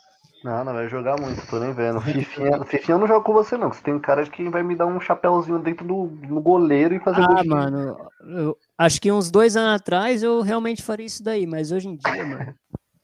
Não, 0.43 0.63
não 0.63 0.73
vai 0.73 0.87
jogar 0.87 1.19
muito, 1.19 1.45
tô 1.47 1.59
nem 1.59 1.73
vendo. 1.73 1.99
Fifinha, 1.99 2.63
Fifinha 2.63 2.95
eu 2.95 2.99
não 2.99 3.07
jogo 3.07 3.25
com 3.25 3.33
você, 3.33 3.57
não. 3.57 3.73
Você 3.73 3.81
tem 3.81 3.99
cara 3.99 4.23
que 4.25 4.47
vai 4.49 4.61
me 4.63 4.75
dar 4.75 4.85
um 4.85 4.99
chapéuzinho 4.99 5.59
dentro 5.59 5.85
do, 5.85 6.07
do 6.07 6.39
goleiro 6.39 6.93
e 6.93 6.99
fazer 6.99 7.21
Ah, 7.21 7.43
mano, 7.43 7.97
eu 8.21 8.55
acho 8.77 9.01
que 9.01 9.11
uns 9.11 9.31
dois 9.31 9.57
anos 9.57 9.81
atrás 9.81 10.21
eu 10.21 10.41
realmente 10.41 10.83
faria 10.83 11.05
isso 11.05 11.23
daí, 11.23 11.47
mas 11.47 11.71
hoje 11.71 11.89
em 11.89 11.95
dia, 11.95 12.25
mano. 12.25 12.55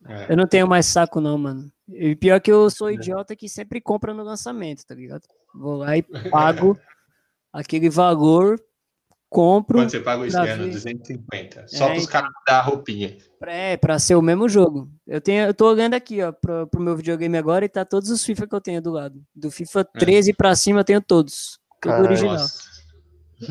É. 0.05 0.33
Eu 0.33 0.37
não 0.37 0.47
tenho 0.47 0.67
mais 0.67 0.85
saco, 0.85 1.19
não, 1.19 1.37
mano. 1.37 1.71
E 1.89 2.15
pior 2.15 2.39
que 2.39 2.51
eu 2.51 2.69
sou 2.69 2.89
é. 2.89 2.93
idiota 2.93 3.35
que 3.35 3.49
sempre 3.49 3.81
compra 3.81 4.13
no 4.13 4.23
lançamento, 4.23 4.85
tá 4.85 4.93
ligado? 4.93 5.23
Vou 5.55 5.77
lá 5.77 5.97
e 5.97 6.03
pago 6.29 6.77
aquele 7.51 7.89
valor 7.89 8.59
compro. 9.33 9.79
Quando 9.79 9.89
você 9.89 9.99
paga 9.99 10.21
o 10.21 10.25
externo, 10.25 10.69
250. 10.69 11.67
Só 11.67 11.85
é, 11.85 11.87
para 11.89 11.97
os 11.97 12.05
caras 12.05 12.29
dar 12.47 12.59
a 12.59 12.61
roupinha. 12.61 13.17
É, 13.41 13.75
para 13.75 13.97
ser 13.97 14.15
o 14.15 14.21
mesmo 14.21 14.47
jogo. 14.47 14.89
Eu 15.07 15.19
tenho, 15.19 15.45
eu 15.45 15.53
tô 15.53 15.69
olhando 15.69 15.95
aqui, 15.95 16.21
ó, 16.21 16.31
pro, 16.31 16.67
pro 16.67 16.79
meu 16.79 16.95
videogame 16.95 17.37
agora 17.37 17.65
e 17.65 17.69
tá 17.69 17.83
todos 17.83 18.09
os 18.09 18.23
FIFA 18.23 18.47
que 18.47 18.55
eu 18.55 18.61
tenho 18.61 18.81
do 18.81 18.91
lado. 18.91 19.21
Do 19.35 19.49
FIFA 19.49 19.83
13 19.83 20.31
é. 20.31 20.33
para 20.33 20.55
cima 20.55 20.81
eu 20.81 20.83
tenho 20.83 21.01
todos. 21.01 21.59
Tudo 21.81 21.91
Caramba. 21.91 22.07
original. 22.07 22.33
Nossa. 22.33 22.73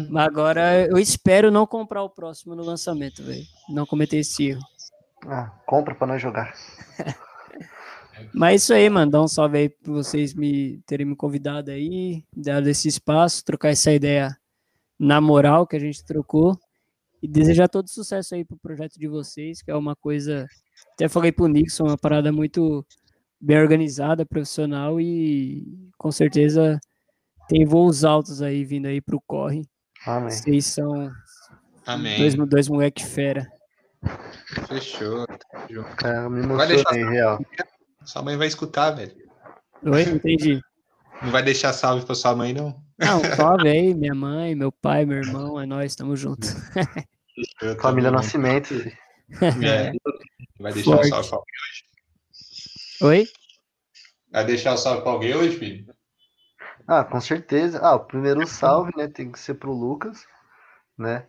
Mas 0.08 0.26
agora 0.26 0.86
eu 0.86 0.96
espero 0.96 1.50
não 1.50 1.66
comprar 1.66 2.02
o 2.02 2.08
próximo 2.08 2.54
no 2.54 2.62
lançamento, 2.62 3.22
velho. 3.22 3.44
Não 3.68 3.84
cometer 3.84 4.18
esse 4.18 4.46
erro. 4.46 4.62
Ah, 5.26 5.52
compra 5.66 5.94
para 5.94 6.06
nós 6.06 6.22
jogar. 6.22 6.54
Mas 8.32 8.52
é 8.52 8.56
isso 8.56 8.74
aí, 8.74 8.88
mano. 8.88 9.10
Dá 9.10 9.20
um 9.20 9.28
salve 9.28 9.58
aí 9.58 9.68
pra 9.68 9.92
vocês 9.92 10.32
me 10.32 10.80
terem 10.86 11.04
me 11.04 11.16
convidado 11.16 11.70
aí, 11.70 12.24
dado 12.34 12.68
esse 12.68 12.88
espaço, 12.88 13.44
trocar 13.44 13.70
essa 13.70 13.92
ideia 13.92 14.36
na 15.02 15.20
moral 15.20 15.66
que 15.66 15.74
a 15.74 15.80
gente 15.80 16.04
trocou. 16.04 16.56
E 17.20 17.28
desejar 17.28 17.68
todo 17.68 17.88
sucesso 17.88 18.34
aí 18.34 18.44
pro 18.44 18.56
projeto 18.56 18.98
de 18.98 19.06
vocês, 19.06 19.62
que 19.62 19.70
é 19.70 19.76
uma 19.76 19.94
coisa. 19.94 20.46
Até 20.94 21.08
falei 21.08 21.30
pro 21.30 21.46
Nixon, 21.46 21.84
uma 21.84 21.98
parada 21.98 22.32
muito 22.32 22.84
bem 23.40 23.60
organizada, 23.60 24.26
profissional 24.26 25.00
e 25.00 25.88
com 25.96 26.10
certeza 26.10 26.80
tem 27.48 27.64
voos 27.64 28.04
altos 28.04 28.42
aí 28.42 28.64
vindo 28.64 28.86
aí 28.86 29.00
pro 29.00 29.20
corre. 29.24 29.62
Amém. 30.04 30.30
Vocês 30.30 30.66
são 30.66 31.12
Amém. 31.86 32.18
dois, 32.18 32.34
dois 32.34 32.68
moleque 32.68 33.04
fera. 33.04 33.46
Fechou. 34.66 35.24
É, 36.04 36.28
me 36.28 36.42
emocionei, 36.42 37.04
real. 37.04 37.40
Sua 38.04 38.22
mãe 38.22 38.36
vai 38.36 38.48
escutar, 38.48 38.90
velho. 38.92 39.14
Oi, 39.84 40.02
entendi. 40.02 40.60
Não 41.22 41.30
vai 41.30 41.42
deixar 41.42 41.72
salve 41.72 42.04
pra 42.04 42.16
sua 42.16 42.34
mãe, 42.34 42.52
não? 42.52 42.82
Não, 43.04 43.36
salve 43.36 43.68
aí, 43.68 43.94
minha 43.94 44.14
mãe, 44.14 44.54
meu 44.54 44.70
pai, 44.70 45.04
meu 45.04 45.18
irmão, 45.18 45.60
é 45.60 45.66
nós, 45.66 45.96
tamo 45.96 46.16
junto. 46.16 46.46
Família 47.80 48.10
Nascimento. 48.10 48.74
É. 49.40 49.92
Vai 50.60 50.72
deixar 50.72 50.92
Forte. 50.92 51.06
o 51.06 51.10
salve 51.10 51.28
pra 51.28 51.38
alguém 51.38 51.54
hoje? 51.64 51.84
Oi? 53.02 53.26
Vai 54.30 54.44
deixar 54.44 54.74
o 54.74 54.76
salve 54.76 55.02
pra 55.02 55.10
alguém 55.10 55.34
hoje, 55.34 55.58
filho? 55.58 55.94
Ah, 56.86 57.04
com 57.04 57.20
certeza. 57.20 57.80
Ah, 57.80 57.94
o 57.94 58.04
primeiro 58.04 58.46
salve, 58.46 58.92
né, 58.96 59.08
tem 59.08 59.30
que 59.30 59.38
ser 59.38 59.54
pro 59.54 59.72
Lucas, 59.72 60.26
né? 60.96 61.26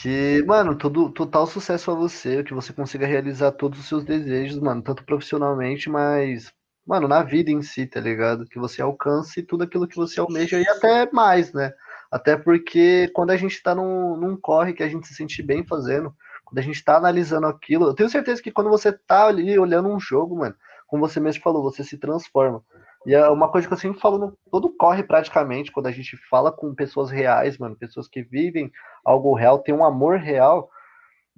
Que, 0.00 0.42
mano, 0.46 0.76
todo, 0.76 1.10
total 1.10 1.46
sucesso 1.46 1.90
a 1.90 1.94
você, 1.94 2.42
que 2.42 2.54
você 2.54 2.72
consiga 2.72 3.06
realizar 3.06 3.52
todos 3.52 3.78
os 3.78 3.86
seus 3.86 4.04
desejos, 4.04 4.58
mano, 4.58 4.82
tanto 4.82 5.04
profissionalmente, 5.04 5.88
mas 5.88 6.52
mano, 6.86 7.08
na 7.08 7.22
vida 7.22 7.50
em 7.50 7.62
si, 7.62 7.86
tá 7.86 8.00
ligado? 8.00 8.46
Que 8.46 8.58
você 8.58 8.82
alcance 8.82 9.42
tudo 9.42 9.64
aquilo 9.64 9.88
que 9.88 9.96
você 9.96 10.20
almeja 10.20 10.60
e 10.60 10.68
até 10.68 11.10
mais, 11.10 11.52
né? 11.52 11.72
Até 12.10 12.36
porque 12.36 13.10
quando 13.14 13.30
a 13.30 13.36
gente 13.36 13.62
tá 13.62 13.74
num, 13.74 14.16
num 14.16 14.36
corre 14.36 14.72
que 14.72 14.82
a 14.82 14.88
gente 14.88 15.06
se 15.06 15.14
sente 15.14 15.42
bem 15.42 15.64
fazendo, 15.64 16.14
quando 16.44 16.58
a 16.58 16.62
gente 16.62 16.84
tá 16.84 16.96
analisando 16.96 17.46
aquilo, 17.46 17.86
eu 17.86 17.94
tenho 17.94 18.08
certeza 18.08 18.42
que 18.42 18.52
quando 18.52 18.70
você 18.70 18.92
tá 18.92 19.26
ali 19.26 19.58
olhando 19.58 19.88
um 19.88 19.98
jogo, 19.98 20.36
mano, 20.36 20.54
como 20.86 21.06
você 21.06 21.18
mesmo 21.18 21.42
falou, 21.42 21.62
você 21.62 21.82
se 21.82 21.98
transforma. 21.98 22.62
E 23.06 23.14
é 23.14 23.28
uma 23.28 23.50
coisa 23.50 23.66
que 23.66 23.74
eu 23.74 23.78
sempre 23.78 24.00
falo 24.00 24.18
no 24.18 24.38
todo 24.50 24.74
corre 24.76 25.02
praticamente, 25.02 25.72
quando 25.72 25.86
a 25.86 25.92
gente 25.92 26.16
fala 26.28 26.52
com 26.52 26.74
pessoas 26.74 27.10
reais, 27.10 27.58
mano, 27.58 27.76
pessoas 27.76 28.08
que 28.08 28.22
vivem 28.22 28.70
algo 29.04 29.34
real, 29.34 29.58
tem 29.58 29.74
um 29.74 29.84
amor 29.84 30.18
real, 30.18 30.70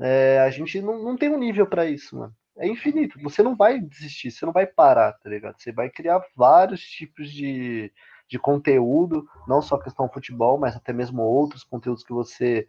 é, 0.01 0.41
a 0.41 0.51
gente 0.51 0.81
não, 0.83 1.03
não 1.03 1.17
tem 1.17 1.31
um 1.31 1.39
nível 1.39 1.67
para 1.67 1.87
isso, 1.87 2.17
mano 2.17 2.35
é 2.59 2.67
infinito. 2.67 3.19
Você 3.23 3.43
não 3.43 3.57
vai 3.57 3.81
desistir, 3.81 4.31
você 4.31 4.45
não 4.47 4.53
vai 4.53 4.67
parar, 4.67 5.13
tá 5.13 5.29
ligado? 5.29 5.57
Você 5.59 5.73
vai 5.73 5.91
criar 5.91 6.21
vários 6.35 6.81
tipos 6.81 7.31
de, 7.31 7.93
de 8.29 8.39
conteúdo, 8.39 9.27
não 9.47 9.61
só 9.61 9.79
questão 9.79 10.09
futebol, 10.09 10.59
mas 10.59 10.77
até 10.77 10.93
mesmo 10.93 11.23
outros 11.23 11.63
conteúdos 11.63 12.03
que 12.03 12.13
você 12.13 12.67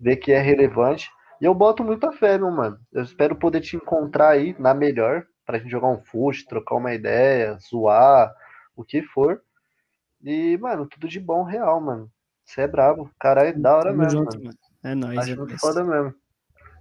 vê 0.00 0.16
que 0.16 0.32
é 0.32 0.40
relevante. 0.40 1.10
E 1.40 1.44
eu 1.44 1.54
boto 1.54 1.82
muita 1.84 2.12
fé, 2.12 2.36
meu 2.36 2.50
mano. 2.50 2.78
Eu 2.92 3.02
espero 3.02 3.34
poder 3.34 3.60
te 3.60 3.76
encontrar 3.76 4.30
aí 4.30 4.54
na 4.58 4.74
melhor, 4.74 5.26
pra 5.46 5.58
gente 5.58 5.70
jogar 5.70 5.88
um 5.88 6.02
fute, 6.02 6.46
trocar 6.46 6.76
uma 6.76 6.92
ideia, 6.92 7.56
zoar, 7.58 8.34
o 8.76 8.84
que 8.84 9.02
for. 9.02 9.42
E, 10.22 10.58
mano, 10.58 10.86
tudo 10.86 11.08
de 11.08 11.18
bom 11.18 11.42
real, 11.42 11.80
mano. 11.80 12.10
Você 12.44 12.62
é 12.62 12.66
brabo. 12.66 13.10
Caralho, 13.18 13.48
é 13.48 13.52
da 13.52 13.76
hora 13.76 13.92
mesmo. 13.92 14.20
Junto, 14.20 14.42
mano. 14.42 14.58
É 14.82 14.94
nóis. 14.94 15.18
Acho 15.18 15.42
é 15.50 15.58
foda 15.58 15.84
mesmo. 15.84 16.14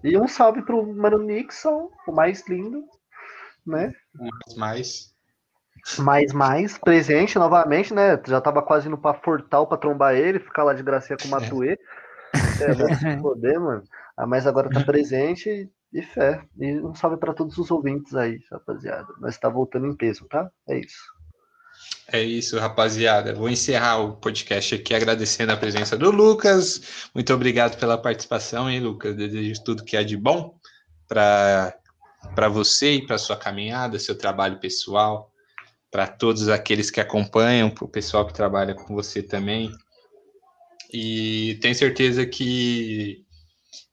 E 0.04 0.18
um 0.18 0.28
salve 0.28 0.62
pro 0.62 0.86
Mano 0.94 1.18
Nixon, 1.18 1.90
o 2.08 2.12
mais 2.12 2.48
lindo, 2.48 2.84
né? 3.66 3.92
Mais, 4.16 4.56
mais. 4.58 5.20
Mais, 5.98 6.34
mais, 6.34 6.78
presente 6.78 7.38
novamente, 7.38 7.94
né? 7.94 8.22
Já 8.28 8.42
tava 8.42 8.62
quase 8.62 8.88
indo 8.88 8.98
pra 8.98 9.14
Fortal 9.14 9.68
pra 9.68 9.78
trombar 9.78 10.16
ele, 10.16 10.40
ficar 10.40 10.64
lá 10.64 10.74
de 10.74 10.84
gracinha 10.84 11.18
com 11.18 11.28
o 11.28 11.32
Matuê. 11.32 11.78
É, 12.62 12.74
vai 12.74 12.96
se 12.96 13.22
poder, 13.22 13.60
mano. 13.60 13.84
Ah, 14.18 14.28
mas 14.28 14.46
agora 14.46 14.70
tá 14.70 14.84
presente 14.84 15.70
e 15.94 16.02
fé. 16.02 16.44
E 16.58 16.80
um 16.80 16.94
salve 16.94 17.18
para 17.18 17.34
todos 17.34 17.58
os 17.58 17.72
ouvintes 17.72 18.14
aí, 18.16 18.40
rapaziada. 18.52 19.08
Nós 19.20 19.38
tá 19.38 19.50
voltando 19.50 19.88
em 19.88 19.96
peso, 19.96 20.28
tá? 20.28 20.50
É 20.68 20.78
isso. 20.78 21.19
É 22.11 22.22
isso, 22.22 22.57
rapaziada. 22.57 23.36
Vou 23.36 23.49
encerrar 23.49 23.99
o 23.99 24.18
podcast 24.18 24.74
aqui 24.74 24.95
agradecendo 24.95 25.52
a 25.52 25.57
presença 25.57 25.95
do 25.95 26.10
Lucas. 26.10 26.82
Muito 27.14 27.32
obrigado 27.34 27.78
pela 27.78 27.98
participação, 27.98 28.70
hein, 28.70 28.80
Lucas? 28.80 29.16
Desejo 29.16 29.64
tudo 29.64 29.86
que 29.86 29.95
é 29.95 30.03
de 30.03 30.18
bom. 30.18 30.57
para 31.07 32.49
você 32.49 32.94
e 32.94 33.06
para 33.06 33.18
sua 33.18 33.38
caminhada, 33.38 33.99
seu 33.99 34.18
trabalho 34.18 34.60
pessoal, 34.60 35.32
para 35.91 36.07
todos 36.07 36.49
aqueles 36.49 36.90
que 36.90 36.99
acompanham, 36.99 37.70
para 37.70 37.86
o 37.86 37.90
pessoal 37.90 38.26
que 38.26 38.34
trabalha 38.34 38.74
com 38.74 38.94
você 38.94 39.22
também. 39.22 39.72
E 40.91 41.60
tenho 41.61 41.76
certeza 41.76 42.26
que 42.26 43.24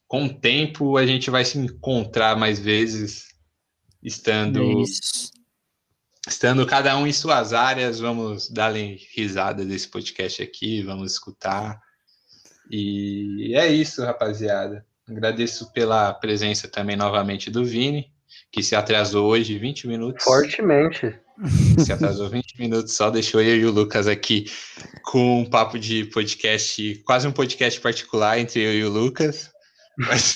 com 0.08 0.24
o 0.24 0.34
tempo 0.34 0.96
a 0.96 1.06
gente 1.06 1.30
vai 1.30 1.44
se 1.44 1.58
encontrar 1.58 2.36
mais 2.36 2.58
vezes, 2.58 3.26
estando 4.02 4.60
é 4.60 5.35
estando 6.26 6.66
cada 6.66 6.96
um 6.96 7.06
em 7.06 7.12
suas 7.12 7.52
áreas, 7.52 8.00
vamos 8.00 8.50
dar 8.50 8.72
risada 8.74 9.64
desse 9.64 9.88
podcast 9.88 10.42
aqui, 10.42 10.82
vamos 10.82 11.12
escutar. 11.12 11.80
E 12.70 13.54
é 13.54 13.68
isso, 13.68 14.04
rapaziada. 14.04 14.84
Agradeço 15.08 15.72
pela 15.72 16.12
presença 16.12 16.66
também 16.66 16.96
novamente 16.96 17.50
do 17.50 17.64
Vini, 17.64 18.10
que 18.50 18.62
se 18.62 18.74
atrasou 18.74 19.28
hoje 19.28 19.56
20 19.56 19.86
minutos. 19.86 20.24
Fortemente. 20.24 21.16
Se 21.78 21.92
atrasou 21.92 22.28
20 22.28 22.58
minutos, 22.58 22.94
só 22.94 23.10
deixou 23.10 23.40
eu 23.40 23.56
e 23.56 23.64
o 23.66 23.70
Lucas 23.70 24.08
aqui 24.08 24.46
com 25.04 25.42
um 25.42 25.44
papo 25.44 25.78
de 25.78 26.06
podcast, 26.06 27.02
quase 27.04 27.28
um 27.28 27.32
podcast 27.32 27.80
particular 27.80 28.38
entre 28.38 28.60
eu 28.60 28.72
e 28.72 28.84
o 28.84 28.90
Lucas. 28.90 29.50
Mas... 29.98 30.34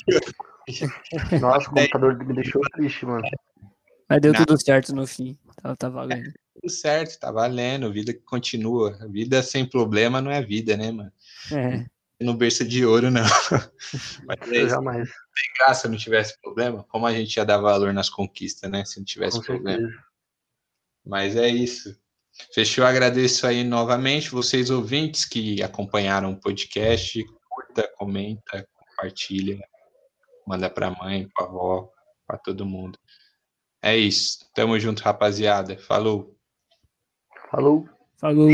Nossa, 1.41 1.69
o 1.69 1.75
computador 1.75 2.17
me 2.25 2.35
deixou 2.35 2.61
triste, 2.75 3.05
mano. 3.05 3.23
Mas 4.09 4.21
deu 4.21 4.33
Nada. 4.33 4.45
tudo 4.45 4.61
certo 4.61 4.95
no 4.95 5.07
fim. 5.07 5.39
Tá, 5.62 5.77
tá 5.77 5.89
valendo. 5.89 6.28
É, 6.28 6.32
tudo 6.55 6.70
certo, 6.70 7.19
tá 7.19 7.31
valendo. 7.31 7.93
Vida 7.93 8.12
que 8.12 8.20
continua. 8.20 8.99
Vida 9.09 9.43
sem 9.43 9.69
problema 9.69 10.20
não 10.20 10.31
é 10.31 10.43
vida, 10.43 10.77
né, 10.77 10.91
mano? 10.91 11.12
É. 11.53 11.87
No 12.23 12.35
berço 12.35 12.69
de 12.69 12.85
ouro, 12.85 13.11
não. 13.11 13.24
Mas 14.28 14.53
é 14.53 14.69
jamais. 14.69 15.09
Tem 15.09 15.55
graça 15.59 15.89
não 15.89 15.97
tivesse 15.97 16.39
problema. 16.43 16.85
Como 16.91 17.07
a 17.07 17.15
gente 17.15 17.35
ia 17.35 17.47
dar 17.47 17.57
valor 17.57 17.95
nas 17.95 18.11
conquistas, 18.11 18.70
né? 18.70 18.85
Se 18.85 18.99
não 18.99 19.07
tivesse 19.07 19.39
Com 19.39 19.45
problema. 19.45 19.78
Certeza. 19.78 20.05
Mas 21.03 21.37
é 21.37 21.49
isso. 21.49 21.99
Fechou, 22.53 22.85
agradeço 22.85 23.47
aí 23.47 23.65
novamente 23.65 24.31
vocês 24.31 24.69
ouvintes 24.69 25.24
que 25.24 25.62
acompanharam 25.62 26.32
o 26.32 26.37
podcast. 26.39 27.24
Curta, 27.49 27.91
comenta, 27.97 28.69
compartilha, 28.74 29.59
manda 30.47 30.69
para 30.69 30.89
a 30.89 30.91
mãe, 30.91 31.27
para 31.35 31.47
a 31.47 31.49
avó, 31.49 31.91
para 32.27 32.37
todo 32.37 32.66
mundo. 32.66 32.99
É 33.82 33.97
isso. 33.97 34.47
Tamo 34.55 34.78
junto, 34.78 35.02
rapaziada. 35.02 35.78
Falou. 35.78 36.36
Falou. 37.51 37.89
Falou. 38.19 38.48